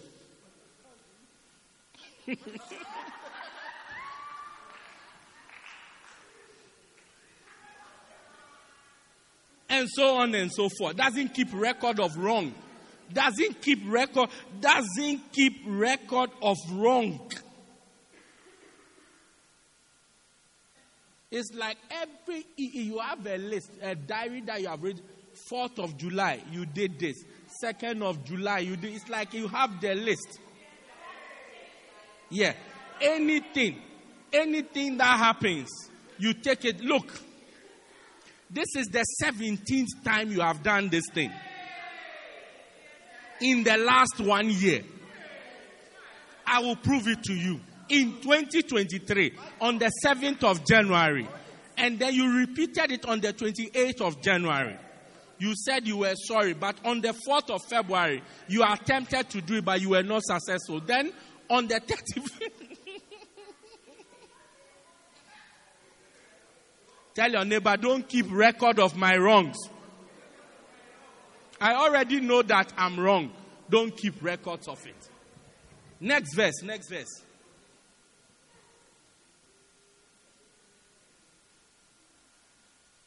and 9.77 9.89
so 9.89 10.17
on 10.17 10.35
and 10.35 10.51
so 10.51 10.69
forth. 10.69 10.95
Doesn't 10.95 11.33
keep 11.33 11.49
record 11.53 11.99
of 11.99 12.17
wrong. 12.17 12.53
Doesn't 13.13 13.61
keep 13.61 13.79
record, 13.85 14.29
doesn't 14.59 15.31
keep 15.31 15.61
record 15.65 16.29
of 16.41 16.57
wrong. 16.71 17.31
It's 21.31 21.53
like 21.53 21.77
every 21.89 22.45
you 22.55 22.99
have 22.99 23.25
a 23.25 23.37
list, 23.37 23.71
a 23.81 23.95
diary 23.95 24.41
that 24.41 24.61
you 24.61 24.67
have 24.67 24.81
read. 24.81 25.01
Fourth 25.49 25.77
of 25.77 25.97
July, 25.97 26.41
you 26.51 26.65
did 26.65 26.99
this. 26.99 27.23
Second 27.61 28.01
of 28.01 28.25
July, 28.25 28.59
you 28.59 28.75
did. 28.75 28.93
It's 28.93 29.07
like 29.07 29.33
you 29.33 29.47
have 29.47 29.79
the 29.79 29.93
list. 29.93 30.39
Yeah, 32.29 32.53
anything, 32.99 33.79
anything 34.33 34.97
that 34.97 35.17
happens, 35.17 35.69
you 36.17 36.33
take 36.33 36.65
it. 36.65 36.81
Look, 36.81 37.21
this 38.49 38.67
is 38.75 38.87
the 38.87 39.03
17th 39.23 40.03
time 40.03 40.31
you 40.31 40.41
have 40.41 40.63
done 40.63 40.89
this 40.89 41.03
thing. 41.13 41.31
In 43.41 43.63
the 43.63 43.77
last 43.77 44.19
one 44.19 44.49
year. 44.49 44.83
I 46.47 46.61
will 46.61 46.77
prove 46.77 47.07
it 47.07 47.23
to 47.23 47.33
you. 47.33 47.59
In 47.89 48.21
2023, 48.21 49.33
on 49.61 49.77
the 49.77 49.91
7th 50.03 50.43
of 50.43 50.65
January. 50.65 51.27
And 51.77 51.99
then 51.99 52.13
you 52.13 52.37
repeated 52.37 52.91
it 52.91 53.05
on 53.05 53.19
the 53.19 53.33
28th 53.33 54.01
of 54.01 54.21
January. 54.21 54.77
You 55.39 55.53
said 55.55 55.85
you 55.85 55.97
were 55.97 56.15
sorry, 56.15 56.53
but 56.53 56.77
on 56.83 57.01
the 57.01 57.13
4th 57.27 57.49
of 57.51 57.61
February, 57.69 58.23
you 58.47 58.63
attempted 58.63 59.29
to 59.29 59.41
do 59.41 59.55
it, 59.57 59.65
but 59.65 59.79
you 59.81 59.89
were 59.89 60.03
not 60.03 60.23
successful. 60.23 60.79
Then 60.79 61.11
on 61.49 61.67
the 61.67 61.75
30th, 61.75 62.66
Tell 67.17 67.31
your 67.31 67.45
neighbor, 67.45 67.75
don't 67.77 68.07
keep 68.07 68.27
record 68.29 68.77
of 68.77 68.95
my 68.95 69.17
wrongs. 69.17 69.57
I 71.59 71.73
already 71.73 72.21
know 72.21 72.43
that 72.43 72.71
I'm 72.77 72.99
wrong. 72.99 73.31
Don't 73.67 73.97
keep 73.97 74.21
records 74.21 74.67
of 74.67 74.85
it. 74.85 75.09
Next 75.99 76.35
verse, 76.35 76.61
next 76.61 76.91
verse. 76.91 77.23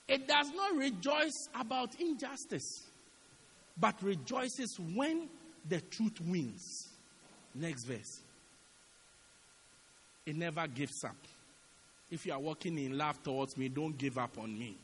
It 0.08 0.26
does 0.26 0.50
not 0.56 0.74
rejoice 0.74 1.48
about 1.54 1.94
injustice, 2.00 2.88
but 3.78 4.02
rejoices 4.02 4.76
when 4.92 5.28
the 5.68 5.80
truth 5.82 6.20
wins. 6.26 6.88
Next 7.54 7.84
verse. 7.84 8.22
it 10.26 10.34
never 10.34 10.66
gives 10.66 11.04
up. 11.04 11.14
If 12.10 12.26
you 12.26 12.32
are 12.32 12.38
walking 12.38 12.78
in 12.78 12.98
love 12.98 13.22
towards 13.22 13.56
me, 13.56 13.68
don't 13.68 13.96
give 13.96 14.18
up 14.18 14.36
on 14.38 14.58
me. 14.58 14.76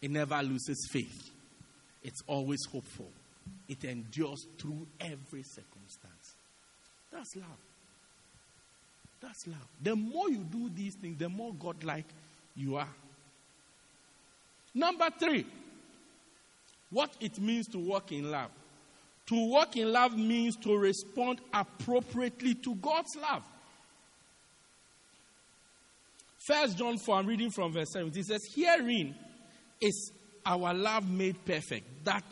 It 0.00 0.10
never 0.10 0.40
loses 0.42 0.88
faith. 0.90 1.30
It's 2.02 2.20
always 2.26 2.64
hopeful. 2.70 3.08
It 3.68 3.84
endures 3.84 4.46
through 4.58 4.86
every 5.00 5.42
circumstance. 5.42 6.34
That's 7.12 7.36
love. 7.36 7.46
That's 9.20 9.46
love. 9.46 9.68
The 9.80 9.94
more 9.94 10.28
you 10.28 10.44
do 10.50 10.68
these 10.74 10.94
things, 10.96 11.18
the 11.18 11.28
more 11.28 11.54
godlike 11.54 12.06
you 12.56 12.76
are. 12.76 12.88
Number 14.74 15.08
three, 15.18 15.46
what 16.90 17.14
it 17.20 17.38
means 17.38 17.68
to 17.68 17.78
walk 17.78 18.12
in 18.12 18.30
love. 18.30 18.50
To 19.26 19.48
walk 19.48 19.76
in 19.76 19.92
love 19.92 20.16
means 20.16 20.56
to 20.56 20.76
respond 20.76 21.40
appropriately 21.54 22.54
to 22.56 22.74
God's 22.74 23.16
love. 23.16 23.42
First 26.46 26.76
John 26.76 26.98
4, 26.98 27.16
I'm 27.16 27.26
reading 27.26 27.50
from 27.50 27.72
verse 27.72 27.92
7. 27.92 28.10
It 28.16 28.24
says, 28.26 28.40
Herein 28.54 29.14
is 29.80 30.12
our 30.44 30.74
love 30.74 31.08
made 31.08 31.44
perfect, 31.44 32.04
that 32.04 32.24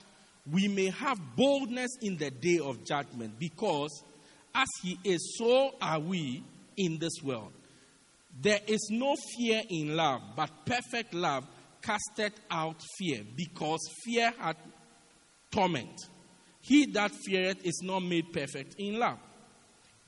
we 0.51 0.67
may 0.67 0.91
have 0.91 1.19
boldness 1.37 1.91
in 2.03 2.17
the 2.17 2.31
day 2.31 2.59
of 2.59 2.85
judgment, 2.85 3.39
because 3.39 4.03
as 4.55 4.69
he 4.83 4.99
is, 5.05 5.37
so 5.39 5.75
are 5.81 6.01
we 6.01 6.43
in 6.77 6.99
this 6.99 7.23
world. 7.23 7.53
There 8.41 8.61
is 8.67 8.89
no 8.91 9.15
fear 9.37 9.63
in 9.69 9.97
love, 9.97 10.23
but 10.35 10.51
perfect 10.65 11.15
love 11.15 11.47
casteth 11.83 12.35
out 12.51 12.83
fear, 12.99 13.23
because 13.37 13.81
fear 14.05 14.33
hath 14.39 14.57
torment. 15.53 16.01
He 16.63 16.87
that 16.87 17.13
feareth 17.25 17.65
is 17.65 17.81
not 17.83 18.01
made 18.01 18.33
perfect 18.33 18.75
in 18.79 18.99
love. 18.99 19.19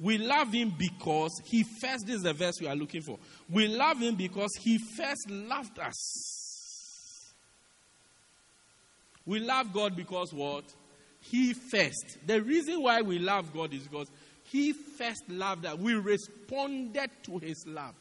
We 0.02 0.18
love 0.18 0.52
him 0.52 0.74
because 0.76 1.40
he 1.44 1.62
first, 1.62 2.06
this 2.06 2.16
is 2.16 2.22
the 2.22 2.32
verse 2.32 2.60
we 2.60 2.66
are 2.66 2.74
looking 2.74 3.02
for. 3.02 3.18
We 3.48 3.68
love 3.68 3.98
him 3.98 4.16
because 4.16 4.50
he 4.60 4.78
first 4.78 5.30
loved 5.30 5.78
us. 5.78 7.32
We 9.24 9.38
love 9.38 9.72
God 9.72 9.94
because 9.94 10.32
what? 10.32 10.64
He 11.20 11.52
first. 11.52 12.18
The 12.26 12.42
reason 12.42 12.82
why 12.82 13.02
we 13.02 13.20
love 13.20 13.54
God 13.54 13.72
is 13.72 13.84
because 13.84 14.08
he 14.50 14.72
first 14.72 15.22
loved 15.28 15.66
us. 15.66 15.76
We 15.78 15.94
responded 15.94 17.10
to 17.22 17.38
his 17.38 17.64
love. 17.64 17.94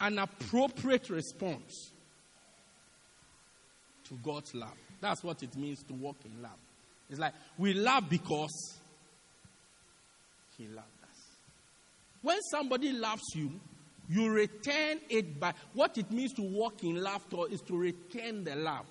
An 0.00 0.20
appropriate 0.20 1.10
response 1.10 1.90
to 4.04 4.14
God's 4.22 4.54
love. 4.54 4.78
That's 5.00 5.24
what 5.24 5.42
it 5.42 5.56
means 5.56 5.82
to 5.88 5.92
walk 5.94 6.18
in 6.24 6.40
love. 6.40 6.52
It's 7.10 7.18
like 7.18 7.34
we 7.58 7.74
love 7.74 8.08
because 8.08 8.78
he 10.56 10.68
loved. 10.68 10.99
When 12.22 12.40
somebody 12.50 12.92
loves 12.92 13.22
you, 13.34 13.52
you 14.08 14.28
return 14.28 14.98
it 15.08 15.38
by 15.38 15.54
what 15.72 15.96
it 15.96 16.10
means 16.10 16.32
to 16.34 16.42
walk 16.42 16.82
in 16.82 17.00
love 17.00 17.22
is 17.50 17.60
to 17.62 17.76
return 17.76 18.44
the 18.44 18.56
love 18.56 18.86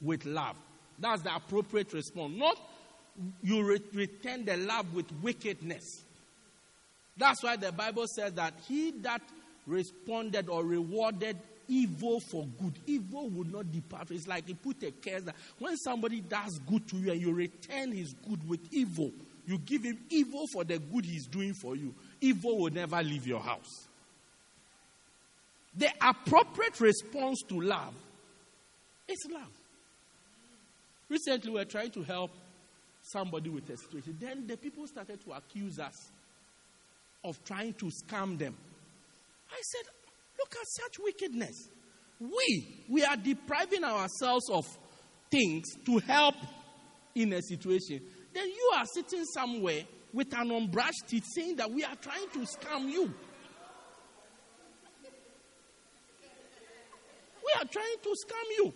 with 0.00 0.26
love. 0.26 0.56
That's 0.98 1.22
the 1.22 1.34
appropriate 1.34 1.92
response. 1.92 2.34
Not 2.36 2.58
you 3.42 3.64
re- 3.64 3.80
return 3.92 4.44
the 4.44 4.56
love 4.56 4.94
with 4.94 5.06
wickedness. 5.22 6.04
That's 7.16 7.42
why 7.42 7.56
the 7.56 7.72
Bible 7.72 8.06
says 8.06 8.34
that 8.34 8.54
he 8.68 8.90
that 9.02 9.22
responded 9.66 10.48
or 10.48 10.64
rewarded 10.64 11.36
evil 11.68 12.20
for 12.20 12.46
good. 12.60 12.74
Evil 12.86 13.28
would 13.30 13.52
not 13.52 13.70
depart. 13.72 14.10
It's 14.10 14.26
like 14.26 14.46
he 14.46 14.54
put 14.54 14.82
a 14.82 14.90
curse 14.90 15.22
that 15.22 15.36
when 15.58 15.76
somebody 15.78 16.20
does 16.20 16.58
good 16.66 16.86
to 16.88 16.96
you 16.96 17.12
and 17.12 17.20
you 17.20 17.32
return 17.32 17.92
his 17.92 18.14
good 18.28 18.46
with 18.48 18.60
evil, 18.72 19.10
you 19.46 19.58
give 19.58 19.82
him 19.82 19.98
evil 20.10 20.46
for 20.52 20.64
the 20.64 20.78
good 20.78 21.04
he's 21.04 21.26
doing 21.26 21.54
for 21.54 21.76
you, 21.76 21.94
evil 22.22 22.58
will 22.58 22.72
never 22.72 23.02
leave 23.02 23.26
your 23.26 23.40
house. 23.40 23.88
The 25.76 25.88
appropriate 26.00 26.80
response 26.80 27.42
to 27.48 27.60
love 27.60 27.94
is 29.08 29.18
love. 29.30 29.52
Recently, 31.08 31.50
we 31.50 31.58
were 31.58 31.64
trying 31.64 31.90
to 31.90 32.02
help 32.02 32.30
somebody 33.02 33.50
with 33.50 33.68
a 33.68 33.76
situation. 33.76 34.16
Then 34.20 34.46
the 34.46 34.56
people 34.56 34.86
started 34.86 35.22
to 35.24 35.32
accuse 35.32 35.78
us 35.78 36.10
of 37.24 37.42
trying 37.44 37.74
to 37.74 37.86
scam 37.86 38.38
them. 38.38 38.56
I 39.50 39.60
said, 39.60 39.92
Look 40.38 40.54
at 40.60 40.66
such 40.66 40.98
wickedness. 40.98 41.68
We, 42.18 42.84
we 42.88 43.04
are 43.04 43.16
depriving 43.16 43.84
ourselves 43.84 44.48
of 44.50 44.64
things 45.30 45.64
to 45.86 45.98
help 45.98 46.34
in 47.14 47.32
a 47.32 47.42
situation. 47.42 48.00
Then 48.32 48.48
you 48.48 48.72
are 48.74 48.84
sitting 48.86 49.24
somewhere 49.26 49.82
with 50.12 50.32
an 50.34 50.50
unbrushed 50.50 51.08
teeth 51.08 51.26
saying 51.34 51.56
that 51.56 51.70
we 51.70 51.84
are 51.84 51.96
trying 51.96 52.28
to 52.32 52.40
scam 52.40 52.90
you. 52.90 53.12
We 57.44 57.60
are 57.60 57.66
trying 57.66 57.96
to 58.02 58.08
scam 58.08 58.56
you. 58.58 58.74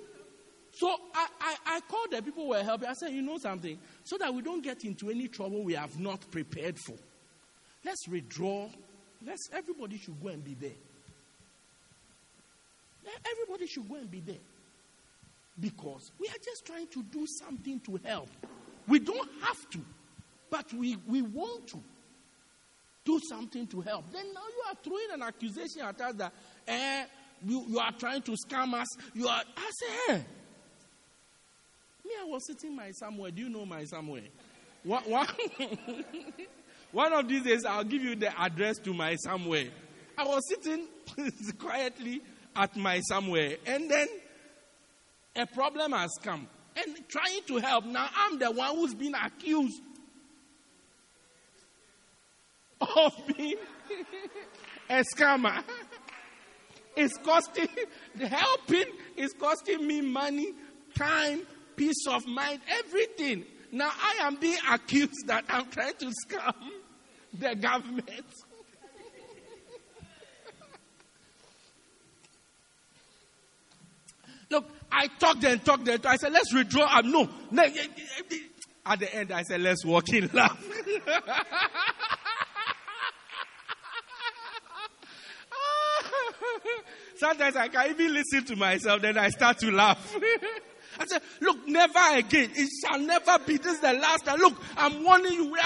So 0.73 0.95
I, 1.15 1.27
I, 1.41 1.57
I 1.67 1.81
called 1.89 2.09
the 2.11 2.23
people 2.23 2.45
who 2.45 2.49
were 2.51 2.63
helping. 2.63 2.89
I 2.89 2.93
said, 2.93 3.11
you 3.11 3.23
know 3.23 3.39
something? 3.39 3.79
So 4.05 4.19
that 4.19 4.35
we 4.35 4.43
don't 4.43 4.63
get 4.63 4.85
into 4.85 5.11
any 5.11 5.29
trouble 5.29 5.63
we 5.63 5.73
have 5.75 5.99
not 5.99 6.31
prepared 6.31 6.79
for. 6.79 6.97
Let's 7.85 8.07
withdraw. 8.09 8.69
Let's 9.25 9.49
everybody 9.53 9.97
should 9.97 10.21
go 10.23 10.29
and 10.29 10.45
be 10.45 10.55
there. 10.55 10.71
Everybody 13.33 13.67
should 13.69 13.89
go 13.89 13.95
and 13.95 14.11
be 14.11 14.21
there. 14.21 14.37
Because 15.59 16.11
we 16.21 16.27
are 16.29 16.39
just 16.45 16.67
trying 16.67 16.89
to 16.89 17.03
do 17.05 17.25
something 17.27 17.81
to 17.81 17.99
help. 18.05 18.29
We 18.87 18.99
don't 18.99 19.31
have 19.43 19.71
to, 19.71 19.79
but 20.51 20.73
we, 20.73 20.97
we 21.07 21.23
want 21.23 21.69
to 21.69 21.83
do 23.05 23.21
something 23.29 23.67
to 23.69 23.81
help. 23.81 24.11
Then 24.13 24.33
now 24.35 24.41
you 24.41 24.63
are 24.69 24.75
throwing 24.83 25.07
an 25.15 25.23
accusation 25.23 25.83
at 25.83 26.01
us 26.01 26.15
that 26.17 26.33
eh, 26.67 27.05
you, 27.45 27.65
you 27.69 27.79
are 27.79 27.93
trying 27.93 28.23
to 28.23 28.33
scam 28.33 28.75
us. 28.75 28.89
You 29.15 29.29
are, 29.29 29.43
I 29.57 29.71
say, 29.71 30.15
eh. 30.15 30.19
Me, 32.05 32.11
I 32.21 32.25
was 32.25 32.47
sitting 32.47 32.75
my 32.75 32.91
somewhere. 32.93 33.31
Do 33.31 33.43
you 33.43 33.49
know 33.49 33.65
my 33.65 33.85
somewhere? 33.85 34.23
One, 34.83 35.03
one, 35.05 35.27
one 36.93 37.13
of 37.13 37.29
these 37.29 37.43
days, 37.43 37.65
I'll 37.65 37.85
give 37.85 38.03
you 38.03 38.15
the 38.15 38.39
address 38.41 38.79
to 38.79 38.95
my 38.95 39.17
somewhere. 39.17 39.69
I 40.19 40.25
was 40.25 40.43
sitting 40.49 40.87
quietly 41.59 42.23
at 42.55 42.77
my 42.77 43.01
somewhere. 43.01 43.57
And 43.67 43.91
then 43.91 44.09
a 45.35 45.47
problem 45.47 45.93
has 45.93 46.11
come. 46.23 46.47
And 46.77 47.09
trying 47.09 47.43
to 47.47 47.57
help. 47.57 47.87
Now 47.87 48.09
I'm 48.15 48.39
the 48.39 48.51
one 48.51 48.77
who's 48.77 48.95
been 48.95 49.15
accused 49.15 49.81
of 52.81 53.13
being 53.37 53.57
a 54.89 55.05
scammer. 55.15 55.63
It's 56.97 57.17
costing, 57.19 57.69
helping 58.19 58.87
is 59.17 59.35
costing 59.39 59.87
me 59.87 60.01
money, 60.01 60.53
time, 60.95 61.43
peace 61.77 62.07
of 62.09 62.27
mind, 62.27 62.61
everything. 62.69 63.45
Now 63.73 63.91
I 63.91 64.27
am 64.27 64.37
being 64.37 64.59
accused 64.71 65.27
that 65.27 65.45
I'm 65.49 65.67
trying 65.71 65.95
to 65.95 66.07
scam 66.27 66.55
the 67.35 67.55
government. 67.55 68.27
Look, 74.49 74.65
I 74.93 75.09
talked 75.19 75.45
and 75.45 75.65
talked 75.65 75.89
and 75.89 76.07
I 76.07 76.17
said, 76.17 76.33
let's 76.33 76.55
withdraw. 76.55 76.87
I'm 76.89 77.11
no. 77.11 77.29
At 78.89 79.01
the 79.01 79.15
end, 79.15 79.33
I 79.33 79.43
said, 79.43 79.61
let's 79.61 79.85
walk 79.85 80.09
in 80.11 80.31
love. 80.33 80.57
Sometimes 87.17 87.57
I 87.57 87.69
can 87.69 87.91
even 87.91 88.15
listen 88.15 88.45
to 88.47 88.57
myself, 88.57 89.03
then 89.03 89.19
I 89.19 89.29
start 89.31 89.59
to 89.59 89.71
laugh. 89.71 90.17
I 90.99 91.05
said, 91.07 91.23
look, 91.41 91.67
never 91.69 91.99
again. 92.15 92.51
It 92.55 92.71
shall 92.83 92.99
never 92.99 93.39
be. 93.41 93.59
This 93.59 93.75
is 93.75 93.81
the 93.81 93.93
last 93.93 94.25
time. 94.25 94.39
Look, 94.39 94.55
I'm 94.77 95.05
warning 95.05 95.33
you. 95.33 95.57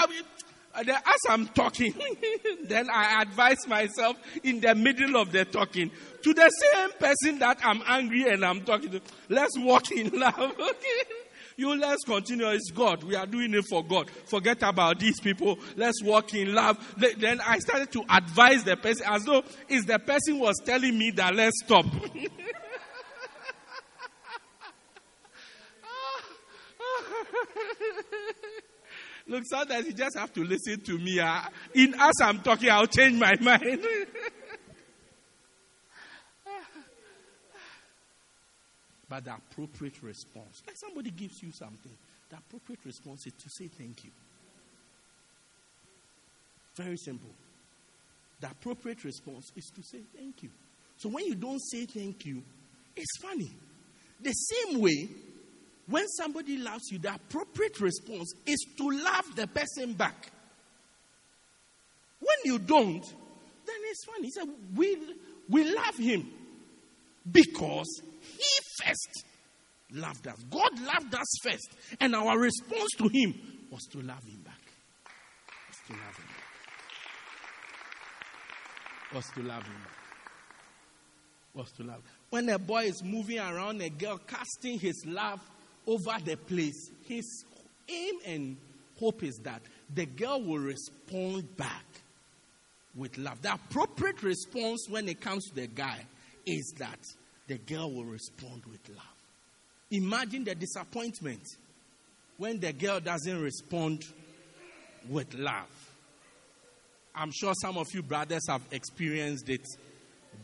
As 0.73 0.85
I'm 1.29 1.47
talking, 1.47 1.93
then 2.63 2.89
I 2.89 3.21
advise 3.21 3.67
myself 3.67 4.15
in 4.43 4.61
the 4.61 4.73
middle 4.73 5.17
of 5.17 5.31
the 5.31 5.43
talking 5.43 5.91
to 6.23 6.33
the 6.33 6.49
same 6.49 6.91
person 6.97 7.39
that 7.39 7.59
I'm 7.63 7.81
angry 7.85 8.29
and 8.29 8.45
I'm 8.45 8.61
talking 8.61 8.91
to. 8.91 9.01
Let's 9.27 9.57
walk 9.59 9.91
in 9.91 10.09
love. 10.17 10.39
Okay? 10.39 11.20
You 11.61 11.79
let's 11.79 12.03
continue. 12.03 12.47
It's 12.47 12.71
God. 12.71 13.03
We 13.03 13.15
are 13.15 13.27
doing 13.27 13.53
it 13.53 13.63
for 13.69 13.83
God. 13.85 14.09
Forget 14.25 14.63
about 14.63 14.97
these 14.97 15.19
people. 15.19 15.59
Let's 15.75 16.01
walk 16.01 16.33
in 16.33 16.55
love. 16.55 16.79
Then 16.97 17.39
I 17.39 17.59
started 17.59 17.91
to 17.91 18.03
advise 18.09 18.63
the 18.63 18.77
person 18.77 19.05
as 19.07 19.25
though 19.25 19.43
it's 19.69 19.85
the 19.85 19.99
person 19.99 20.39
was 20.39 20.55
telling 20.65 20.97
me 20.97 21.11
that 21.11 21.35
let's 21.35 21.61
stop. 21.63 21.85
Look, 29.27 29.43
sometimes 29.45 29.85
you 29.85 29.93
just 29.93 30.17
have 30.17 30.33
to 30.33 30.43
listen 30.43 30.81
to 30.81 30.97
me. 30.97 31.19
Uh, 31.19 31.41
in 31.75 31.93
as 31.93 32.15
I'm 32.23 32.39
talking, 32.39 32.71
I'll 32.71 32.87
change 32.87 33.19
my 33.19 33.35
mind. 33.39 33.85
but 39.11 39.25
the 39.25 39.33
appropriate 39.33 40.01
response, 40.01 40.63
like 40.65 40.77
somebody 40.77 41.11
gives 41.11 41.43
you 41.43 41.51
something, 41.51 41.91
the 42.29 42.37
appropriate 42.37 42.79
response 42.85 43.27
is 43.27 43.33
to 43.33 43.49
say 43.49 43.67
thank 43.67 44.05
you. 44.05 44.09
Very 46.77 46.95
simple. 46.95 47.29
the 48.39 48.47
appropriate 48.47 49.03
response 49.03 49.51
is 49.57 49.69
to 49.75 49.83
say 49.83 49.97
thank 50.17 50.43
you. 50.43 50.49
So 50.95 51.09
when 51.09 51.25
you 51.25 51.35
don't 51.35 51.59
say 51.59 51.85
thank 51.87 52.25
you, 52.25 52.41
it's 52.95 53.17
funny. 53.21 53.51
The 54.21 54.31
same 54.31 54.79
way, 54.79 55.09
when 55.87 56.07
somebody 56.07 56.57
loves 56.57 56.89
you, 56.89 56.97
the 56.97 57.13
appropriate 57.13 57.81
response 57.81 58.33
is 58.45 58.65
to 58.77 58.91
love 58.91 59.35
the 59.35 59.47
person 59.47 59.91
back. 59.91 60.31
When 62.21 62.37
you 62.45 62.59
don't, 62.59 63.03
then 63.03 63.75
it's 63.89 64.05
funny. 64.05 64.27
He 64.27 64.31
said, 64.31 64.47
we, 64.73 64.97
we 65.49 65.75
love 65.75 65.97
him 65.97 66.31
because 67.29 68.01
he 68.21 68.60
first 68.83 69.25
loved 69.93 70.27
us. 70.27 70.37
God 70.49 70.79
loved 70.79 71.13
us 71.13 71.27
first. 71.43 71.75
And 71.99 72.15
our 72.15 72.39
response 72.39 72.89
to 72.97 73.07
him 73.07 73.35
was 73.69 73.83
to 73.91 73.99
love 73.99 74.23
him 74.23 74.41
back. 74.43 74.59
Was 75.69 75.77
to 75.87 75.93
love 75.93 76.17
him 76.17 76.25
back. 76.27 76.37
Was 79.13 79.25
to 79.35 79.43
love 79.43 79.63
him 79.63 79.73
back. 79.73 79.97
Was 81.53 81.71
to 81.73 81.83
love. 81.83 82.01
When 82.29 82.47
a 82.49 82.57
boy 82.57 82.83
is 82.83 83.03
moving 83.03 83.39
around 83.39 83.81
a 83.81 83.89
girl, 83.89 84.17
casting 84.25 84.79
his 84.79 85.03
love 85.05 85.41
over 85.85 86.17
the 86.23 86.37
place, 86.37 86.89
his 87.05 87.43
aim 87.89 88.15
and 88.25 88.55
hope 88.99 89.21
is 89.23 89.37
that 89.43 89.61
the 89.93 90.05
girl 90.05 90.41
will 90.41 90.59
respond 90.59 91.57
back 91.57 91.83
with 92.95 93.17
love. 93.17 93.41
The 93.41 93.53
appropriate 93.53 94.23
response 94.23 94.87
when 94.89 95.09
it 95.09 95.19
comes 95.19 95.49
to 95.49 95.55
the 95.55 95.67
guy 95.67 96.05
is 96.45 96.73
that 96.77 96.99
the 97.51 97.57
girl 97.57 97.91
will 97.91 98.05
respond 98.05 98.61
with 98.71 98.79
love. 98.95 99.17
Imagine 99.91 100.45
the 100.45 100.55
disappointment 100.55 101.41
when 102.37 102.61
the 102.61 102.71
girl 102.71 103.01
doesn't 103.01 103.41
respond 103.41 104.05
with 105.09 105.33
love. 105.33 105.67
I'm 107.13 107.29
sure 107.33 107.51
some 107.61 107.77
of 107.77 107.87
you 107.93 108.03
brothers 108.03 108.47
have 108.47 108.61
experienced 108.71 109.49
it 109.49 109.67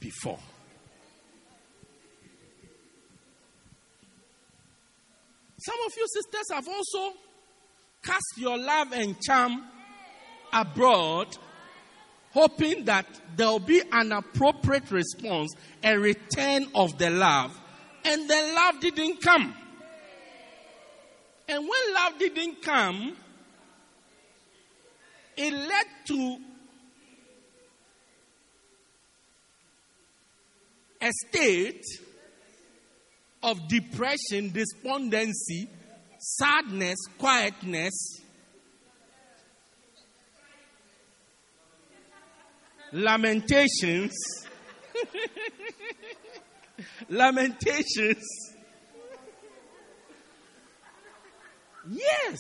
before. 0.01 0.39
Some 5.59 5.77
of 5.85 5.93
you 5.95 6.05
sisters 6.13 6.51
have 6.51 6.67
also 6.67 7.17
cast 8.03 8.33
your 8.35 8.57
love 8.57 8.91
and 8.91 9.17
charm 9.21 9.63
abroad 10.51 11.37
hoping 12.37 12.85
that 12.85 13.07
there 13.35 13.47
will 13.47 13.57
be 13.57 13.81
an 13.91 14.11
appropriate 14.11 14.91
response, 14.91 15.55
a 15.83 15.97
return 15.97 16.67
of 16.75 16.95
the 16.99 17.09
love, 17.09 17.59
and 18.05 18.29
the 18.29 18.53
love 18.55 18.79
didn't 18.79 19.19
come. 19.19 19.55
And 21.49 21.67
when 21.67 21.93
love 21.95 22.19
didn't 22.19 22.61
come, 22.61 23.17
it 25.35 25.51
led 25.51 25.85
to 26.09 26.37
a 31.01 31.11
state 31.27 31.85
of 33.41 33.67
depression, 33.67 34.51
despondency, 34.51 35.67
sadness, 36.19 36.97
quietness, 37.17 38.21
Lamentations. 42.91 44.13
Lamentations. 47.09 48.23
Yes. 51.89 52.37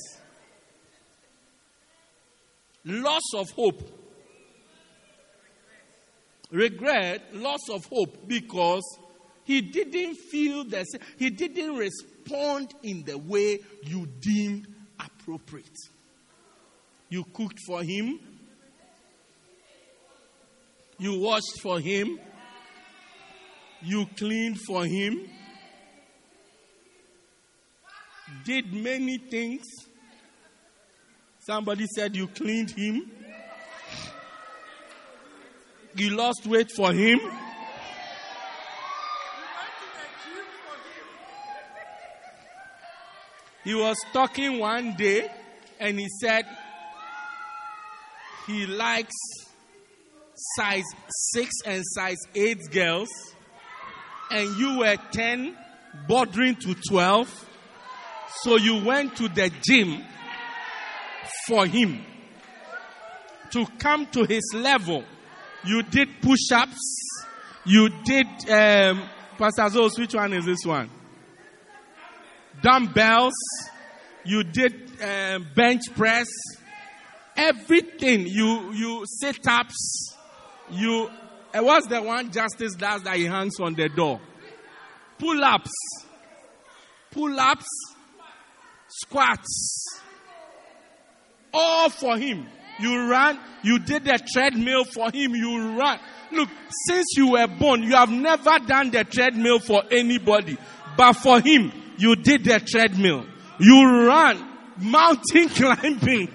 Loss 2.85 3.33
of 3.35 3.49
hope. 3.51 3.97
Regret, 6.49 7.35
loss 7.35 7.69
of 7.69 7.85
hope 7.91 8.27
because 8.27 8.83
he 9.43 9.61
didn't 9.61 10.15
feel 10.15 10.63
the 10.63 10.83
same. 10.85 11.01
He 11.17 11.29
didn't 11.29 11.75
respond 11.75 12.73
in 12.83 13.03
the 13.03 13.17
way 13.17 13.59
you 13.83 14.07
deemed 14.21 14.67
appropriate. 14.99 15.77
You 17.09 17.25
cooked 17.33 17.59
for 17.65 17.83
him, 17.83 18.19
you 20.99 21.19
washed 21.19 21.61
for 21.61 21.79
him. 21.79 22.19
You 23.81 24.05
cleaned 24.17 24.59
for 24.61 24.85
him. 24.85 25.29
Did 28.43 28.73
many 28.73 29.17
things. 29.17 29.65
Somebody 31.39 31.85
said 31.95 32.15
you 32.15 32.27
cleaned 32.27 32.71
him. 32.71 33.11
You 35.95 36.09
lost 36.11 36.45
weight 36.45 36.71
for 36.75 36.91
him. 36.91 37.19
He 43.63 43.75
was 43.75 43.97
talking 44.13 44.59
one 44.59 44.95
day 44.95 45.29
and 45.79 45.99
he 45.99 46.07
said 46.21 46.45
he 48.45 48.65
likes 48.65 49.13
size 50.55 50.83
6 51.33 51.51
and 51.65 51.83
size 51.85 52.17
8 52.35 52.71
girls, 52.71 53.09
and 54.29 54.55
you 54.57 54.79
were 54.79 54.97
10, 55.11 55.55
bordering 56.07 56.55
to 56.55 56.75
12, 56.89 57.49
so 58.43 58.57
you 58.57 58.83
went 58.85 59.15
to 59.17 59.27
the 59.29 59.51
gym 59.61 60.03
for 61.47 61.65
him 61.65 62.03
to 63.51 63.65
come 63.79 64.05
to 64.07 64.23
his 64.25 64.43
level. 64.53 65.03
You 65.63 65.83
did 65.83 66.21
push 66.21 66.51
ups, 66.53 67.25
you 67.65 67.89
did, 68.03 68.27
um, 68.49 69.09
Pastor 69.37 69.63
Zos, 69.63 69.97
which 69.97 70.13
one 70.13 70.33
is 70.33 70.45
this 70.45 70.65
one? 70.65 70.89
Dumbbells, 72.61 73.33
you 74.23 74.43
did 74.43 74.73
um, 75.01 75.47
bench 75.55 75.83
press, 75.95 76.27
everything, 77.35 78.27
you, 78.27 78.71
you 78.73 79.03
sit 79.05 79.39
ups, 79.47 80.15
you, 80.69 81.09
uh, 81.53 81.61
what's 81.61 81.87
the 81.87 82.01
one 82.01 82.31
justice 82.31 82.75
does 82.75 83.03
that 83.03 83.15
he 83.15 83.25
hangs 83.25 83.59
on 83.59 83.73
the 83.73 83.89
door? 83.89 84.19
Pull 85.19 85.43
ups. 85.43 85.71
Pull 87.11 87.39
ups. 87.39 87.67
Squats. 88.87 90.01
All 91.53 91.89
for 91.89 92.17
him. 92.17 92.47
You 92.79 93.09
ran, 93.09 93.39
you 93.63 93.79
did 93.79 94.03
the 94.03 94.19
treadmill 94.33 94.83
for 94.85 95.09
him, 95.11 95.33
you 95.33 95.79
ran. 95.79 95.99
Look, 96.31 96.49
since 96.85 97.05
you 97.15 97.31
were 97.31 97.47
born, 97.47 97.81
you 97.83 97.95
have 97.95 98.11
never 98.11 98.59
done 98.59 98.91
the 98.91 99.03
treadmill 99.03 99.59
for 99.59 99.83
anybody. 99.89 100.57
But 100.95 101.13
for 101.13 101.39
him, 101.39 101.71
you 101.97 102.15
did 102.15 102.43
the 102.43 102.59
treadmill. 102.59 103.25
You 103.59 104.07
ran 104.07 104.47
mountain 104.77 105.49
climbing. 105.55 106.29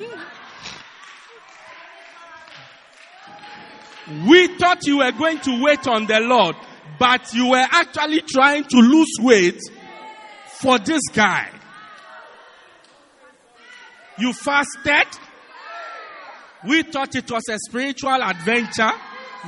We 4.27 4.49
thought 4.59 4.87
you 4.87 4.99
were 4.99 5.13
going 5.13 5.39
to 5.41 5.63
wait 5.63 5.87
on 5.87 6.07
the 6.07 6.21
Lord, 6.21 6.57
but 6.99 7.33
you 7.35 7.51
were 7.51 7.67
actually 7.71 8.23
trying 8.23 8.65
to 8.65 8.77
lose 8.79 9.17
weight 9.21 9.61
for 10.61 10.79
this 10.79 11.03
guy. 11.13 11.49
You 14.19 14.33
fasted. 14.33 15.07
We 16.65 16.83
thought 16.83 17.15
it 17.15 17.31
was 17.31 17.43
a 17.51 17.59
spiritual 17.59 18.23
adventure, 18.23 18.93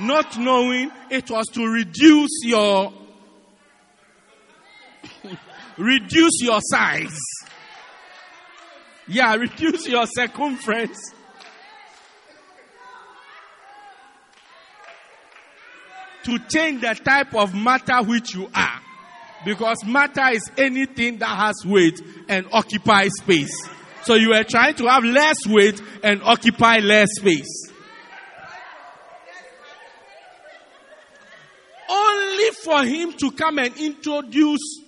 not 0.00 0.38
knowing 0.38 0.90
it 1.10 1.30
was 1.30 1.46
to 1.48 1.66
reduce 1.66 2.40
your 2.42 2.92
reduce 5.78 6.42
your 6.42 6.60
size. 6.60 7.18
Yeah, 9.06 9.34
reduce 9.36 9.86
your 9.86 10.06
circumference. 10.06 11.13
To 16.24 16.38
change 16.50 16.80
the 16.80 16.94
type 16.94 17.34
of 17.34 17.54
matter 17.54 18.02
which 18.02 18.34
you 18.34 18.48
are. 18.54 18.80
Because 19.44 19.84
matter 19.84 20.28
is 20.32 20.50
anything 20.56 21.18
that 21.18 21.36
has 21.36 21.64
weight 21.64 22.00
and 22.28 22.46
occupies 22.52 23.10
space. 23.20 23.54
So 24.04 24.14
you 24.14 24.32
are 24.32 24.44
trying 24.44 24.74
to 24.76 24.86
have 24.86 25.04
less 25.04 25.46
weight 25.46 25.80
and 26.02 26.22
occupy 26.22 26.78
less 26.78 27.08
space. 27.16 27.70
Only 31.88 32.50
for 32.62 32.84
him 32.84 33.12
to 33.14 33.30
come 33.32 33.58
and 33.58 33.76
introduce 33.76 34.80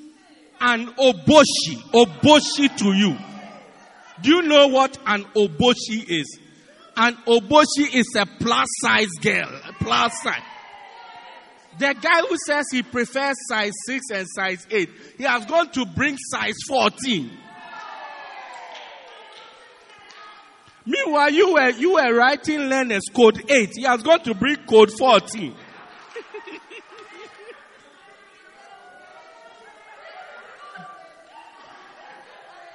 an 0.61 0.87
oboshi, 0.95 1.77
oboshi 1.93 2.75
to 2.79 2.93
you. 2.93 3.17
Do 4.23 4.31
you 4.31 4.43
know 4.43 4.69
what 4.69 4.99
an 5.07 5.25
oboshi 5.37 6.05
is? 6.09 6.39
An 6.97 7.15
oboshi 7.27 7.95
is 7.95 8.07
a 8.19 8.25
plus 8.25 8.67
size 8.81 9.11
girl, 9.21 9.51
plus 9.81 10.13
size. 10.23 10.41
The 11.79 11.95
guy 12.01 12.21
who 12.23 12.37
says 12.47 12.67
he 12.71 12.83
prefers 12.83 13.37
size 13.49 13.73
6 13.87 14.05
and 14.15 14.27
size 14.35 14.67
8, 14.71 14.91
he 15.19 15.25
has 15.25 15.45
gone 15.45 15.71
to 15.73 15.85
bring 15.85 16.17
size 16.17 16.55
14. 16.69 17.31
Meanwhile, 20.87 21.33
you 21.33 21.53
were, 21.53 21.71
you 21.71 21.95
were 21.95 22.15
writing 22.15 22.61
learners 22.61 23.03
code 23.13 23.51
8. 23.51 23.71
He 23.75 23.83
has 23.83 24.03
gone 24.03 24.21
to 24.21 24.35
bring 24.35 24.57
code 24.67 24.93
14. 24.97 25.55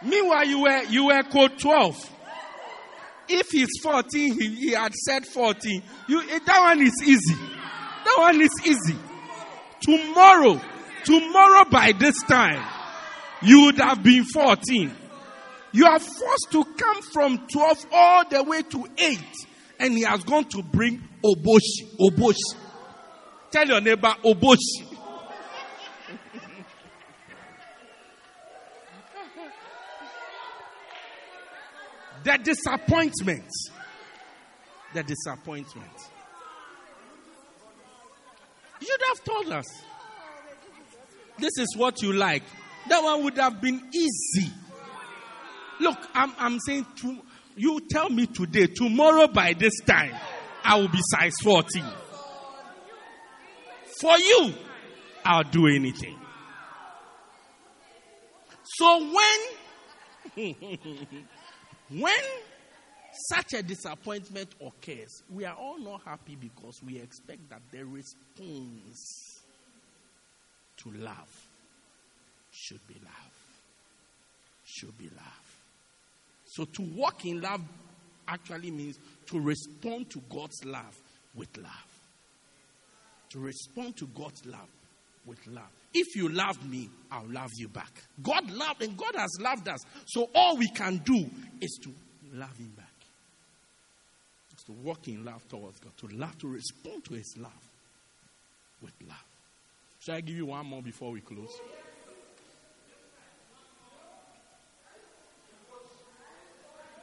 Meanwhile, 0.03 0.47
you 0.47 0.61
were, 0.61 0.83
you 0.83 1.05
were 1.05 1.23
code 1.23 1.57
12. 1.59 2.09
If 3.29 3.47
he's 3.51 3.69
14, 3.81 4.39
he, 4.39 4.55
he 4.55 4.71
had 4.71 4.93
said 4.93 5.25
14. 5.25 5.81
You, 6.07 6.21
eh, 6.21 6.39
that 6.45 6.59
one 6.59 6.81
is 6.81 7.01
easy. 7.05 7.60
That 8.03 8.15
one 8.17 8.41
is 8.41 8.49
easy. 8.65 8.97
Tomorrow, 9.81 10.61
tomorrow 11.03 11.65
by 11.69 11.93
this 11.93 12.15
time, 12.23 12.63
you 13.41 13.65
would 13.65 13.77
have 13.79 14.03
been 14.03 14.23
14. 14.25 14.95
You 15.73 15.85
are 15.85 15.99
forced 15.99 16.51
to 16.51 16.63
come 16.63 17.01
from 17.01 17.47
12 17.51 17.85
all 17.91 18.29
the 18.29 18.43
way 18.43 18.61
to 18.61 18.87
8. 18.97 19.19
And 19.79 19.93
he 19.93 20.03
has 20.03 20.23
gone 20.23 20.45
to 20.49 20.61
bring 20.61 21.01
Oboshi. 21.23 21.95
Oboshi. 21.99 22.55
Tell 23.51 23.67
your 23.67 23.81
neighbor, 23.81 24.13
Oboshi. 24.23 24.91
the 32.23 32.37
disappointment. 32.43 33.49
The 34.93 35.03
disappointment. 35.03 36.10
You'd 38.81 39.01
have 39.07 39.23
told 39.23 39.51
us. 39.51 39.65
This 41.37 41.57
is 41.57 41.75
what 41.77 42.01
you 42.01 42.13
like. 42.13 42.43
That 42.89 43.01
one 43.03 43.23
would 43.23 43.37
have 43.37 43.61
been 43.61 43.81
easy. 43.93 44.51
Look, 45.79 45.97
I'm, 46.13 46.33
I'm 46.37 46.59
saying 46.59 46.85
to 47.01 47.17
you 47.55 47.79
tell 47.89 48.09
me 48.09 48.27
today, 48.27 48.67
tomorrow 48.67 49.27
by 49.27 49.53
this 49.53 49.73
time, 49.85 50.13
I 50.63 50.75
will 50.75 50.87
be 50.87 50.99
size 51.01 51.35
14. 51.43 51.83
For 53.99 54.17
you, 54.17 54.53
I'll 55.23 55.43
do 55.43 55.67
anything. 55.67 56.17
So 58.63 58.99
when 58.99 59.39
when 61.89 62.13
such 63.29 63.53
a 63.53 63.63
disappointment 63.63 64.49
occurs, 64.61 65.23
we 65.29 65.45
are 65.45 65.55
all 65.55 65.79
not 65.79 66.01
happy 66.05 66.35
because 66.35 66.81
we 66.85 66.97
expect 66.97 67.49
that 67.49 67.61
the 67.71 67.83
response 67.83 69.41
to 70.77 70.91
love 70.91 71.47
should 72.51 72.85
be 72.87 72.95
love. 73.03 73.13
Should 74.63 74.97
be 74.97 75.09
love. 75.09 75.61
So 76.45 76.65
to 76.65 76.81
walk 76.95 77.25
in 77.25 77.41
love 77.41 77.61
actually 78.27 78.71
means 78.71 78.97
to 79.27 79.39
respond 79.39 80.09
to 80.11 80.21
God's 80.29 80.63
love 80.65 80.97
with 81.35 81.55
love. 81.57 81.87
To 83.31 83.39
respond 83.39 83.97
to 83.97 84.07
God's 84.07 84.45
love 84.45 84.69
with 85.25 85.45
love. 85.47 85.69
If 85.93 86.15
you 86.15 86.29
love 86.29 86.69
me, 86.69 86.89
I'll 87.11 87.27
love 87.27 87.51
you 87.57 87.67
back. 87.67 87.91
God 88.21 88.49
loved 88.49 88.81
and 88.81 88.97
God 88.97 89.15
has 89.15 89.37
loved 89.39 89.67
us. 89.67 89.79
So 90.05 90.29
all 90.33 90.57
we 90.57 90.69
can 90.69 90.97
do 90.97 91.29
is 91.59 91.79
to 91.83 91.89
love 92.33 92.55
him 92.57 92.73
back. 92.77 92.90
To 94.71 94.77
walk 94.83 95.07
in 95.09 95.25
love 95.25 95.45
towards 95.49 95.79
God, 95.79 95.91
to 95.97 96.07
love, 96.15 96.37
to 96.39 96.47
respond 96.47 97.03
to 97.05 97.13
his 97.15 97.35
love 97.37 97.51
with 98.81 98.93
love. 99.05 99.25
Shall 99.99 100.15
I 100.15 100.21
give 100.21 100.37
you 100.37 100.45
one 100.45 100.65
more 100.65 100.81
before 100.81 101.11
we 101.11 101.19
close? 101.19 101.59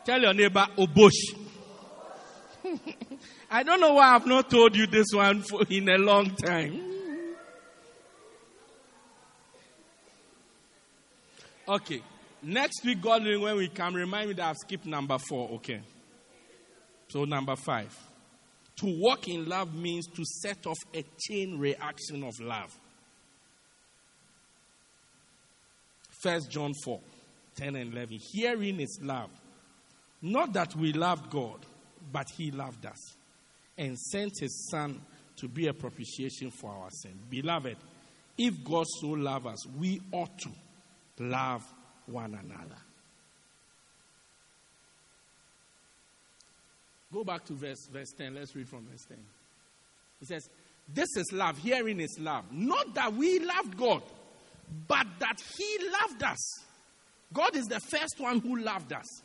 Tell 0.07 0.19
your 0.19 0.33
neighbor, 0.33 0.67
Obosh. 0.79 1.37
I 3.51 3.63
don't 3.63 3.81
know 3.81 3.93
why 3.93 4.15
I've 4.15 4.27
not 4.27 4.49
told 4.49 4.75
you 4.75 4.87
this 4.87 5.09
one 5.13 5.43
for 5.43 5.61
in 5.69 5.91
a 5.91 5.99
long 5.99 6.35
time. 6.37 6.81
Okay. 11.69 12.01
Next 12.43 12.83
week, 12.83 13.03
God 13.03 13.25
when 13.25 13.57
we 13.57 13.69
come, 13.69 13.95
remind 13.95 14.29
me 14.29 14.35
that 14.37 14.49
I've 14.49 14.57
skipped 14.57 14.87
number 14.87 15.19
four. 15.19 15.51
Okay. 15.57 15.83
So, 17.09 17.25
number 17.25 17.57
five. 17.57 17.97
To 18.77 18.87
walk 18.87 19.27
in 19.27 19.49
love 19.49 19.75
means 19.75 20.07
to 20.07 20.25
set 20.25 20.65
off 20.67 20.79
a 20.95 21.05
chain 21.27 21.59
reaction 21.59 22.23
of 22.23 22.39
love. 22.39 22.73
First 26.23 26.51
John 26.51 26.73
4, 26.85 27.01
10 27.57 27.77
and 27.77 27.93
11. 27.93 28.19
Herein 28.33 28.81
is 28.81 29.01
love. 29.03 29.31
Not 30.23 30.53
that 30.53 30.77
we 30.77 30.93
loved 30.93 31.31
God, 31.31 31.59
but 32.13 32.27
He 32.37 32.51
loved 32.51 32.87
us 32.87 33.17
and 33.77 33.99
sent 33.99 34.33
His 34.41 34.69
Son 34.71 35.01
to 35.37 35.49
be 35.49 35.69
a 35.69 35.75
propitiation 35.75 36.51
for 36.51 36.71
our 36.71 36.91
sin. 36.91 37.19
Beloved, 37.31 37.77
if 38.37 38.63
God 38.65 38.87
so 39.01 39.09
loved 39.09 39.47
us, 39.47 39.67
we 39.67 40.01
ought 40.13 40.39
to 40.39 40.51
love 41.19 41.65
one 42.07 42.35
another. 42.35 42.79
Go 47.13 47.25
back 47.25 47.45
to 47.47 47.55
verse, 47.55 47.89
verse 47.91 48.13
10. 48.17 48.35
Let's 48.35 48.55
read 48.55 48.69
from 48.69 48.87
verse 48.87 49.05
10. 49.09 49.17
He 50.21 50.27
says, 50.27 50.49
This 50.93 51.09
is 51.17 51.33
love. 51.33 51.59
Hearing 51.59 52.01
is 52.01 52.19
love. 52.21 52.45
Not 52.51 52.95
that 52.95 53.15
we 53.15 53.39
loved 53.39 53.77
God, 53.77 54.03
but 54.87 55.07
that 55.21 55.41
He 55.57 55.79
loved 56.03 56.23
us. 56.23 56.65
God 57.33 57.57
is 57.57 57.67
the 57.67 57.81
first 57.81 58.15
one 58.19 58.41
who 58.41 58.59
loved 58.59 58.93
us 58.93 59.23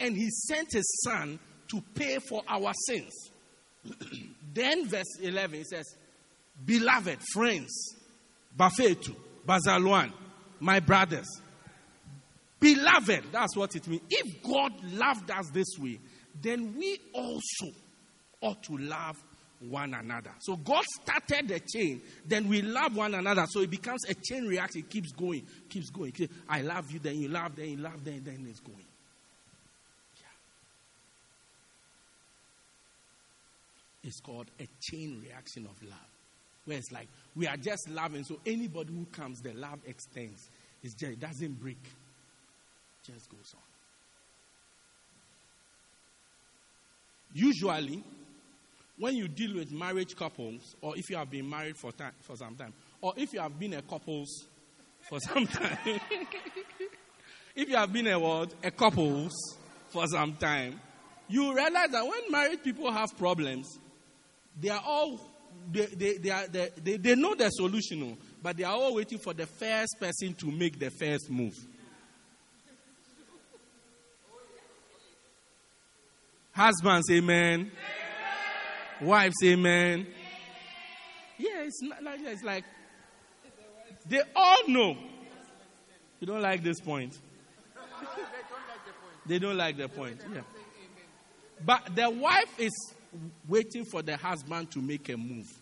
and 0.00 0.16
he 0.16 0.28
sent 0.30 0.72
his 0.72 1.00
son 1.04 1.38
to 1.68 1.82
pay 1.94 2.18
for 2.28 2.42
our 2.48 2.72
sins. 2.86 3.30
then, 4.54 4.88
verse 4.88 5.18
11, 5.20 5.58
he 5.58 5.64
says, 5.64 5.96
Beloved 6.64 7.18
friends, 7.32 7.94
Bafetu, 8.56 9.14
Bazaluan, 9.46 10.12
my 10.60 10.80
brothers, 10.80 11.26
beloved, 12.58 13.24
that's 13.32 13.56
what 13.56 13.74
it 13.76 13.86
means. 13.86 14.02
If 14.10 14.42
God 14.42 14.72
loved 14.92 15.30
us 15.30 15.50
this 15.50 15.78
way, 15.78 15.98
then 16.42 16.76
we 16.76 16.98
also 17.12 17.74
ought 18.40 18.62
to 18.64 18.76
love 18.76 19.16
one 19.60 19.94
another. 19.94 20.32
So 20.40 20.56
God 20.56 20.84
started 21.02 21.48
the 21.48 21.60
chain, 21.60 22.02
then 22.26 22.48
we 22.48 22.62
love 22.62 22.96
one 22.96 23.14
another. 23.14 23.46
So 23.48 23.60
it 23.60 23.70
becomes 23.70 24.04
a 24.08 24.14
chain 24.14 24.46
reaction. 24.46 24.80
It 24.80 24.90
keeps 24.90 25.12
going, 25.12 25.46
keeps 25.68 25.90
going. 25.90 26.12
I 26.48 26.62
love 26.62 26.90
you, 26.90 26.98
then 26.98 27.18
you 27.18 27.28
love, 27.28 27.56
then 27.56 27.70
you 27.70 27.76
love, 27.78 28.04
then, 28.04 28.22
then 28.24 28.46
it's 28.48 28.60
going. 28.60 28.84
It's 34.02 34.20
called 34.20 34.46
a 34.60 34.68
chain 34.80 35.20
reaction 35.24 35.66
of 35.66 35.82
love. 35.82 35.98
Where 36.64 36.78
it's 36.78 36.92
like 36.92 37.08
we 37.34 37.48
are 37.48 37.56
just 37.56 37.88
loving, 37.88 38.22
so 38.22 38.38
anybody 38.46 38.92
who 38.92 39.04
comes, 39.06 39.40
the 39.40 39.52
love 39.52 39.80
extends. 39.84 40.48
Just, 40.82 41.02
it 41.02 41.18
doesn't 41.18 41.60
break, 41.60 41.82
just 43.04 43.28
goes 43.28 43.52
on. 43.54 43.75
Usually, 47.32 48.02
when 48.98 49.16
you 49.16 49.28
deal 49.28 49.54
with 49.56 49.72
marriage 49.72 50.16
couples, 50.16 50.74
or 50.80 50.96
if 50.96 51.10
you 51.10 51.16
have 51.16 51.30
been 51.30 51.48
married 51.48 51.76
for, 51.76 51.92
time, 51.92 52.12
for 52.22 52.36
some 52.36 52.54
time, 52.54 52.72
or 53.00 53.12
if 53.16 53.32
you 53.32 53.40
have 53.40 53.58
been 53.58 53.74
a 53.74 53.82
couples 53.82 54.46
for 55.08 55.20
some 55.20 55.46
time, 55.46 55.78
if 57.54 57.68
you 57.68 57.76
have 57.76 57.92
been 57.92 58.06
a 58.06 58.18
what, 58.18 58.54
a 58.62 58.70
couples 58.70 59.32
for 59.88 60.06
some 60.06 60.34
time, 60.34 60.80
you 61.28 61.54
realize 61.54 61.90
that 61.90 62.06
when 62.06 62.30
married 62.30 62.62
people 62.62 62.90
have 62.90 63.08
problems, 63.18 63.78
they 64.60 64.70
are 64.70 64.82
all 64.84 65.20
they, 65.70 65.86
they, 65.86 66.18
they, 66.18 66.30
are, 66.30 66.46
they, 66.46 66.70
they, 66.82 66.96
they 66.96 67.14
know 67.14 67.34
the 67.34 67.48
solution, 67.50 68.16
but 68.42 68.56
they 68.56 68.64
are 68.64 68.74
all 68.74 68.94
waiting 68.94 69.18
for 69.18 69.34
the 69.34 69.46
first 69.46 69.96
person 69.98 70.34
to 70.34 70.46
make 70.46 70.78
the 70.78 70.90
first 70.90 71.30
move. 71.30 71.54
Husbands, 76.56 77.10
amen. 77.10 77.52
amen. 77.60 77.70
Wives, 79.02 79.34
amen. 79.44 79.92
amen. 79.92 80.06
Yeah, 81.36 81.66
it's 81.66 81.82
like 82.02 82.18
It's 82.22 82.42
like 82.42 82.64
they 84.08 84.22
all 84.34 84.66
know. 84.66 84.96
You 86.18 86.26
don't 86.26 86.40
like 86.40 86.62
this 86.62 86.80
point. 86.80 87.18
they 89.26 89.38
don't 89.38 89.58
like 89.58 89.76
the 89.76 89.86
point. 89.86 90.18
Yeah. 90.32 90.40
But 91.62 91.94
the 91.94 92.08
wife 92.08 92.58
is 92.58 92.72
waiting 93.46 93.84
for 93.84 94.00
the 94.00 94.16
husband 94.16 94.70
to 94.70 94.78
make 94.78 95.10
a 95.10 95.16
move. 95.18 95.52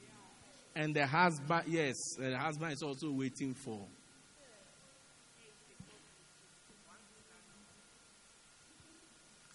And 0.77 0.95
the 0.95 1.09
husband, 1.09 1.65
yes, 1.67 1.97
the 2.21 2.39
husband 2.39 2.73
is 2.73 2.83
also 2.83 3.11
waiting 3.11 3.53
for. 3.55 3.81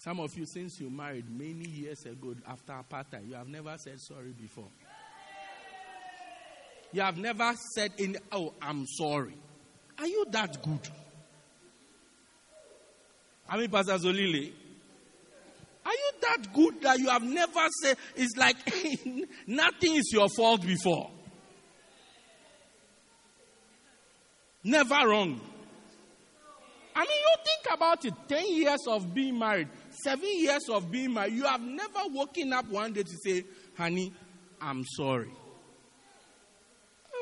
Some 0.00 0.18
of 0.20 0.34
you, 0.34 0.46
since 0.46 0.80
you 0.80 0.88
married 0.88 1.26
many 1.30 1.68
years 1.68 2.06
ago 2.06 2.34
after 2.48 2.72
apartheid, 2.72 3.28
you 3.28 3.34
have 3.34 3.48
never 3.48 3.76
said 3.76 4.00
sorry 4.00 4.32
before. 4.32 4.68
You 6.90 7.02
have 7.02 7.18
never 7.18 7.52
said, 7.74 7.92
Oh, 8.32 8.54
I'm 8.62 8.86
sorry. 8.86 9.34
Are 9.98 10.06
you 10.06 10.24
that 10.30 10.62
good? 10.62 10.88
I 13.46 13.58
mean, 13.58 13.70
Pastor 13.70 13.98
Zolile, 13.98 14.52
are 15.84 15.92
you 15.92 16.10
that 16.22 16.52
good 16.54 16.80
that 16.80 16.98
you 16.98 17.10
have 17.10 17.22
never 17.22 17.66
said. 17.82 17.98
It's 18.16 18.38
like 18.38 18.56
nothing 19.46 19.96
is 19.96 20.10
your 20.14 20.30
fault 20.30 20.62
before. 20.62 21.10
Never 24.64 24.94
wrong. 24.94 25.40
I 26.94 27.00
mean, 27.00 27.08
you 27.08 27.36
think 27.44 27.74
about 27.74 28.04
it 28.04 28.14
10 28.28 28.54
years 28.56 28.80
of 28.88 29.14
being 29.14 29.38
married, 29.38 29.68
seven 30.02 30.28
years 30.38 30.68
of 30.70 30.90
being 30.90 31.14
married. 31.14 31.34
You 31.34 31.44
have 31.44 31.60
never 31.60 32.00
woken 32.08 32.52
up 32.52 32.68
one 32.68 32.92
day 32.92 33.02
to 33.02 33.16
say, 33.24 33.44
honey, 33.76 34.12
I'm 34.60 34.84
sorry. 34.96 35.30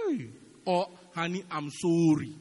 Hey. 0.06 0.28
Or, 0.64 0.88
honey, 1.14 1.44
I'm 1.50 1.70
sorry. 1.70 2.34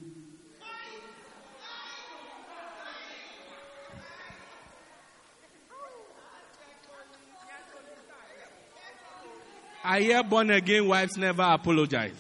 I 9.90 10.02
hear 10.02 10.22
born 10.22 10.52
again 10.52 10.86
wives 10.86 11.16
never 11.16 11.44
apologize. 11.44 12.12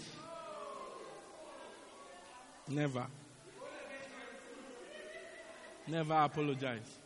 Never. 2.70 3.08
Never 5.86 6.14
apologize. 6.14 6.97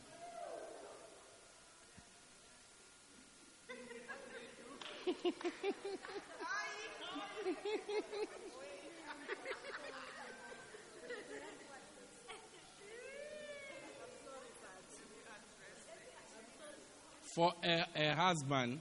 For 17.33 17.53
a, 17.63 17.85
a 17.95 18.13
husband, 18.13 18.79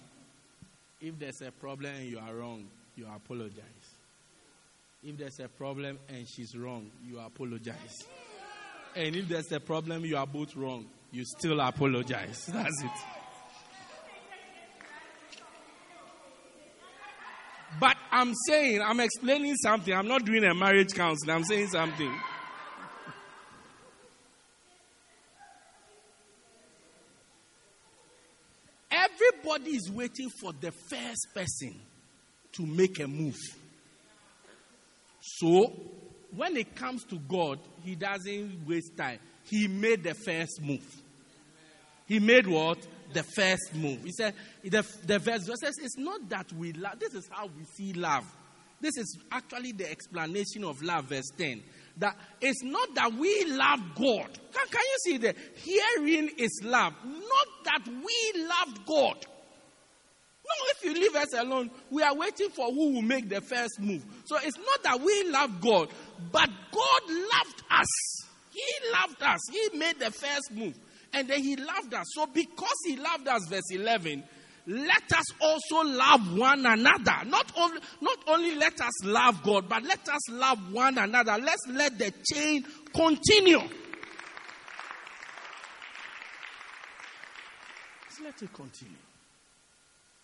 if 1.01 1.18
there's 1.18 1.41
a 1.41 1.53
problem 1.53 1.95
and 1.95 2.07
you 2.07 2.18
are 2.18 2.35
wrong, 2.35 2.66
you 2.97 3.07
apologize. 3.14 3.62
If 5.05 5.16
there's 5.16 5.39
a 5.41 5.49
problem 5.49 5.99
and 6.09 6.28
she's 6.28 6.57
wrong, 6.57 6.91
you 7.07 7.20
apologize. 7.20 8.07
And 8.97 9.14
if 9.14 9.28
there's 9.28 9.53
a 9.53 9.61
problem, 9.61 10.05
you 10.05 10.16
are 10.16 10.26
both 10.26 10.57
wrong, 10.57 10.87
you 11.12 11.24
still 11.24 11.61
apologize. 11.61 12.47
That's 12.53 12.83
it. 12.83 13.20
But 17.81 17.97
I'm 18.12 18.35
saying, 18.47 18.83
I'm 18.83 19.01
explaining 19.01 19.57
something. 19.57 19.95
I'm 19.95 20.07
not 20.07 20.26
doing 20.26 20.45
a 20.45 20.55
marriage 20.55 20.93
counseling. 20.93 21.35
I'm 21.35 21.45
saying 21.45 21.68
something. 21.68 22.12
Everybody 28.91 29.70
is 29.70 29.91
waiting 29.91 30.28
for 30.41 30.53
the 30.53 30.72
first 30.72 31.28
person 31.35 31.81
to 32.53 32.66
make 32.66 33.01
a 33.01 33.09
move. 33.09 33.39
So, 35.20 35.72
when 36.35 36.57
it 36.59 36.74
comes 36.74 37.05
to 37.05 37.18
God, 37.18 37.61
He 37.83 37.95
doesn't 37.95 38.66
waste 38.66 38.97
time. 38.97 39.20
He 39.45 39.68
made 39.68 40.05
the 40.05 40.14
first 40.14 40.61
move. 40.61 40.85
He 42.11 42.18
made 42.18 42.48
what? 42.48 42.76
The 43.12 43.22
first 43.22 43.72
move. 43.72 44.02
He 44.02 44.11
said, 44.11 44.34
the, 44.64 44.84
the 45.06 45.20
verse 45.20 45.46
says, 45.46 45.76
it's 45.80 45.96
not 45.96 46.28
that 46.30 46.52
we 46.52 46.72
love. 46.72 46.98
This 46.98 47.14
is 47.14 47.28
how 47.30 47.46
we 47.46 47.64
see 47.76 47.92
love. 47.92 48.24
This 48.80 48.96
is 48.96 49.16
actually 49.30 49.70
the 49.72 49.88
explanation 49.88 50.64
of 50.64 50.82
love, 50.82 51.04
verse 51.04 51.30
10. 51.38 51.62
That 51.98 52.16
it's 52.40 52.64
not 52.64 52.96
that 52.96 53.12
we 53.12 53.44
love 53.46 53.78
God. 53.94 54.28
Can, 54.52 54.66
can 54.70 54.82
you 54.82 54.96
see 55.04 55.16
that? 55.18 55.36
Hearing 55.54 56.30
is 56.36 56.61
love. 56.64 56.94
Not 57.04 57.64
that 57.64 57.86
we 57.86 58.42
love 58.42 58.86
God. 58.86 59.26
No, 60.44 60.66
if 60.74 60.84
you 60.84 60.94
leave 60.94 61.14
us 61.14 61.32
alone, 61.34 61.70
we 61.90 62.02
are 62.02 62.16
waiting 62.16 62.50
for 62.50 62.72
who 62.72 62.94
will 62.94 63.02
make 63.02 63.28
the 63.28 63.40
first 63.40 63.78
move. 63.78 64.04
So 64.24 64.36
it's 64.42 64.58
not 64.58 64.82
that 64.82 65.00
we 65.00 65.30
love 65.30 65.61
God, 65.61 65.90
but 66.32 66.50
God 66.72 67.02
loved 67.08 67.62
us. 67.70 68.26
He 68.50 68.90
loved 68.92 69.22
us. 69.22 69.38
He 69.52 69.78
made 69.78 70.00
the 70.00 70.11
first 70.11 70.50
move. 70.50 70.74
And 71.12 71.28
then 71.28 71.42
he 71.42 71.56
loved 71.56 71.92
us. 71.92 72.06
So 72.14 72.26
because 72.26 72.76
he 72.86 72.96
loved 72.96 73.26
us, 73.26 73.46
verse 73.48 73.70
11, 73.72 74.22
let 74.66 75.12
us 75.12 75.24
also 75.40 75.82
love 75.88 76.38
one 76.38 76.64
another. 76.64 77.24
Not 77.26 77.50
only, 77.56 77.80
not 78.00 78.18
only 78.28 78.54
let 78.54 78.80
us 78.80 79.04
love 79.04 79.42
God, 79.42 79.68
but 79.68 79.82
let 79.82 80.08
us 80.08 80.30
love 80.30 80.72
one 80.72 80.98
another. 80.98 81.38
Let's 81.40 81.66
let 81.68 81.98
the 81.98 82.12
chain 82.32 82.64
continue. 82.94 83.58
Let's 88.06 88.20
let 88.22 88.42
it 88.42 88.52
continue. 88.52 88.96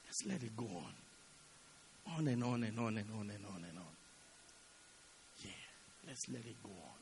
Let's 0.07 0.27
let 0.27 0.43
it 0.43 0.57
go 0.57 0.67
on. 0.67 2.17
On 2.19 2.29
and 2.29 2.45
on 2.45 2.63
and 2.63 2.79
on 2.79 2.99
and 2.99 3.11
on 3.19 3.31
and 3.31 3.45
on 3.47 3.65
and 3.69 3.79
on. 3.79 3.97
Yeah, 5.43 5.51
let's 6.07 6.29
let 6.29 6.45
it 6.47 6.63
go 6.63 6.71
on. 6.71 6.99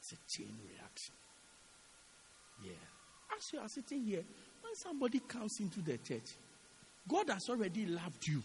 It's 0.00 0.12
a 0.12 0.16
chain 0.28 0.56
reaction. 0.70 1.14
Yeah. 2.64 2.93
As 3.36 3.52
you 3.52 3.58
are 3.58 3.68
sitting 3.68 4.02
here, 4.04 4.22
when 4.62 4.74
somebody 4.76 5.20
comes 5.20 5.58
into 5.60 5.80
the 5.80 5.98
church, 5.98 6.30
God 7.08 7.28
has 7.30 7.48
already 7.48 7.86
loved 7.86 8.26
you. 8.26 8.42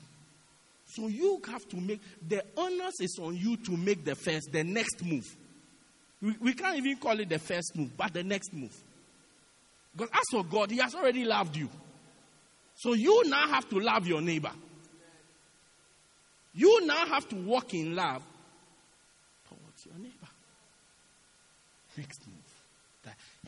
So 0.86 1.08
you 1.08 1.40
have 1.48 1.68
to 1.70 1.78
make 1.78 2.02
the 2.28 2.44
onus 2.58 3.00
is 3.00 3.20
on 3.22 3.36
you 3.36 3.58
to 3.58 3.78
make 3.78 4.04
the 4.04 4.16
first, 4.16 4.52
the 4.52 4.64
next 4.64 5.04
move. 5.06 5.26
We, 6.22 6.36
we 6.40 6.54
can't 6.54 6.78
even 6.78 6.98
call 6.98 7.20
it 7.20 7.30
the 7.30 7.40
first 7.40 7.76
move, 7.76 7.96
but 7.96 8.14
the 8.14 8.24
next 8.24 8.54
move. 8.54 8.76
Because 9.96 10.10
as 10.14 10.24
for 10.32 10.44
God, 10.44 10.72
He 10.72 10.78
has 10.78 10.96
already 10.96 11.26
loved 11.26 11.56
you. 11.56 11.70
So 12.76 12.94
you 12.94 13.30
now 13.30 13.48
have 13.50 13.70
to 13.70 13.80
love 13.80 14.08
your 14.08 14.22
neighbor. 14.22 14.52
You 16.54 16.86
now 16.86 17.06
have 17.06 17.28
to 17.30 17.36
walk 17.36 17.74
in 17.74 17.96
love 17.96 18.24
towards 19.48 19.86
your 19.86 19.96
neighbor. 19.96 20.28
Next 21.98 22.26
move. 22.28 22.39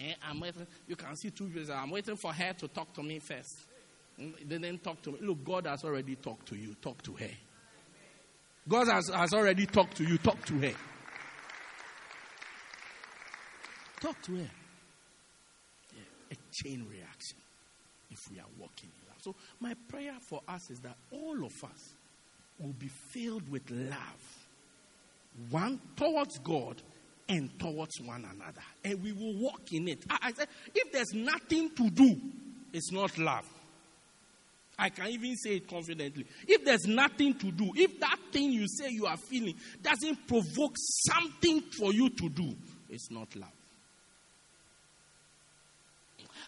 Eh, 0.01 0.13
I'm 0.27 0.39
waiting. 0.39 0.65
You 0.87 0.95
can 0.95 1.15
see 1.15 1.29
two 1.29 1.47
years. 1.47 1.69
I'm 1.69 1.91
waiting 1.91 2.15
for 2.15 2.33
her 2.33 2.53
to 2.53 2.67
talk 2.67 2.93
to 2.93 3.03
me 3.03 3.19
first. 3.19 3.65
Mm, 4.19 4.47
didn't 4.47 4.83
talk 4.83 5.01
to 5.03 5.11
me. 5.11 5.19
Look, 5.21 5.43
God 5.43 5.67
has 5.67 5.83
already 5.83 6.15
talked 6.15 6.47
to 6.47 6.55
you. 6.55 6.75
Talk 6.81 7.01
to 7.03 7.13
her. 7.13 7.29
God 8.67 8.87
has, 8.87 9.09
has 9.09 9.33
already 9.33 9.65
talked 9.65 9.97
to 9.97 10.03
you. 10.03 10.17
Talk 10.17 10.43
to 10.45 10.57
her. 10.59 10.73
Talk 13.99 14.21
to 14.23 14.35
her. 14.37 14.49
Yeah, 15.93 16.31
a 16.31 16.35
chain 16.51 16.87
reaction 16.89 17.37
if 18.09 18.29
we 18.31 18.39
are 18.39 18.49
walking 18.59 18.89
in 18.89 19.07
love. 19.07 19.17
so, 19.21 19.35
my 19.59 19.75
prayer 19.87 20.15
for 20.19 20.41
us 20.47 20.71
is 20.71 20.79
that 20.79 20.95
all 21.11 21.45
of 21.45 21.63
us 21.63 21.93
will 22.59 22.73
be 22.73 22.87
filled 22.87 23.49
with 23.49 23.69
love, 23.69 24.47
one 25.49 25.79
towards 25.95 26.39
God 26.39 26.81
and 27.31 27.57
towards 27.57 27.99
one 28.01 28.25
another. 28.25 28.61
And 28.83 29.01
we 29.01 29.13
will 29.13 29.41
walk 29.41 29.71
in 29.71 29.87
it. 29.87 30.03
I, 30.09 30.17
I 30.23 30.31
said, 30.33 30.49
if 30.75 30.91
there's 30.91 31.13
nothing 31.13 31.69
to 31.75 31.89
do, 31.89 32.19
it's 32.73 32.91
not 32.91 33.17
love. 33.17 33.47
I 34.77 34.89
can 34.89 35.07
even 35.07 35.35
say 35.37 35.57
it 35.57 35.67
confidently. 35.69 36.25
If 36.47 36.65
there's 36.65 36.85
nothing 36.85 37.35
to 37.35 37.51
do, 37.51 37.71
if 37.75 37.99
that 37.99 38.17
thing 38.31 38.51
you 38.51 38.67
say 38.67 38.89
you 38.89 39.05
are 39.05 39.17
feeling 39.17 39.55
doesn't 39.81 40.27
provoke 40.27 40.75
something 40.75 41.61
for 41.77 41.93
you 41.93 42.09
to 42.09 42.29
do, 42.29 42.53
it's 42.89 43.09
not 43.09 43.33
love. 43.35 43.49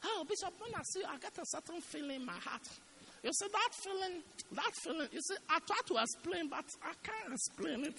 Oh, 0.06 0.26
Bishop, 0.28 0.54
when 0.60 0.74
I 0.76 0.82
see 0.84 1.02
I 1.08 1.18
get 1.18 1.38
a 1.38 1.46
certain 1.46 1.80
feeling 1.80 2.18
in 2.22 2.26
my 2.26 2.34
heart. 2.34 2.68
You 3.24 3.32
see, 3.32 3.48
that 3.48 3.70
feeling, 3.72 4.22
that 4.52 4.72
feeling, 4.84 5.08
you 5.14 5.22
see, 5.22 5.36
I 5.50 5.60
try 5.66 5.78
to 5.88 6.02
explain, 6.02 6.50
but 6.50 6.66
I 6.84 6.92
can't 7.02 7.34
explain 7.34 7.86
it. 7.86 7.98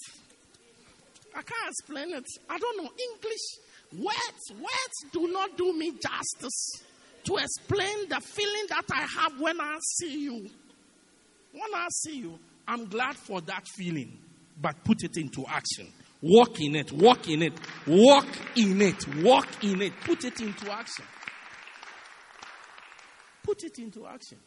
I 1.36 1.42
can't 1.42 1.68
explain 1.68 2.14
it. 2.14 2.24
I 2.48 2.58
don't 2.58 2.76
know. 2.76 2.90
English, 3.12 4.04
words, 4.04 4.52
words 4.52 5.12
do 5.12 5.28
not 5.32 5.56
do 5.56 5.76
me 5.76 5.92
justice 5.92 6.82
to 7.24 7.36
explain 7.36 8.08
the 8.08 8.20
feeling 8.20 8.66
that 8.68 8.84
I 8.92 9.02
have 9.02 9.40
when 9.40 9.60
I 9.60 9.76
see 9.80 10.22
you. 10.22 10.48
When 11.52 11.74
I 11.74 11.86
see 11.90 12.18
you, 12.18 12.38
I'm 12.68 12.86
glad 12.86 13.16
for 13.16 13.40
that 13.42 13.66
feeling, 13.76 14.18
but 14.60 14.76
put 14.84 15.02
it 15.02 15.16
into 15.16 15.44
action. 15.46 15.88
Walk 16.22 16.60
in 16.60 16.76
it, 16.76 16.90
walk 16.92 17.28
in 17.28 17.42
it, 17.42 17.52
walk 17.86 18.26
in 18.56 18.80
it, 18.80 19.06
walk 19.18 19.62
in 19.62 19.82
it, 19.82 19.92
put 20.00 20.24
it 20.24 20.40
into 20.40 20.72
action. 20.72 21.04
Put 23.42 23.62
it 23.62 23.78
into 23.78 24.06
action. 24.06 24.38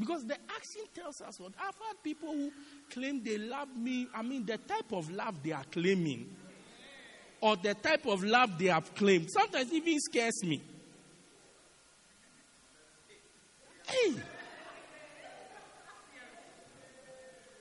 Because 0.00 0.24
the 0.24 0.34
action 0.34 0.82
tells 0.94 1.20
us 1.20 1.38
what. 1.38 1.52
I've 1.60 1.74
had 1.74 2.02
people 2.02 2.32
who 2.32 2.50
claim 2.90 3.22
they 3.22 3.36
love 3.36 3.68
me. 3.76 4.08
I 4.14 4.22
mean, 4.22 4.46
the 4.46 4.56
type 4.56 4.92
of 4.92 5.10
love 5.10 5.42
they 5.42 5.52
are 5.52 5.64
claiming, 5.70 6.34
or 7.42 7.56
the 7.56 7.74
type 7.74 8.06
of 8.06 8.24
love 8.24 8.58
they 8.58 8.68
have 8.68 8.94
claimed, 8.94 9.28
sometimes 9.30 9.70
even 9.70 10.00
scares 10.00 10.42
me. 10.42 10.62
Hey. 13.86 14.14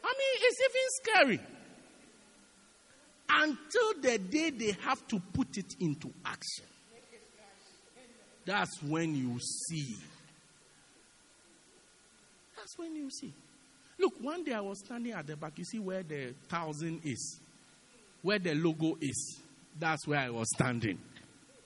I 0.01 0.13
mean, 0.17 0.35
it's 0.41 0.61
even 0.69 0.89
scary. 1.03 1.39
Until 3.31 4.01
the 4.01 4.17
day 4.17 4.49
they 4.51 4.77
have 4.85 5.05
to 5.09 5.19
put 5.33 5.57
it 5.57 5.75
into 5.81 6.09
action. 6.25 6.65
That's 8.45 8.81
when 8.81 9.13
you 9.13 9.39
see 9.39 9.97
when 12.80 12.95
you 12.95 13.09
see. 13.09 13.34
Look, 13.97 14.13
one 14.21 14.43
day 14.43 14.53
I 14.53 14.61
was 14.61 14.80
standing 14.80 15.11
at 15.11 15.27
the 15.27 15.36
back. 15.36 15.57
You 15.57 15.65
see 15.65 15.80
where 15.80 16.03
the 16.03 16.34
thousand 16.47 17.01
is, 17.03 17.39
where 18.21 18.39
the 18.39 18.55
logo 18.55 18.97
is. 19.01 19.41
That's 19.77 20.07
where 20.07 20.19
I 20.19 20.30
was 20.30 20.47
standing. 20.55 20.97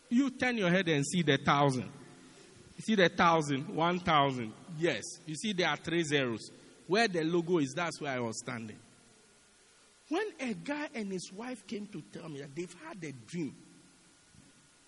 You 0.10 0.30
turn 0.32 0.58
your 0.58 0.70
head 0.70 0.88
and 0.90 1.06
see 1.06 1.22
the 1.22 1.38
thousand. 1.38 1.90
You 2.76 2.82
see 2.82 2.96
the 2.96 3.10
thousand, 3.10 3.76
one 3.76 4.00
thousand. 4.00 4.54
Yes. 4.80 5.04
You 5.26 5.36
see 5.36 5.54
there 5.54 5.70
are 5.70 5.78
three 5.78 6.04
zeros. 6.04 6.52
Where 6.88 7.08
the 7.08 7.24
logo 7.24 7.60
is, 7.60 7.74
that's 7.76 8.02
where 8.02 8.12
I 8.12 8.20
was 8.20 8.38
standing. 8.40 8.78
When 10.10 10.26
a 10.40 10.54
guy 10.54 10.90
and 10.94 11.12
his 11.12 11.32
wife 11.32 11.66
came 11.66 11.88
to 11.88 12.04
tell 12.12 12.30
me 12.30 12.42
that 12.42 12.56
they've 12.56 12.76
had 12.86 13.04
a 13.04 13.12
dream, 13.28 13.56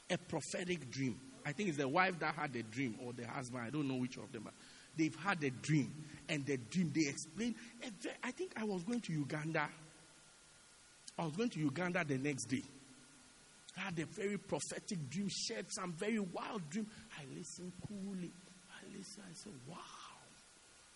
a 0.10 0.18
prophetic 0.18 0.92
dream. 0.92 1.20
I 1.46 1.52
think 1.52 1.70
it's 1.70 1.78
the 1.78 1.88
wife 1.88 2.20
that 2.20 2.36
had 2.36 2.54
the 2.54 2.64
dream 2.64 2.96
or 3.04 3.14
the 3.14 3.28
husband. 3.28 3.64
I 3.66 3.70
don't 3.70 3.88
know 3.88 3.96
which 3.96 4.18
of 4.18 4.32
them. 4.32 4.50
They've 4.98 5.16
had 5.16 5.44
a 5.44 5.50
dream, 5.50 5.94
and 6.30 6.46
the 6.46 6.58
dream 6.58 6.92
they 6.94 7.08
explained. 7.10 7.56
Eh, 7.84 7.90
eh, 8.06 8.10
I 8.24 8.32
think 8.32 8.54
I 8.58 8.64
was 8.64 8.84
going 8.84 9.02
to 9.02 9.14
Uganda. 9.14 9.68
I 11.18 11.26
was 11.26 11.36
going 11.36 11.50
to 11.50 11.60
Uganda 11.60 12.04
the 12.04 12.18
next 12.18 12.46
day. 12.46 12.64
I 13.78 13.82
had 13.82 14.00
a 14.00 14.06
very 14.06 14.38
prophetic 14.38 15.10
dream, 15.10 15.30
shared 15.30 15.66
some 15.70 15.94
very 15.94 16.20
wild 16.20 16.70
dream. 16.70 16.88
I 17.20 17.24
listened 17.38 17.74
coolly. 17.88 18.32
I 18.72 18.98
listened. 18.98 19.26
I 19.30 19.34
said, 19.34 19.54
"Wow." 19.68 19.78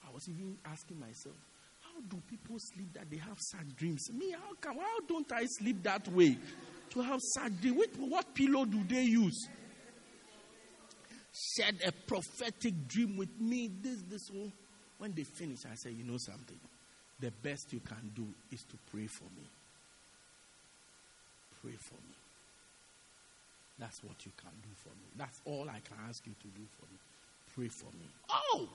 I 0.07 0.13
was 0.13 0.27
even 0.27 0.57
asking 0.65 0.99
myself, 0.99 1.35
how 1.81 2.01
do 2.09 2.21
people 2.27 2.57
sleep 2.57 2.93
that 2.93 3.09
they 3.09 3.17
have 3.17 3.37
such 3.39 3.75
dreams? 3.75 4.09
Me, 4.11 4.31
how 4.31 4.53
come? 4.59 4.77
How 4.77 4.99
don't 5.07 5.31
I 5.31 5.45
sleep 5.45 5.83
that 5.83 6.07
way? 6.07 6.37
To 6.91 7.01
have 7.01 7.19
such 7.35 7.61
dreams. 7.61 7.85
What 7.97 8.33
pillow 8.33 8.65
do 8.65 8.83
they 8.85 9.03
use? 9.03 9.47
Shared 11.39 11.81
a 11.85 11.91
prophetic 11.91 12.87
dream 12.87 13.15
with 13.15 13.39
me. 13.39 13.69
This, 13.81 14.01
this 14.09 14.29
one. 14.29 14.51
When 14.97 15.13
they 15.13 15.23
finish, 15.23 15.59
I 15.71 15.75
say, 15.75 15.91
you 15.91 16.03
know 16.03 16.17
something? 16.17 16.59
The 17.21 17.31
best 17.31 17.71
you 17.71 17.79
can 17.79 18.11
do 18.13 18.27
is 18.51 18.63
to 18.63 18.77
pray 18.91 19.07
for 19.07 19.23
me. 19.23 19.47
Pray 21.61 21.71
for 21.79 21.95
me. 21.95 22.15
That's 23.77 24.03
what 24.03 24.25
you 24.25 24.31
can 24.35 24.51
do 24.61 24.69
for 24.83 24.89
me. 24.89 25.07
That's 25.15 25.39
all 25.45 25.69
I 25.69 25.79
can 25.79 25.97
ask 26.09 26.25
you 26.27 26.33
to 26.33 26.47
do 26.47 26.65
for 26.77 26.85
me. 26.91 26.99
Pray 27.55 27.67
for 27.69 27.91
me. 27.97 28.07
Oh! 28.29 28.67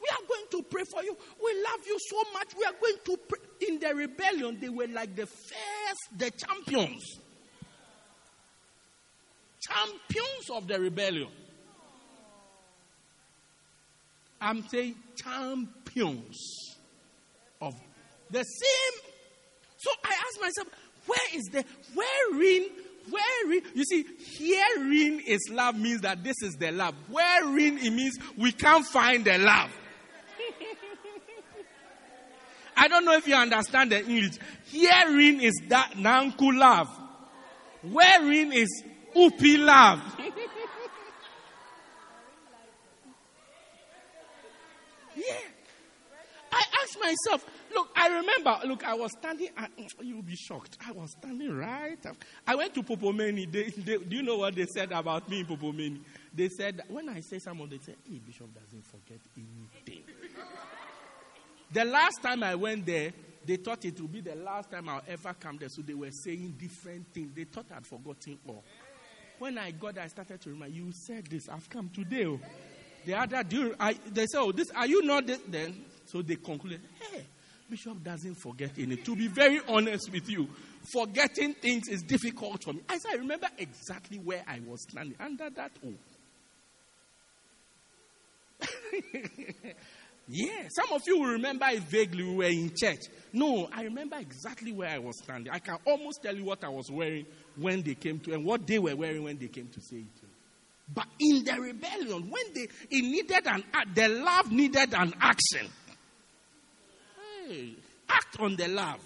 We 0.00 0.08
are 0.10 0.28
going 0.28 0.46
to 0.50 0.62
pray 0.68 0.84
for 0.84 1.02
you. 1.02 1.16
We 1.42 1.54
love 1.62 1.86
you 1.86 1.96
so 2.08 2.22
much. 2.32 2.54
We 2.56 2.64
are 2.64 2.74
going 2.80 2.96
to 3.04 3.16
pray. 3.28 3.68
In 3.68 3.78
the 3.80 3.94
rebellion, 3.94 4.58
they 4.60 4.68
were 4.68 4.86
like 4.86 5.14
the 5.16 5.26
first, 5.26 6.18
the 6.18 6.30
champions. 6.30 7.18
Champions 9.60 10.50
of 10.52 10.68
the 10.68 10.78
rebellion. 10.78 11.28
I'm 14.40 14.66
saying 14.68 14.94
champions 15.16 16.76
of 17.60 17.74
the 18.30 18.42
same. 18.42 19.00
So 19.78 19.90
I 20.04 20.14
ask 20.28 20.40
myself, 20.40 20.68
where 21.06 21.18
is 21.34 21.44
the 21.52 21.64
wherein 21.94 22.68
wherein 23.10 23.62
you 23.74 23.84
see 23.84 24.04
herein 24.38 25.20
is 25.26 25.48
love 25.50 25.76
means 25.78 26.02
that 26.02 26.22
this 26.22 26.36
is 26.42 26.54
the 26.56 26.70
love. 26.70 26.94
Wherein 27.08 27.78
it 27.78 27.90
means 27.90 28.18
we 28.36 28.52
can't 28.52 28.84
find 28.84 29.24
the 29.24 29.38
love. 29.38 29.70
I 32.76 32.86
don't 32.86 33.04
know 33.04 33.14
if 33.14 33.26
you 33.26 33.34
understand 33.34 33.90
the 33.90 34.04
English. 34.04 34.38
Herein 34.70 35.40
is 35.40 35.54
that 35.68 35.94
Nanku 35.96 36.56
love. 36.56 36.88
Wherein 37.82 38.52
is 38.52 38.84
Upi 39.16 39.58
love. 39.58 40.00
yeah. 45.16 45.34
I 46.52 46.64
myself, 46.96 47.44
look, 47.74 47.90
I 47.96 48.08
remember, 48.08 48.58
look, 48.66 48.84
I 48.84 48.94
was 48.94 49.12
standing, 49.12 49.48
I, 49.56 49.68
you'll 50.02 50.22
be 50.22 50.36
shocked. 50.36 50.78
I 50.86 50.92
was 50.92 51.10
standing 51.12 51.56
right. 51.56 51.98
I 52.46 52.54
went 52.54 52.74
to 52.74 52.82
Popomeni. 52.82 53.50
They, 53.50 53.64
they, 53.64 53.98
do 53.98 54.16
you 54.16 54.22
know 54.22 54.38
what 54.38 54.54
they 54.54 54.66
said 54.66 54.92
about 54.92 55.28
me 55.28 55.40
in 55.40 55.46
Popomeni? 55.46 56.00
They 56.32 56.48
said, 56.48 56.82
when 56.88 57.08
I 57.08 57.20
say 57.20 57.38
someone, 57.38 57.68
they 57.68 57.78
say, 57.78 57.94
hey, 58.08 58.20
Bishop 58.24 58.52
doesn't 58.54 58.86
forget 58.86 59.20
anything. 59.36 60.04
The 61.70 61.84
last 61.84 62.22
time 62.22 62.42
I 62.42 62.54
went 62.54 62.86
there, 62.86 63.12
they 63.44 63.56
thought 63.56 63.84
it 63.84 64.00
would 64.00 64.12
be 64.12 64.20
the 64.20 64.34
last 64.34 64.70
time 64.70 64.88
I'll 64.88 65.02
ever 65.06 65.34
come 65.38 65.58
there. 65.58 65.68
So 65.68 65.82
they 65.82 65.94
were 65.94 66.10
saying 66.10 66.56
different 66.58 67.12
things. 67.12 67.32
They 67.34 67.44
thought 67.44 67.66
I'd 67.74 67.86
forgotten 67.86 68.38
all. 68.46 68.64
When 69.38 69.56
I 69.58 69.70
got 69.70 69.94
there, 69.94 70.04
I 70.04 70.08
started 70.08 70.40
to 70.42 70.50
remember, 70.50 70.74
you 70.74 70.92
said 70.92 71.26
this, 71.26 71.48
I've 71.48 71.68
come 71.70 71.90
today. 71.90 72.26
Oh. 72.26 72.40
The 73.06 73.14
other, 73.14 73.42
do 73.42 73.74
I, 73.78 73.94
they 74.10 74.26
said, 74.26 74.40
oh, 74.40 74.52
this, 74.52 74.70
are 74.74 74.86
you 74.86 75.02
not 75.02 75.26
this? 75.26 75.40
Then, 75.48 75.84
so 76.10 76.22
they 76.22 76.36
concluded, 76.36 76.80
hey, 76.98 77.24
Bishop 77.68 78.02
doesn't 78.02 78.36
forget 78.36 78.70
anything. 78.78 79.04
To 79.04 79.14
be 79.14 79.28
very 79.28 79.60
honest 79.68 80.10
with 80.10 80.28
you, 80.28 80.48
forgetting 80.92 81.54
things 81.54 81.88
is 81.88 82.02
difficult 82.02 82.64
for 82.64 82.72
me. 82.72 82.80
As 82.88 83.04
I 83.06 83.16
remember 83.16 83.48
exactly 83.58 84.18
where 84.18 84.42
I 84.46 84.60
was 84.66 84.82
standing 84.82 85.16
under 85.20 85.50
that 85.50 85.72
oak. 85.86 85.94
Yeah, 90.30 90.68
some 90.68 90.92
of 90.92 91.00
you 91.06 91.20
will 91.20 91.32
remember 91.32 91.64
it 91.70 91.82
vaguely. 91.84 92.22
We 92.22 92.36
were 92.36 92.44
in 92.44 92.70
church. 92.76 93.06
No, 93.32 93.66
I 93.72 93.84
remember 93.84 94.16
exactly 94.18 94.72
where 94.72 94.90
I 94.90 94.98
was 94.98 95.18
standing. 95.22 95.50
I 95.50 95.58
can 95.58 95.78
almost 95.86 96.22
tell 96.22 96.36
you 96.36 96.44
what 96.44 96.62
I 96.62 96.68
was 96.68 96.90
wearing 96.90 97.24
when 97.56 97.80
they 97.80 97.94
came 97.94 98.20
to, 98.20 98.34
and 98.34 98.44
what 98.44 98.66
they 98.66 98.78
were 98.78 98.94
wearing 98.94 99.24
when 99.24 99.38
they 99.38 99.48
came 99.48 99.68
to 99.68 99.80
say 99.80 99.96
it. 99.96 100.28
But 100.94 101.06
in 101.18 101.44
the 101.44 101.58
rebellion, 101.58 102.30
when 102.30 102.44
they 102.54 102.68
it 102.90 103.02
needed 103.02 103.46
an 103.46 103.64
act, 103.72 103.94
the 103.94 104.08
love 104.08 104.52
needed 104.52 104.92
an 104.92 105.14
action. 105.18 105.66
Hey, 107.48 107.74
act 108.10 108.40
on 108.40 108.56
the 108.56 108.68
love. 108.68 109.00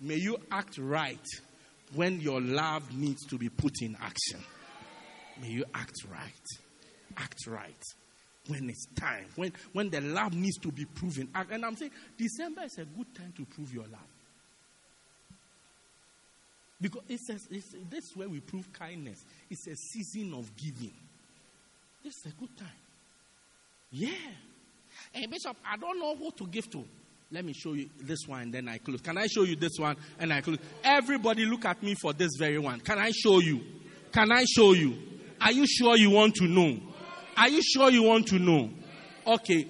May 0.00 0.16
you 0.16 0.36
act 0.50 0.76
right 0.78 1.24
when 1.94 2.20
your 2.20 2.40
love 2.40 2.92
needs 2.96 3.24
to 3.26 3.38
be 3.38 3.48
put 3.48 3.80
in 3.80 3.96
action. 4.00 4.40
May 5.40 5.50
you 5.50 5.64
act 5.72 5.94
right. 6.10 6.32
Act 7.16 7.46
right 7.46 7.82
when 8.48 8.68
it's 8.68 8.86
time, 8.94 9.26
when, 9.36 9.52
when 9.72 9.90
the 9.90 10.00
love 10.00 10.34
needs 10.34 10.58
to 10.58 10.72
be 10.72 10.84
proven. 10.84 11.28
And 11.34 11.64
I'm 11.64 11.76
saying 11.76 11.92
December 12.18 12.62
is 12.64 12.78
a 12.78 12.84
good 12.84 13.14
time 13.14 13.32
to 13.36 13.44
prove 13.44 13.72
your 13.72 13.84
love. 13.84 14.00
Because 16.80 17.02
it's, 17.08 17.30
a, 17.30 17.34
it's 17.54 17.74
this 17.88 18.04
is 18.04 18.16
where 18.16 18.28
we 18.28 18.40
prove 18.40 18.72
kindness. 18.72 19.24
It's 19.48 19.66
a 19.66 19.76
season 19.76 20.34
of 20.34 20.54
giving. 20.56 20.92
This 22.02 22.14
is 22.16 22.32
a 22.32 22.40
good 22.40 22.56
time. 22.56 22.68
Yeah. 23.92 24.10
Hey, 25.12 25.26
Bishop, 25.26 25.56
I 25.64 25.76
don't 25.76 25.98
know 25.98 26.14
who 26.16 26.30
to 26.32 26.46
give 26.46 26.70
to. 26.70 26.84
Let 27.30 27.44
me 27.44 27.52
show 27.52 27.72
you 27.72 27.88
this 28.00 28.20
one 28.26 28.42
and 28.42 28.54
then 28.54 28.68
I 28.68 28.78
close. 28.78 29.00
Can 29.00 29.18
I 29.18 29.26
show 29.26 29.42
you 29.42 29.56
this 29.56 29.78
one 29.78 29.96
and 30.18 30.32
I 30.32 30.40
close? 30.40 30.58
Everybody 30.84 31.44
look 31.44 31.64
at 31.64 31.82
me 31.82 31.94
for 31.94 32.12
this 32.12 32.30
very 32.38 32.58
one. 32.58 32.80
Can 32.80 32.98
I 32.98 33.10
show 33.10 33.40
you? 33.40 33.60
Can 34.12 34.30
I 34.30 34.44
show 34.44 34.72
you? 34.72 34.96
Are 35.40 35.52
you 35.52 35.66
sure 35.66 35.96
you 35.96 36.10
want 36.10 36.36
to 36.36 36.44
know? 36.46 36.78
Are 37.36 37.48
you 37.48 37.62
sure 37.62 37.90
you 37.90 38.04
want 38.04 38.28
to 38.28 38.38
know? 38.38 38.70
Okay. 39.26 39.66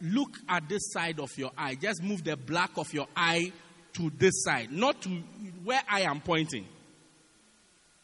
Look 0.00 0.30
at 0.48 0.68
this 0.68 0.92
side 0.92 1.20
of 1.20 1.30
your 1.36 1.50
eye. 1.56 1.74
Just 1.74 2.02
move 2.02 2.24
the 2.24 2.36
black 2.36 2.70
of 2.76 2.92
your 2.92 3.06
eye 3.16 3.52
to 3.94 4.10
this 4.18 4.42
side, 4.44 4.70
not 4.70 5.00
to 5.02 5.08
where 5.64 5.80
I 5.88 6.02
am 6.02 6.20
pointing. 6.20 6.66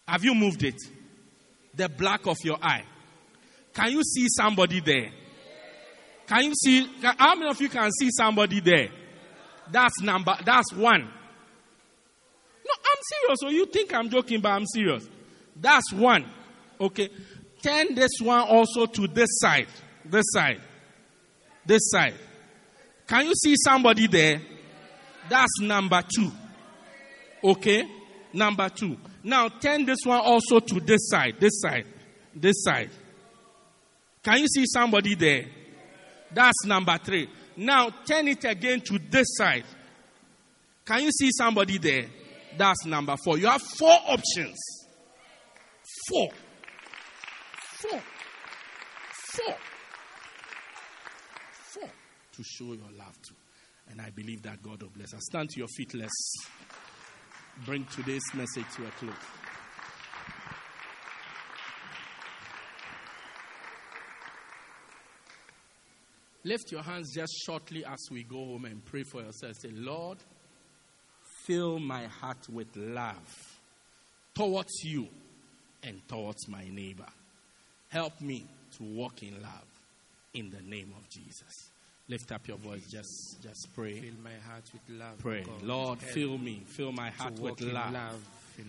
Have 0.07 0.24
you 0.24 0.35
moved 0.35 0.62
it? 0.65 0.81
The 1.74 1.89
black 1.89 2.27
of 2.27 2.36
your 2.44 2.59
eye. 2.62 2.85
Can 3.74 3.93
you 3.93 4.03
see 4.03 4.27
somebody 4.28 4.81
there? 4.81 5.11
Can 6.27 6.44
you 6.44 6.55
see? 6.55 6.89
How 7.03 7.35
many 7.35 7.51
of 7.51 7.61
you 7.61 7.69
can 7.69 7.90
see 7.93 8.11
somebody 8.11 8.61
there? 8.61 8.89
That's 9.70 10.01
number. 10.03 10.36
That's 10.44 10.73
one. 10.73 11.03
No, 11.03 12.73
I'm 12.74 13.03
serious. 13.03 13.39
So 13.40 13.49
you 13.49 13.66
think 13.66 13.94
I'm 13.94 14.09
joking, 14.09 14.40
but 14.40 14.51
I'm 14.51 14.66
serious. 14.66 15.09
That's 15.57 15.93
one. 15.93 16.27
Okay 16.81 17.11
turn 17.62 17.94
this 17.94 18.11
one 18.20 18.40
also 18.40 18.86
to 18.86 19.07
this 19.07 19.28
side. 19.40 19.69
This 20.05 20.24
side. 20.32 20.61
This 21.65 21.82
side. 21.90 22.15
Can 23.07 23.27
you 23.27 23.35
see 23.35 23.55
somebody 23.65 24.07
there? 24.09 24.43
That's 25.28 25.61
number 25.61 26.03
two. 26.15 26.31
Okay? 27.43 27.85
Number 28.32 28.69
two. 28.69 28.97
Now 29.23 29.49
turn 29.49 29.85
this 29.85 30.01
one 30.05 30.20
also 30.20 30.59
to 30.61 30.81
this 30.81 31.09
side. 31.09 31.36
This 31.39 31.61
side. 31.61 31.86
This 32.35 32.62
side. 32.65 32.90
Can 34.23 34.39
you 34.39 34.49
see 34.49 34.65
somebody 34.66 35.15
there? 35.15 35.47
That's 36.35 36.65
number 36.65 36.99
three. 36.99 37.29
Now 37.57 37.91
turn 38.07 38.29
it 38.29 38.45
again 38.45 38.81
to 38.83 38.99
this 39.11 39.27
side. 39.37 39.65
Can 40.85 41.03
you 41.03 41.11
see 41.13 41.31
somebody 41.33 41.79
there? 41.79 42.07
That's 42.57 42.85
number 42.87 43.17
four. 43.25 43.39
You 43.39 43.47
have 43.47 43.63
four 43.63 43.97
options. 44.09 44.59
Four. 46.09 46.29
Four. 47.81 48.01
Four. 49.33 49.55
Four 51.73 51.91
to 52.33 52.43
show 52.43 52.73
your 52.73 52.91
love 52.99 53.21
to. 53.23 53.35
And 53.91 54.01
I 54.01 54.11
believe 54.11 54.43
that 54.43 54.63
God 54.63 54.83
will 54.83 54.91
bless 54.91 55.13
us. 55.15 55.21
Stand 55.31 55.51
to 55.51 55.59
your 55.59 55.69
feet. 55.69 55.95
Let's 55.95 56.35
bring 57.65 57.85
today's 57.87 58.23
message 58.35 58.67
to 58.77 58.87
a 58.87 58.91
close. 58.93 59.41
Lift 66.44 66.73
your 66.73 66.82
hands 66.82 67.12
just 67.14 67.32
shortly 67.47 67.85
as 67.85 67.98
we 68.10 68.24
go 68.24 68.36
home 68.36 68.64
and 68.64 68.85
pray 68.85 69.05
for 69.05 69.20
yourself. 69.23 69.55
Say, 69.60 69.70
Lord, 69.73 70.19
fill 71.44 71.78
my 71.78 72.06
heart 72.06 72.48
with 72.52 72.74
love 72.77 73.59
towards 74.35 74.73
you 74.85 75.06
and 75.82 76.01
towards 76.09 76.48
my 76.48 76.64
neighbor. 76.69 77.06
Help 77.89 78.20
me 78.20 78.44
to 78.78 78.82
walk 78.82 79.23
in 79.23 79.40
love 79.43 79.66
in 80.35 80.51
the 80.51 80.62
name 80.62 80.93
of 80.97 81.09
Jesus. 81.10 81.70
Lift 82.09 82.32
up 82.32 82.47
your 82.48 82.56
voice, 82.56 82.82
just 82.90 83.43
just 83.43 83.69
pray. 83.74 84.01
Fill 84.01 84.14
my 84.24 84.31
heart 84.51 84.64
with 84.73 84.98
love. 84.98 85.19
Pray. 85.19 85.43
God. 85.44 85.62
Lord, 85.62 86.01
Help 86.01 86.12
fill 86.12 86.39
me, 86.39 86.62
fill 86.66 86.93
my 86.93 87.10
heart 87.10 87.39
with 87.39 87.60
love. 87.60 87.93
love, 87.93 88.20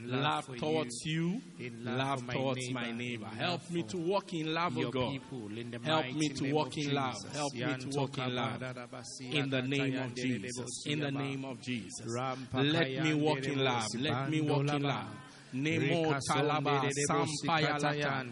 Love, 0.05 0.47
love 0.49 0.57
towards 0.57 1.05
you, 1.05 1.41
in 1.59 1.85
love, 1.85 1.97
love 1.97 2.19
for 2.19 2.25
my 2.25 2.33
towards 2.33 2.71
my 2.71 2.91
neighbor, 2.91 3.25
neighbor. 3.25 3.25
Help 3.25 3.69
me 3.69 3.83
to 3.83 3.97
walk 3.97 4.33
in 4.33 4.53
love, 4.53 4.77
of 4.77 4.91
God. 4.91 5.11
people 5.11 5.57
in 5.57 5.71
the 5.71 5.79
Help 5.83 6.05
me 6.13 6.29
to 6.29 6.53
walk 6.53 6.77
in 6.77 6.93
love. 6.93 7.15
Help 7.33 7.53
me 7.53 7.75
to 7.79 7.99
walk 7.99 8.17
in 8.17 8.35
love. 8.35 8.63
In 9.31 9.49
the 9.49 9.61
name 9.61 9.99
of 9.99 10.15
Jesus. 10.15 10.85
In 10.85 10.99
the 10.99 11.11
name 11.11 11.45
of 11.45 11.61
Jesus. 11.61 12.05
Let 12.53 13.03
me 13.03 13.13
walk 13.13 13.43
in 13.43 13.59
love. 13.59 13.87
Let 13.97 14.29
me 14.29 14.41
walk 14.41 14.69
in 14.73 14.83
love. 14.83 15.07
Nemo 15.53 16.15
talaba 16.27 16.81
sampayalata 17.07 18.23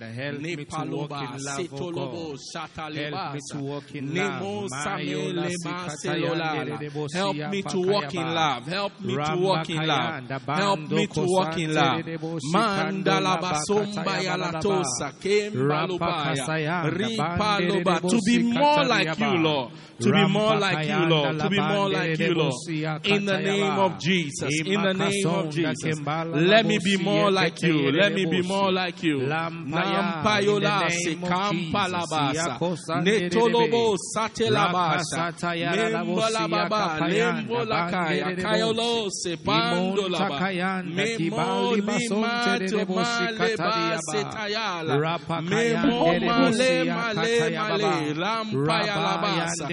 nepaloba 0.41 1.38
setolobo 1.38 2.35
shatalebasa 2.52 3.61
nemo 4.02 4.68
samelema 4.68 5.89
selolala 6.02 6.80
help 7.14 7.35
me 7.52 7.61
to 7.61 7.80
walk 7.80 8.14
in 8.15 8.26
love. 8.34 8.65
Help 8.65 8.99
me 9.02 9.14
to 9.15 9.35
walk 9.38 9.69
in 9.69 9.85
love. 9.88 10.30
help 10.48 10.80
me 10.89 11.07
to 11.07 11.22
walk 11.22 11.57
in 11.60 11.73
love. 11.76 12.03
mandalaba 12.52 13.61
sombayalatosa 13.68 15.11
kembalobaya 15.22 16.89
ripaloba 16.89 18.02
to 18.02 18.19
be 18.26 18.39
more 18.41 18.84
like 18.85 19.19
you 19.19 19.38
lord. 19.38 19.72
To 19.99 20.11
be 20.11 20.26
more 20.27 20.56
like 20.57 20.88
you 20.88 21.06
lord. 21.06 21.38
to 21.39 21.49
be 21.49 21.60
more 21.61 21.88
like 21.89 22.18
you 22.19 22.34
lord. 22.34 23.06
in 23.06 23.26
the 23.26 23.38
name 23.38 23.77
of 23.77 23.99
jesus. 23.99 24.49
In 24.65 24.81
the 24.81 24.93
name 24.93 25.27
of 25.27 25.49
jesus. 25.53 25.99
let 26.34 26.65
me 26.65 26.80
be 26.84 26.98
more 26.98 27.11
like 27.32 27.62
you 27.64 27.92
let 27.92 28.14
me 28.14 28.26
be 28.26 28.42
more 28.42 28.72
like 28.72 29.04
you. 29.04 29.20
Nampayola 29.20 30.90
se 30.90 31.16
kampalabasa. 31.16 32.58
Netolobo 33.04 33.98
satelabasa. 33.98 35.32
Lembolababa. 35.76 37.00
Lembolakaya. 37.08 38.36
Kayolo 38.36 39.10
se 39.12 39.38
pandolaba. 39.38 40.84
Memo 40.84 41.76
lima 41.76 42.60
tomaleba 42.70 44.00
setayala. 44.00 44.94
Memo 45.42 46.20
male 46.20 46.84
male 46.86 47.50
male. 47.58 48.14
Rampayalabasa. 48.14 49.68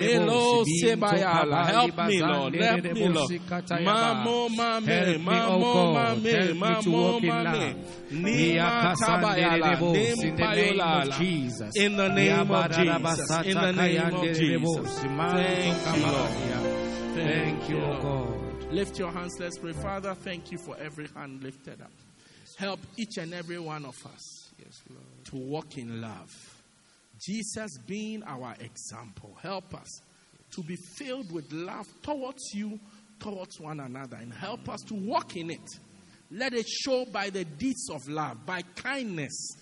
Melo 0.00 0.64
sebayala. 0.64 1.64
Help 1.66 1.96
me, 2.06 2.20
Lord. 2.20 2.54
Help 2.54 2.84
me, 2.94 3.08
Lord. 3.08 3.30
Mamo 3.84 4.48
mame. 4.48 5.18
Mamo 5.18 5.94
mame. 5.94 6.54
Mamo 6.54 6.77
mame. 6.86 7.74
Nima 8.10 8.94
tabayala. 8.96 9.76
Nimpayolala. 9.78 11.18
Jesus. 11.18 11.76
In 11.76 11.96
the 11.96 12.08
name 12.08 12.50
of 12.50 12.70
Jesus. 12.70 13.46
In 13.46 13.54
the 13.54 13.72
name 13.72 14.14
of 14.14 14.24
Jesus. 14.36 14.98
Thank 15.00 15.96
you, 15.96 16.06
Lord. 16.06 16.30
Thank 17.14 17.68
you, 17.68 17.76
God. 17.78 18.72
Lift 18.72 18.98
your 18.98 19.10
hands, 19.10 19.34
let's 19.40 19.58
pray. 19.58 19.72
Father, 19.72 20.14
thank 20.14 20.52
you 20.52 20.58
for 20.58 20.76
every 20.78 21.08
hand 21.16 21.42
lifted 21.42 21.80
up. 21.80 21.90
Help 22.56 22.80
each 22.96 23.16
and 23.16 23.32
every 23.32 23.58
one 23.58 23.84
of 23.86 23.94
us 24.06 24.50
Yes, 24.58 24.82
Lord. 24.90 25.24
to 25.26 25.36
walk 25.36 25.78
in 25.78 26.00
love. 26.02 26.30
Jesus 27.24 27.78
being 27.86 28.22
our 28.24 28.54
example, 28.60 29.36
help 29.42 29.74
us 29.74 29.88
to 30.52 30.62
be 30.62 30.76
filled 30.76 31.32
with 31.32 31.50
love 31.52 31.86
towards 32.02 32.42
you, 32.54 32.78
towards 33.20 33.58
one 33.58 33.80
another, 33.80 34.16
and 34.16 34.32
help 34.32 34.68
us 34.68 34.80
to 34.82 34.94
walk 34.94 35.36
in 35.36 35.50
it. 35.50 35.68
Let 36.30 36.52
it 36.52 36.68
show 36.68 37.04
by 37.06 37.30
the 37.30 37.44
deeds 37.44 37.88
of 37.90 38.06
love, 38.08 38.44
by 38.44 38.62
kindness, 38.76 39.56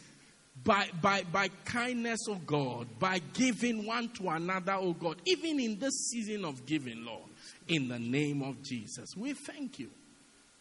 by, 0.64 0.88
by, 1.00 1.22
by 1.30 1.48
kindness, 1.64 2.26
of 2.28 2.46
God, 2.46 2.88
by 2.98 3.20
giving 3.34 3.86
one 3.86 4.08
to 4.14 4.30
another, 4.30 4.74
oh 4.74 4.92
God, 4.92 5.20
even 5.26 5.60
in 5.60 5.78
this 5.78 6.08
season 6.10 6.44
of 6.44 6.66
giving, 6.66 7.04
Lord, 7.04 7.30
in 7.68 7.88
the 7.88 7.98
name 7.98 8.42
of 8.42 8.62
Jesus. 8.62 9.10
We 9.16 9.34
thank 9.34 9.78
you. 9.78 9.90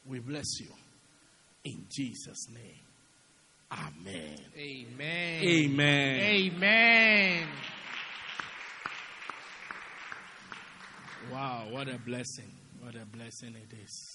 We 0.05 0.19
bless 0.19 0.59
you. 0.59 0.69
In 1.63 1.87
Jesus' 1.89 2.47
name. 2.53 2.85
Amen. 3.71 4.37
Amen. 4.55 5.43
Amen. 5.43 6.19
Amen. 6.21 7.47
Wow, 11.31 11.67
what 11.71 11.89
a 11.89 11.97
blessing. 11.97 12.51
What 12.81 12.93
a 12.95 13.05
blessing 13.05 13.55
it 13.55 13.75
is. 13.83 14.14